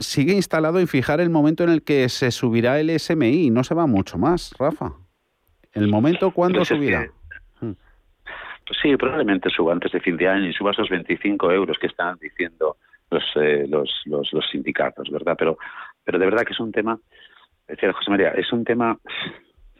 sigue 0.00 0.32
instalado 0.34 0.78
en 0.78 0.88
fijar 0.88 1.20
el 1.20 1.30
momento 1.30 1.64
en 1.64 1.70
el 1.70 1.82
que 1.82 2.08
se 2.08 2.30
subirá 2.30 2.78
el 2.80 2.90
SMI, 2.98 3.50
no 3.50 3.64
se 3.64 3.74
va 3.74 3.86
mucho 3.86 4.18
más, 4.18 4.52
Rafa. 4.58 4.92
¿El 5.72 5.88
momento 5.88 6.30
cuándo 6.30 6.58
Pues 6.60 6.68
subirá? 6.68 7.04
que- 7.04 7.10
Pues 8.66 8.78
sí, 8.82 8.96
probablemente 8.96 9.50
suba 9.50 9.72
antes 9.74 9.92
de 9.92 10.00
fin 10.00 10.16
de 10.16 10.26
año 10.28 10.48
y 10.48 10.52
suba 10.54 10.70
esos 10.70 10.88
25 10.88 11.50
euros 11.52 11.76
que 11.78 11.86
están 11.86 12.16
diciendo 12.18 12.76
los, 13.10 13.22
eh, 13.36 13.66
los, 13.68 13.90
los, 14.06 14.32
los 14.32 14.48
sindicatos, 14.50 15.10
¿verdad? 15.10 15.36
Pero, 15.38 15.58
pero 16.02 16.18
de 16.18 16.24
verdad 16.24 16.44
que 16.46 16.52
es 16.54 16.60
un 16.60 16.72
tema, 16.72 16.98
decía 17.68 17.92
José 17.92 18.10
María, 18.10 18.30
es 18.30 18.50
un 18.52 18.64
tema, 18.64 18.98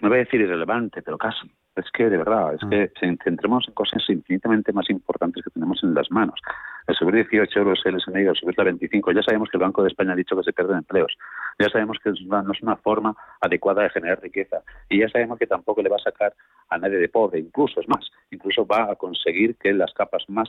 no 0.00 0.08
voy 0.08 0.16
a 0.18 0.24
decir 0.24 0.40
irrelevante, 0.40 1.00
pero 1.02 1.16
casi. 1.16 1.50
Es 1.76 1.90
que 1.92 2.08
de 2.08 2.16
verdad, 2.18 2.54
es 2.54 2.60
que 2.70 2.92
se- 3.00 3.16
centremos 3.24 3.66
en 3.66 3.74
cosas 3.74 4.02
infinitamente 4.08 4.72
más 4.72 4.88
importantes 4.90 5.42
que 5.42 5.50
tenemos 5.50 5.82
en 5.82 5.92
las 5.92 6.08
manos. 6.10 6.40
El 6.86 6.94
subir 6.94 7.14
18 7.14 7.58
euros 7.58 7.80
el 7.84 8.00
SMI, 8.00 8.26
el 8.26 8.36
subir 8.36 8.54
la 8.56 8.64
25, 8.64 9.10
ya 9.10 9.22
sabemos 9.22 9.48
que 9.50 9.56
el 9.56 9.62
Banco 9.62 9.82
de 9.82 9.88
España 9.88 10.12
ha 10.12 10.16
dicho 10.16 10.36
que 10.36 10.44
se 10.44 10.52
pierden 10.52 10.78
empleos. 10.78 11.16
Ya 11.58 11.68
sabemos 11.70 11.98
que 12.02 12.12
no 12.26 12.52
es 12.52 12.62
una 12.62 12.76
forma 12.76 13.16
adecuada 13.40 13.82
de 13.82 13.90
generar 13.90 14.20
riqueza. 14.22 14.62
Y 14.88 15.00
ya 15.00 15.08
sabemos 15.08 15.38
que 15.38 15.46
tampoco 15.48 15.82
le 15.82 15.88
va 15.88 15.96
a 15.96 16.10
sacar 16.10 16.32
a 16.68 16.78
nadie 16.78 16.98
de 16.98 17.08
pobre. 17.08 17.40
Incluso, 17.40 17.80
es 17.80 17.88
más, 17.88 18.08
incluso 18.30 18.64
va 18.66 18.92
a 18.92 18.94
conseguir 18.96 19.56
que 19.56 19.72
las 19.72 19.92
capas 19.94 20.24
más 20.28 20.48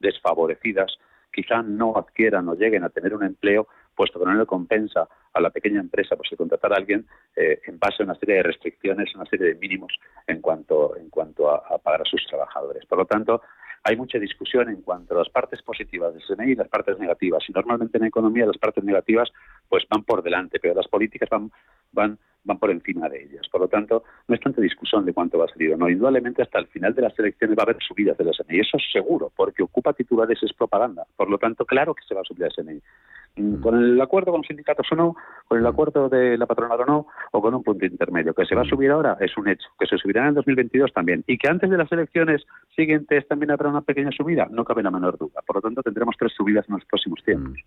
desfavorecidas 0.00 0.96
quizá 1.32 1.62
no 1.62 1.96
adquieran 1.96 2.48
o 2.48 2.54
lleguen 2.54 2.84
a 2.84 2.88
tener 2.90 3.14
un 3.14 3.24
empleo, 3.24 3.66
puesto 3.94 4.18
que 4.18 4.26
no 4.26 4.34
le 4.34 4.46
compensa 4.46 5.08
a 5.32 5.40
la 5.40 5.50
pequeña 5.50 5.80
empresa 5.80 6.16
pues 6.16 6.30
el 6.32 6.38
contratar 6.38 6.72
a 6.72 6.76
alguien 6.76 7.06
eh, 7.36 7.60
en 7.66 7.78
base 7.78 8.02
a 8.02 8.04
una 8.04 8.14
serie 8.16 8.36
de 8.36 8.42
restricciones, 8.42 9.14
una 9.14 9.26
serie 9.26 9.48
de 9.48 9.54
mínimos 9.54 9.92
en 10.26 10.40
cuanto 10.40 10.96
en 10.96 11.10
cuanto 11.10 11.50
a, 11.50 11.62
a 11.68 11.78
pagar 11.78 12.02
a 12.02 12.04
sus 12.04 12.26
trabajadores. 12.26 12.84
Por 12.86 12.98
lo 12.98 13.06
tanto, 13.06 13.42
hay 13.86 13.96
mucha 13.96 14.18
discusión 14.18 14.70
en 14.70 14.80
cuanto 14.80 15.14
a 15.14 15.18
las 15.18 15.28
partes 15.28 15.60
positivas 15.60 16.14
del 16.14 16.22
SMI 16.22 16.52
y 16.52 16.54
las 16.54 16.68
partes 16.68 16.98
negativas. 16.98 17.44
Y 17.48 17.52
normalmente 17.52 17.98
en 17.98 18.04
economía 18.04 18.46
las 18.46 18.56
partes 18.56 18.82
negativas 18.82 19.30
pues 19.68 19.84
van 19.90 20.04
por 20.04 20.22
delante, 20.22 20.58
pero 20.58 20.74
las 20.74 20.88
políticas 20.88 21.28
van 21.28 21.52
van 21.94 22.18
van 22.46 22.58
por 22.58 22.70
encima 22.70 23.08
de 23.08 23.22
ellas. 23.22 23.48
Por 23.50 23.62
lo 23.62 23.68
tanto, 23.68 24.04
no 24.28 24.34
es 24.34 24.40
tanta 24.42 24.60
discusión 24.60 25.06
de 25.06 25.14
cuánto 25.14 25.38
va 25.38 25.46
a 25.46 25.48
salir 25.48 25.72
o 25.72 25.78
no. 25.78 25.88
Indudablemente 25.88 26.42
hasta 26.42 26.58
el 26.58 26.66
final 26.66 26.94
de 26.94 27.00
las 27.00 27.18
elecciones 27.18 27.56
va 27.56 27.62
a 27.62 27.64
haber 27.70 27.78
subidas 27.82 28.18
del 28.18 28.34
SMI. 28.34 28.60
Eso 28.60 28.76
es 28.76 28.82
seguro, 28.92 29.32
porque 29.34 29.62
ocupa 29.62 29.94
titulares 29.94 30.42
es 30.42 30.52
propaganda. 30.52 31.06
Por 31.16 31.30
lo 31.30 31.38
tanto, 31.38 31.64
claro 31.64 31.94
que 31.94 32.04
se 32.06 32.14
va 32.14 32.20
a 32.20 32.24
subir 32.24 32.42
el 32.44 32.50
SMI. 32.52 32.82
Mm, 33.36 33.62
Con 33.62 33.82
el 33.82 33.98
acuerdo 34.00 34.30
con 34.30 34.40
los 34.40 34.46
sindicatos 34.46 34.86
o 34.92 34.94
no, 34.94 35.16
con 35.48 35.58
el 35.58 35.66
acuerdo 35.66 36.10
de 36.10 36.36
la 36.36 36.44
patronal 36.44 36.78
o 36.82 36.84
no, 36.84 37.06
o 37.32 37.40
con 37.40 37.54
un 37.54 37.62
punto 37.62 37.86
intermedio. 37.86 38.34
Que 38.34 38.44
se 38.44 38.54
va 38.54 38.60
a 38.60 38.66
subir 38.66 38.90
ahora 38.90 39.16
es 39.20 39.34
un 39.38 39.48
hecho. 39.48 39.66
Que 39.80 39.86
se 39.86 39.96
subirá 39.96 40.20
en 40.20 40.28
el 40.28 40.34
2022 40.34 40.92
también. 40.92 41.24
Y 41.26 41.38
que 41.38 41.48
antes 41.48 41.70
de 41.70 41.78
las 41.78 41.90
elecciones 41.92 42.44
siguientes 42.76 43.26
también 43.26 43.52
habrá 43.52 43.70
una 43.70 43.80
pequeña 43.80 44.10
subida, 44.12 44.48
no 44.50 44.64
cabe 44.66 44.82
la 44.82 44.90
menor 44.90 45.16
duda. 45.16 45.40
Por 45.46 45.56
lo 45.56 45.62
tanto, 45.62 45.82
tendremos 45.82 46.14
tres 46.18 46.32
subidas 46.36 46.68
en 46.68 46.74
los 46.74 46.84
próximos 46.84 47.24
tiempos. 47.24 47.58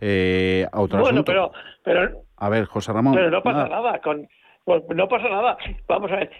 Eh, 0.00 0.66
otro 0.72 0.98
Bueno, 1.00 1.20
asunto. 1.20 1.24
pero, 1.24 1.52
pero, 1.84 2.22
A 2.40 2.48
ver, 2.48 2.64
José 2.66 2.92
Ramón. 2.92 3.14
pero 3.14 3.30
no 3.30 3.42
pasa 3.42 3.68
nada. 3.68 3.68
nada. 3.82 4.00
Con, 4.00 4.28
pues 4.64 4.82
no 4.94 5.08
pasa 5.08 5.28
nada. 5.28 5.56
Vamos 5.88 6.10
a 6.12 6.16
ver. 6.16 6.30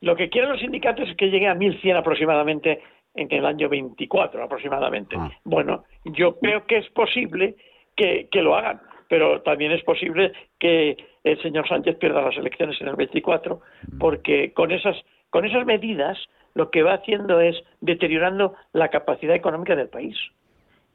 Lo 0.00 0.16
que 0.16 0.28
quieren 0.30 0.50
los 0.50 0.60
sindicatos 0.60 1.08
es 1.08 1.16
que 1.16 1.30
llegue 1.30 1.46
a 1.48 1.54
1.100 1.54 1.96
aproximadamente 1.96 2.82
en 3.14 3.30
el 3.32 3.44
año 3.44 3.68
24 3.68 4.42
aproximadamente. 4.42 5.16
Ah. 5.18 5.30
Bueno, 5.44 5.84
yo 6.04 6.38
creo 6.38 6.64
que 6.66 6.78
es 6.78 6.88
posible 6.90 7.56
que, 7.96 8.28
que 8.30 8.40
lo 8.42 8.54
hagan, 8.56 8.80
pero 9.08 9.42
también 9.42 9.72
es 9.72 9.82
posible 9.84 10.32
que 10.58 10.96
el 11.24 11.42
señor 11.42 11.68
Sánchez 11.68 11.96
pierda 11.98 12.22
las 12.22 12.36
elecciones 12.36 12.80
en 12.80 12.88
el 12.88 12.96
24, 12.96 13.60
Mm. 13.92 13.98
porque 13.98 14.52
con 14.54 14.70
esas, 14.72 14.96
con 15.28 15.44
esas 15.44 15.66
medidas 15.66 16.16
lo 16.54 16.70
que 16.70 16.82
va 16.82 16.94
haciendo 16.94 17.40
es 17.40 17.56
deteriorando 17.80 18.54
la 18.72 18.88
capacidad 18.88 19.34
económica 19.34 19.76
del 19.76 19.88
país. 19.88 20.16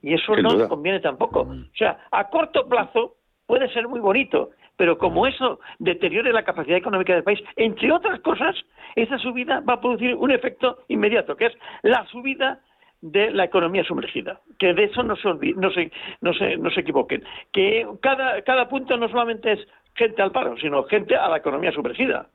Y 0.02 0.14
eso 0.14 0.34
Sin 0.34 0.44
no 0.44 0.50
duda. 0.52 0.64
le 0.64 0.70
conviene 0.70 1.00
tampoco. 1.00 1.42
O 1.42 1.76
sea, 1.78 2.00
a 2.12 2.30
corto 2.30 2.68
plazo 2.68 3.16
puede 3.48 3.70
ser 3.70 3.88
muy 3.88 4.00
bonito, 4.00 4.52
pero 4.78 4.98
como 4.98 5.28
eso 5.28 5.60
deteriore 5.80 6.34
la 6.34 6.44
capacidad 6.44 6.78
económica 6.78 7.14
del 7.14 7.24
país, 7.24 7.40
entre 7.56 7.92
otras 7.92 8.20
cosas, 8.22 8.56
esa 8.96 9.18
subida 9.20 9.62
va 9.62 9.74
a 9.74 9.82
producir 9.82 10.16
un 10.16 10.32
efecto 10.32 10.80
inmediato, 10.88 11.36
que 11.36 11.48
es 11.48 11.54
la 11.84 12.06
subida 12.08 12.60
de 13.02 13.30
la 13.32 13.44
economía 13.44 13.84
sumergida. 13.84 14.42
Que 14.58 14.74
de 14.74 14.86
eso 14.86 15.04
no 15.04 15.16
se, 15.16 15.28
olvi- 15.28 15.56
no 15.56 15.70
se, 15.72 15.92
no 16.22 16.34
se, 16.34 16.58
no 16.58 16.70
se 16.72 16.80
equivoquen. 16.80 17.24
Que 17.54 17.88
cada, 18.02 18.42
cada 18.42 18.68
punto 18.68 18.98
no 18.98 19.08
solamente 19.10 19.52
es 19.54 19.68
gente 19.96 20.22
al 20.22 20.32
paro, 20.32 20.58
sino 20.58 20.84
gente 20.86 21.16
a 21.16 21.30
la 21.30 21.38
economía 21.38 21.72
sumergida. 21.72 22.28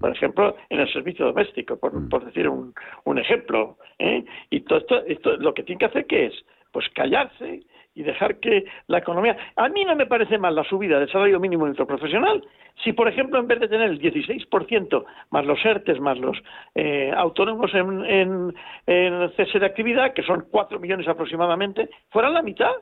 Por 0.00 0.10
ejemplo, 0.12 0.56
en 0.70 0.80
el 0.80 0.92
servicio 0.92 1.26
doméstico, 1.26 1.78
por, 1.78 2.08
por 2.08 2.24
decir 2.24 2.48
un, 2.48 2.74
un 3.04 3.18
ejemplo. 3.18 3.76
¿eh? 3.98 4.24
Y 4.50 4.60
todo 4.60 4.78
esto, 4.78 5.04
esto 5.06 5.36
lo 5.36 5.54
que 5.54 5.62
tiene 5.64 5.78
que 5.78 5.86
hacer 5.86 6.06
que 6.06 6.26
es 6.26 6.34
pues 6.72 6.88
callarse 6.94 7.62
y 7.96 8.02
dejar 8.02 8.38
que 8.38 8.66
la 8.86 8.98
economía. 8.98 9.36
A 9.56 9.68
mí 9.68 9.84
no 9.84 9.96
me 9.96 10.06
parece 10.06 10.38
mal 10.38 10.54
la 10.54 10.62
subida 10.64 11.00
del 11.00 11.10
salario 11.10 11.40
mínimo 11.40 11.66
interprofesional 11.66 12.44
si, 12.84 12.92
por 12.92 13.08
ejemplo, 13.08 13.40
en 13.40 13.48
vez 13.48 13.58
de 13.58 13.68
tener 13.68 13.90
el 13.90 14.00
16% 14.00 15.04
más 15.30 15.46
los 15.46 15.64
ERTES, 15.64 15.98
más 15.98 16.18
los 16.18 16.36
eh, 16.74 17.10
autónomos 17.16 17.72
en, 17.74 18.54
en, 18.86 19.32
cese 19.34 19.58
de 19.58 19.66
actividad, 19.66 20.12
que 20.12 20.22
son 20.22 20.46
4 20.50 20.78
millones 20.78 21.08
aproximadamente, 21.08 21.88
fueran 22.10 22.34
la 22.34 22.42
mitad. 22.42 22.72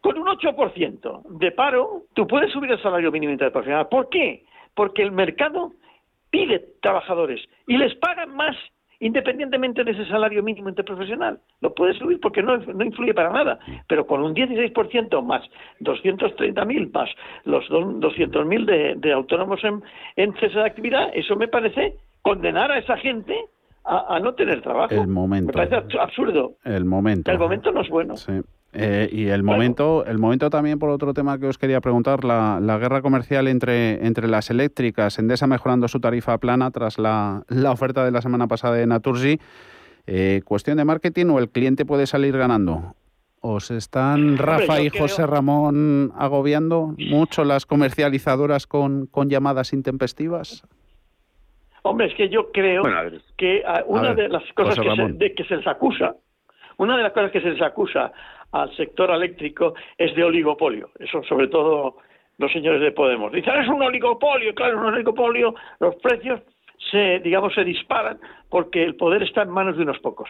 Con 0.00 0.16
un 0.16 0.28
8% 0.28 1.22
de 1.40 1.50
paro, 1.50 2.04
tú 2.14 2.26
puedes 2.26 2.52
subir 2.52 2.70
el 2.70 2.82
salario 2.82 3.10
mínimo 3.10 3.32
interprofesional. 3.32 3.88
¿Por 3.88 4.08
qué? 4.08 4.44
Porque 4.74 5.02
el 5.02 5.10
mercado 5.10 5.72
pide 6.30 6.60
trabajadores 6.80 7.40
y 7.66 7.76
les 7.76 7.94
pagan 7.96 8.34
más 8.34 8.56
independientemente 9.06 9.84
de 9.84 9.90
ese 9.90 10.06
salario 10.06 10.42
mínimo 10.42 10.68
interprofesional. 10.68 11.38
Lo 11.60 11.74
puede 11.74 11.92
subir 11.94 12.18
porque 12.20 12.42
no, 12.42 12.56
no 12.56 12.84
influye 12.84 13.12
para 13.12 13.30
nada, 13.30 13.58
pero 13.88 14.06
con 14.06 14.22
un 14.22 14.34
16% 14.34 15.22
más 15.22 15.42
230.000 15.80 16.92
más 16.92 17.10
los 17.44 17.68
do- 17.68 18.00
200.000 18.00 18.64
de, 18.64 18.94
de 18.96 19.12
autónomos 19.12 19.62
en, 19.64 19.82
en 20.16 20.32
cese 20.34 20.58
de 20.58 20.64
actividad, 20.64 21.10
eso 21.14 21.36
me 21.36 21.48
parece 21.48 21.94
condenar 22.22 22.70
a 22.70 22.78
esa 22.78 22.96
gente 22.96 23.36
a, 23.84 24.16
a 24.16 24.20
no 24.20 24.34
tener 24.34 24.62
trabajo. 24.62 24.94
El 24.94 25.08
momento. 25.08 25.46
Me 25.48 25.52
parece 25.52 25.76
abs- 25.76 26.00
absurdo. 26.00 26.52
El 26.64 26.84
momento. 26.84 27.30
El 27.30 27.38
momento 27.38 27.72
no 27.72 27.80
es 27.82 27.88
bueno. 27.88 28.16
Sí. 28.16 28.32
Eh, 28.74 29.08
y 29.12 29.26
el 29.26 29.42
momento, 29.42 30.04
el 30.06 30.18
momento 30.18 30.48
también 30.48 30.78
por 30.78 30.88
otro 30.88 31.12
tema 31.12 31.38
que 31.38 31.46
os 31.46 31.58
quería 31.58 31.80
preguntar, 31.82 32.24
la, 32.24 32.58
la 32.60 32.78
guerra 32.78 33.02
comercial 33.02 33.46
entre, 33.48 34.04
entre 34.06 34.28
las 34.28 34.48
eléctricas, 34.50 35.18
Endesa 35.18 35.46
mejorando 35.46 35.88
su 35.88 36.00
tarifa 36.00 36.38
plana 36.38 36.70
tras 36.70 36.98
la, 36.98 37.42
la 37.48 37.70
oferta 37.70 38.02
de 38.04 38.10
la 38.10 38.22
semana 38.22 38.46
pasada 38.46 38.76
de 38.76 38.86
Naturgy. 38.86 39.38
Eh, 40.06 40.40
¿Cuestión 40.44 40.78
de 40.78 40.84
marketing 40.86 41.26
o 41.26 41.38
el 41.38 41.50
cliente 41.50 41.84
puede 41.84 42.06
salir 42.06 42.36
ganando? 42.36 42.94
¿Os 43.40 43.70
están 43.70 44.38
Rafa 44.38 44.80
y 44.80 44.88
creo- 44.88 45.02
José 45.02 45.26
Ramón 45.26 46.12
agobiando 46.16 46.94
mucho 47.10 47.44
las 47.44 47.66
comercializadoras 47.66 48.66
con, 48.66 49.06
con 49.06 49.28
llamadas 49.28 49.72
intempestivas? 49.74 50.62
Hombre, 51.82 52.06
es 52.06 52.14
que 52.14 52.28
yo 52.28 52.52
creo 52.52 52.82
Bueno, 52.82 52.96
a 52.98 53.02
ver. 53.02 53.20
que 53.36 53.62
ah, 53.66 53.82
una 53.86 54.12
ver, 54.14 54.16
de 54.16 54.28
las 54.28 54.44
cosas 54.54 54.78
que 54.78 54.94
se, 54.96 55.12
de 55.12 55.34
que 55.34 55.44
se 55.44 55.56
les 55.56 55.66
acusa, 55.66 56.14
una 56.78 56.96
de 56.96 57.02
las 57.02 57.12
cosas 57.12 57.32
que 57.32 57.40
se 57.40 57.50
les 57.50 57.60
acusa 57.60 58.12
al 58.52 58.74
sector 58.76 59.10
eléctrico 59.10 59.74
es 59.98 60.14
de 60.14 60.24
oligopolio. 60.24 60.90
Eso 60.98 61.22
sobre 61.24 61.48
todo 61.48 61.96
los 62.38 62.52
señores 62.52 62.80
de 62.80 62.92
Podemos. 62.92 63.32
Dicen, 63.32 63.54
es 63.60 63.68
un 63.68 63.82
oligopolio, 63.82 64.54
claro, 64.54 64.74
es 64.74 64.80
un 64.80 64.94
oligopolio, 64.94 65.54
los 65.80 65.96
precios 65.96 66.40
se, 66.90 67.20
digamos, 67.20 67.54
se 67.54 67.64
disparan 67.64 68.18
porque 68.48 68.82
el 68.82 68.96
poder 68.96 69.22
está 69.22 69.42
en 69.42 69.50
manos 69.50 69.76
de 69.76 69.82
unos 69.82 69.98
pocos. 70.00 70.28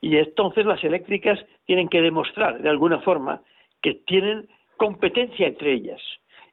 Y 0.00 0.16
entonces 0.16 0.66
las 0.66 0.82
eléctricas 0.82 1.38
tienen 1.66 1.88
que 1.88 2.02
demostrar, 2.02 2.60
de 2.60 2.68
alguna 2.68 3.00
forma, 3.00 3.40
que 3.80 3.94
tienen 4.06 4.48
competencia 4.76 5.46
entre 5.46 5.72
ellas. 5.72 6.00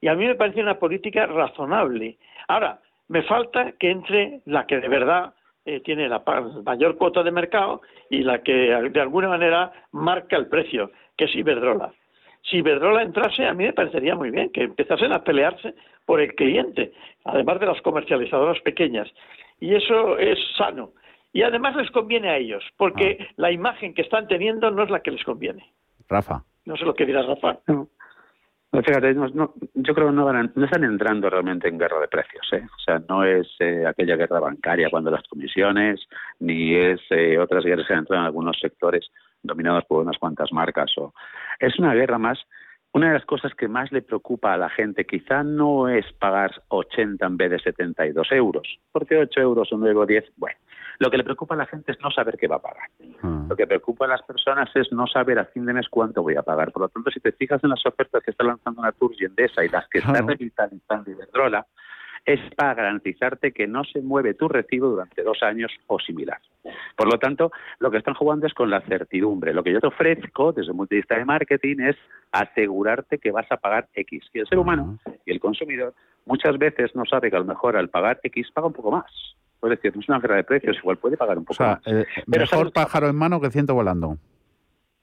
Y 0.02 0.08
a 0.08 0.16
mí 0.16 0.26
me 0.26 0.36
parece 0.36 0.62
una 0.62 0.80
política 0.80 1.26
razonable. 1.26 2.18
Ahora, 2.48 2.80
me 3.08 3.24
falta 3.24 3.74
que 3.80 3.90
entre 3.90 4.42
la 4.46 4.68
que 4.68 4.80
de 4.80 4.88
verdad 4.88 5.34
eh, 5.66 5.82
tiene 5.82 6.08
la 6.08 6.24
mayor 6.64 6.98
cuota 6.98 7.24
de 7.24 7.32
mercado 7.32 7.82
y 8.10 8.20
la 8.20 8.42
que 8.44 8.54
de 8.54 9.02
alguna 9.02 9.30
manera 9.30 9.72
marca 9.92 10.38
el 10.38 10.48
precio, 10.48 10.92
que 11.20 11.26
es 11.26 11.36
Iberdrola. 11.36 11.92
Si 12.50 12.58
Iberdrola 12.60 13.02
entrase, 13.04 13.46
a 13.46 13.54
mí 13.54 13.66
me 13.66 13.74
parecería 13.74 14.16
muy 14.16 14.32
bien 14.32 14.50
que 14.52 14.64
empezasen 14.64 15.12
a 15.12 15.22
pelearse 15.22 15.76
por 16.06 16.22
el 16.22 16.34
cliente, 16.34 16.94
además 17.26 17.60
de 17.60 17.66
las 17.66 17.82
comercializadoras 17.82 18.62
pequeñas. 18.62 19.10
Y 19.60 19.76
eso 19.76 20.18
es 20.18 20.40
sano. 20.58 20.94
Y 21.34 21.42
además 21.44 21.76
les 21.76 21.92
conviene 21.92 22.30
a 22.30 22.38
ellos, 22.38 22.64
porque 22.78 23.28
la 23.36 23.52
imagen 23.52 23.94
que 23.94 24.02
están 24.04 24.30
teniendo 24.30 24.72
no 24.72 24.84
es 24.84 24.90
la 24.90 25.02
que 25.02 25.12
les 25.12 25.24
conviene. 25.26 25.70
Rafa. 26.08 26.42
No 26.66 26.78
sé 26.78 26.86
lo 26.86 26.96
que 26.96 27.06
dirá 27.06 27.22
Rafa. 27.24 27.60
No, 27.68 28.84
fíjate, 28.84 29.14
no- 29.14 29.28
no- 29.30 29.54
yo 29.74 29.94
creo 29.94 30.08
que 30.08 30.14
no, 30.14 30.26
van 30.26 30.36
a- 30.38 30.52
no 30.56 30.66
están 30.66 30.86
entrando 30.86 31.30
realmente 31.30 31.68
en 31.68 31.78
guerra 31.78 32.00
de 32.00 32.08
precios. 32.08 32.48
¿eh? 32.54 32.62
O 32.64 32.80
sea, 32.80 33.02
no 33.10 33.26
es 33.26 33.48
eh, 33.60 33.84
aquella 33.86 34.16
guerra 34.16 34.40
bancaria 34.40 34.90
cuando 34.90 35.12
las 35.12 35.28
comisiones, 35.28 36.00
ni 36.40 36.76
es 36.76 37.02
eh, 37.10 37.38
otras 37.38 37.66
guerras 37.66 37.86
que 37.88 37.94
han 37.94 38.00
entrado 38.00 38.22
en 38.22 38.28
algunos 38.28 38.58
sectores 38.60 39.12
dominados 39.44 39.86
por 39.86 40.02
unas 40.02 40.18
cuantas 40.18 40.52
marcas. 40.52 40.92
O... 40.98 41.14
Es 41.60 41.78
una 41.80 41.94
guerra 41.94 42.18
más. 42.18 42.40
Una 42.92 43.08
de 43.08 43.14
las 43.14 43.26
cosas 43.26 43.54
que 43.54 43.68
más 43.68 43.92
le 43.92 44.02
preocupa 44.02 44.54
a 44.54 44.58
la 44.58 44.70
gente 44.70 45.06
quizá 45.06 45.44
no 45.44 45.88
es 45.88 46.12
pagar 46.14 46.64
80 46.70 47.24
en 47.24 47.38
vez 47.38 47.52
de 47.52 47.60
72 47.60 48.32
euros, 48.32 48.80
porque 48.92 49.16
8 49.16 49.40
euros 49.42 49.72
o 49.72 49.78
luego 49.78 50.08
10, 50.08 50.26
bueno, 50.38 50.58
lo 50.98 51.12
que 51.12 51.18
le 51.18 51.24
preocupa 51.24 51.54
a 51.54 51.58
la 51.58 51.66
gente 51.68 51.92
es 51.92 52.00
no 52.02 52.10
saber 52.10 52.38
qué 52.38 52.48
va 52.48 52.58
a 52.58 52.62
pagar. 52.62 52.90
Lo 53.48 53.56
que 53.56 53.68
preocupa 53.68 54.06
a 54.06 54.10
las 54.10 54.22
personas 54.24 54.70
es 54.76 54.92
no 54.92 55.08
saber 55.08 55.38
a 55.40 55.46
fin 55.46 55.66
de 55.66 55.74
mes 55.74 55.88
cuánto 55.88 56.24
voy 56.24 56.36
a 56.36 56.42
pagar. 56.42 56.72
Por 56.72 56.82
lo 56.82 56.90
tanto, 56.90 57.10
si 57.12 57.20
te 57.20 57.32
fijas 57.32 57.64
en 57.64 57.70
las 57.70 57.86
ofertas 57.86 58.24
que 58.24 58.32
está 58.32 58.44
lanzando 58.44 58.82
Natur 58.82 59.12
y 59.18 59.26
Endesa 59.26 59.64
y 59.64 59.70
las 59.70 59.88
que 59.88 60.00
está 60.00 60.22
revitalizando 60.22 61.10
Iberdrola, 61.10 61.66
es 62.30 62.40
para 62.56 62.76
garantizarte 62.76 63.52
que 63.52 63.66
no 63.66 63.84
se 63.84 64.02
mueve 64.02 64.36
tu 64.36 64.48
recibo 64.48 64.90
durante 64.90 65.24
dos 65.24 65.42
años 65.42 65.72
o 65.88 66.00
similar. 66.00 66.40
Por 66.96 67.12
lo 67.12 67.18
tanto, 67.18 67.52
lo 67.80 67.90
que 67.90 67.98
están 67.98 68.14
jugando 68.14 68.46
es 68.46 68.54
con 68.54 68.70
la 68.70 68.82
certidumbre. 68.82 69.52
Lo 69.52 69.64
que 69.64 69.74
yo 69.74 69.80
te 69.80 69.88
ofrezco 69.88 70.54
desde 70.54 70.72
el 70.72 70.78
punto 70.78 70.94
de 70.94 70.98
vista 70.98 71.18
de 71.18 71.26
marketing 71.26 71.78
es 71.80 71.96
asegurarte 72.32 73.18
que 73.18 73.32
vas 73.32 73.52
a 73.52 73.58
pagar 73.58 73.88
X. 73.96 74.24
Y 74.32 74.40
el 74.40 74.48
ser 74.48 74.60
humano 74.60 75.00
y 75.26 75.32
el 75.32 75.40
consumidor 75.40 75.96
muchas 76.26 76.56
veces 76.60 76.96
no 76.96 77.04
sabe 77.06 77.32
que 77.32 77.36
a 77.36 77.40
lo 77.40 77.46
mejor 77.46 77.76
al 77.76 77.90
pagar 77.90 78.20
X 78.22 78.52
paga 78.54 78.68
un 78.68 78.74
poco 78.74 78.92
más. 78.92 79.12
Es 79.64 79.70
decir, 79.70 79.96
no 79.96 80.02
es 80.02 80.10
una 80.10 80.20
guerra 80.20 80.36
de 80.36 80.44
precios, 80.44 80.78
igual 80.78 80.98
puede 80.98 81.18
pagar 81.18 81.38
un 81.38 81.46
poco 81.46 81.64
más. 81.64 81.80
Eh, 81.88 82.06
mejor 82.28 82.72
pájaro 82.72 83.10
en 83.10 83.16
mano 83.16 83.42
que 83.42 83.50
ciento 83.50 83.74
volando. 83.74 84.18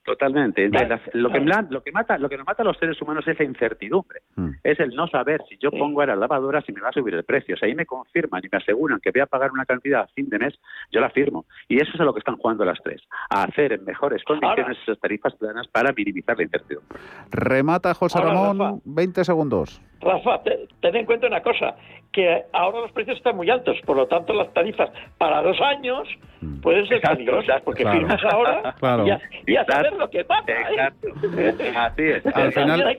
Totalmente. 0.06 0.68
lo, 0.68 1.30
que, 1.30 1.40
lo, 1.68 1.82
que 1.82 1.90
mata, 1.90 2.16
lo 2.16 2.28
que 2.28 2.36
nos 2.36 2.46
mata 2.46 2.62
a 2.62 2.66
los 2.66 2.78
seres 2.78 3.00
humanos 3.02 3.26
es 3.26 3.36
la 3.38 3.44
incertidumbre. 3.44 4.20
Mm. 4.36 4.50
Es 4.62 4.78
el 4.78 4.94
no 4.94 5.08
saber 5.08 5.42
si 5.48 5.58
yo 5.58 5.72
pongo 5.72 6.00
a 6.00 6.06
la 6.06 6.14
lavadora 6.14 6.62
si 6.62 6.72
me 6.72 6.80
va 6.80 6.90
a 6.90 6.92
subir 6.92 7.12
el 7.14 7.24
precio. 7.24 7.56
Si 7.56 7.64
ahí 7.66 7.74
me 7.74 7.86
confirman 7.86 8.40
y 8.44 8.48
me 8.50 8.58
aseguran 8.58 9.00
que 9.00 9.10
voy 9.10 9.22
a 9.22 9.26
pagar 9.26 9.50
una 9.50 9.64
cantidad 9.64 10.02
a 10.02 10.06
fin 10.06 10.28
de 10.28 10.38
mes, 10.38 10.54
yo 10.92 11.00
la 11.00 11.10
firmo. 11.10 11.46
Y 11.68 11.82
eso 11.82 11.90
es 11.92 12.00
a 12.00 12.04
lo 12.04 12.14
que 12.14 12.20
están 12.20 12.36
jugando 12.36 12.64
las 12.64 12.78
tres. 12.84 13.02
A 13.30 13.42
hacer 13.42 13.72
en 13.72 13.84
mejores 13.84 14.22
condiciones 14.22 14.78
esas 14.80 15.00
tarifas 15.00 15.34
planas 15.34 15.66
para 15.66 15.92
minimizar 15.92 16.36
la 16.36 16.44
incertidumbre. 16.44 17.00
Remata 17.32 17.92
José 17.92 18.20
Ramón, 18.20 18.80
20 18.84 19.24
segundos. 19.24 19.82
Rafa, 20.00 20.42
ten 20.80 20.96
en 20.96 21.06
cuenta 21.06 21.26
una 21.26 21.42
cosa, 21.42 21.74
que 22.12 22.44
ahora 22.52 22.80
los 22.80 22.92
precios 22.92 23.16
están 23.18 23.36
muy 23.36 23.50
altos, 23.50 23.76
por 23.84 23.96
lo 23.96 24.06
tanto 24.06 24.32
las 24.32 24.52
tarifas 24.54 24.90
para 25.18 25.42
dos 25.42 25.60
años 25.60 26.08
mm. 26.40 26.60
pueden 26.60 26.86
ser 26.88 27.00
peligrosas, 27.00 27.62
porque 27.62 27.84
firmas 27.88 28.20
ahora 28.30 28.74
y, 29.46 29.56
a, 29.56 29.64
saber 29.64 29.92
lo 29.94 30.08
que 30.08 30.24
pasa. 30.24 30.52
¿eh? 30.52 31.74
Así 31.76 32.02
es. 32.02 32.26
Al 32.26 32.52
final, 32.52 32.96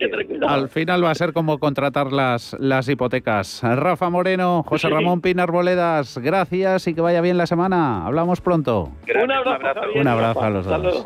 al 0.48 0.70
final 0.70 1.04
va 1.04 1.12
a 1.12 1.16
ser 1.16 1.34
como 1.34 1.58
contratar 1.58 2.12
las, 2.12 2.56
las 2.60 2.88
hipotecas. 2.90 3.62
Rafa 3.64 4.10
Moreno, 4.10 4.64
José 4.64 4.90
Ramón 4.90 5.22
Pinar 5.22 5.52
Boledas, 5.52 6.18
gracias 6.20 6.88
y 6.88 6.94
que 6.94 7.02
vaya 7.02 7.22
bien 7.22 7.38
la 7.38 7.48
semana. 7.48 8.06
Hablamos 8.06 8.42
pronto. 8.42 8.92
un 9.24 9.32
abrazo, 9.32 9.82
un 9.96 10.08
abrazo 10.08 10.42
a 10.42 10.50
los 10.50 10.66
dos. 10.66 11.06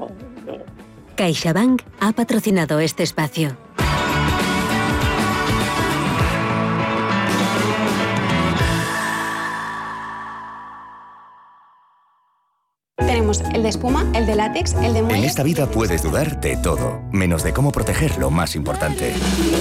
CaixaBank 1.16 1.84
ha 2.00 2.14
patrocinado 2.14 2.80
este 2.80 3.04
espacio. 3.04 3.56
El 13.40 13.64
de 13.64 13.70
espuma, 13.70 14.06
el 14.14 14.26
de 14.26 14.36
látex, 14.36 14.74
el 14.74 14.94
de 14.94 15.02
muelle. 15.02 15.20
En 15.20 15.24
esta 15.26 15.44
vida 15.44 15.66
puedes 15.68 16.04
dudar 16.04 16.42
de 16.42 16.58
todo, 16.58 17.02
menos 17.12 17.44
de 17.44 17.54
cómo 17.54 17.72
proteger 17.72 18.18
lo 18.18 18.30
más 18.30 18.56
importante. 18.56 19.14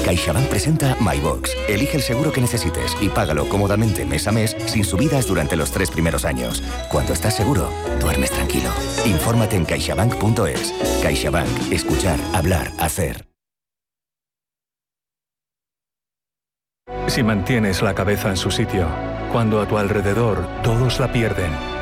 CaixaBank 0.05 0.49
presenta 0.49 0.97
MyBox. 1.01 1.53
Elige 1.68 1.97
el 1.99 2.03
seguro 2.03 2.33
que 2.33 2.41
necesites 2.41 2.97
y 3.01 3.09
págalo 3.09 3.49
cómodamente 3.49 4.05
mes 4.05 4.27
a 4.27 4.33
mes 4.33 4.57
sin 4.66 4.85
subidas 4.85 5.27
durante 5.27 5.57
los 5.57 5.71
tres 5.71 5.91
primeros 5.91 6.25
años. 6.25 6.62
Cuando 6.91 7.12
estás 7.12 7.37
seguro, 7.37 7.71
duermes 8.01 8.31
tranquilo. 8.31 8.71
Infórmate 9.07 9.57
en 9.57 9.64
caixabank.es. 9.64 10.75
CaixaBank. 11.03 11.73
Escuchar, 11.73 12.18
hablar, 12.35 12.73
hacer. 12.79 13.31
Si 17.07 17.23
mantienes 17.23 17.83
la 17.83 17.95
cabeza 17.95 18.31
en 18.31 18.37
su 18.37 18.51
sitio, 18.51 18.87
cuando 19.33 19.61
a 19.61 19.66
tu 19.66 19.79
alrededor 19.79 20.47
todos 20.62 21.01
la 21.01 21.11
pierden, 21.11 21.51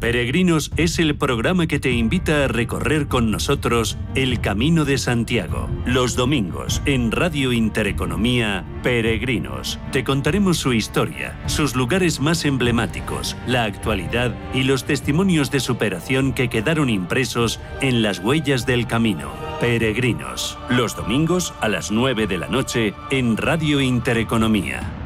Peregrinos 0.00 0.72
es 0.76 0.98
el 0.98 1.16
programa 1.16 1.66
que 1.66 1.78
te 1.78 1.90
invita 1.90 2.44
a 2.44 2.48
recorrer 2.48 3.08
con 3.08 3.30
nosotros 3.30 3.96
el 4.14 4.40
Camino 4.40 4.84
de 4.84 4.98
Santiago. 4.98 5.70
Los 5.86 6.16
domingos 6.16 6.82
en 6.84 7.10
Radio 7.10 7.50
Intereconomía, 7.52 8.64
Peregrinos. 8.82 9.78
Te 9.92 10.04
contaremos 10.04 10.58
su 10.58 10.74
historia, 10.74 11.40
sus 11.46 11.74
lugares 11.74 12.20
más 12.20 12.44
emblemáticos, 12.44 13.36
la 13.46 13.64
actualidad 13.64 14.34
y 14.52 14.64
los 14.64 14.84
testimonios 14.84 15.50
de 15.50 15.60
superación 15.60 16.34
que 16.34 16.50
quedaron 16.50 16.90
impresos 16.90 17.58
en 17.80 18.02
las 18.02 18.18
huellas 18.18 18.66
del 18.66 18.86
camino. 18.86 19.32
Peregrinos. 19.60 20.58
Los 20.68 20.94
domingos 20.94 21.54
a 21.60 21.68
las 21.68 21.90
9 21.90 22.26
de 22.26 22.36
la 22.36 22.48
noche 22.48 22.92
en 23.10 23.38
Radio 23.38 23.80
Intereconomía. 23.80 25.05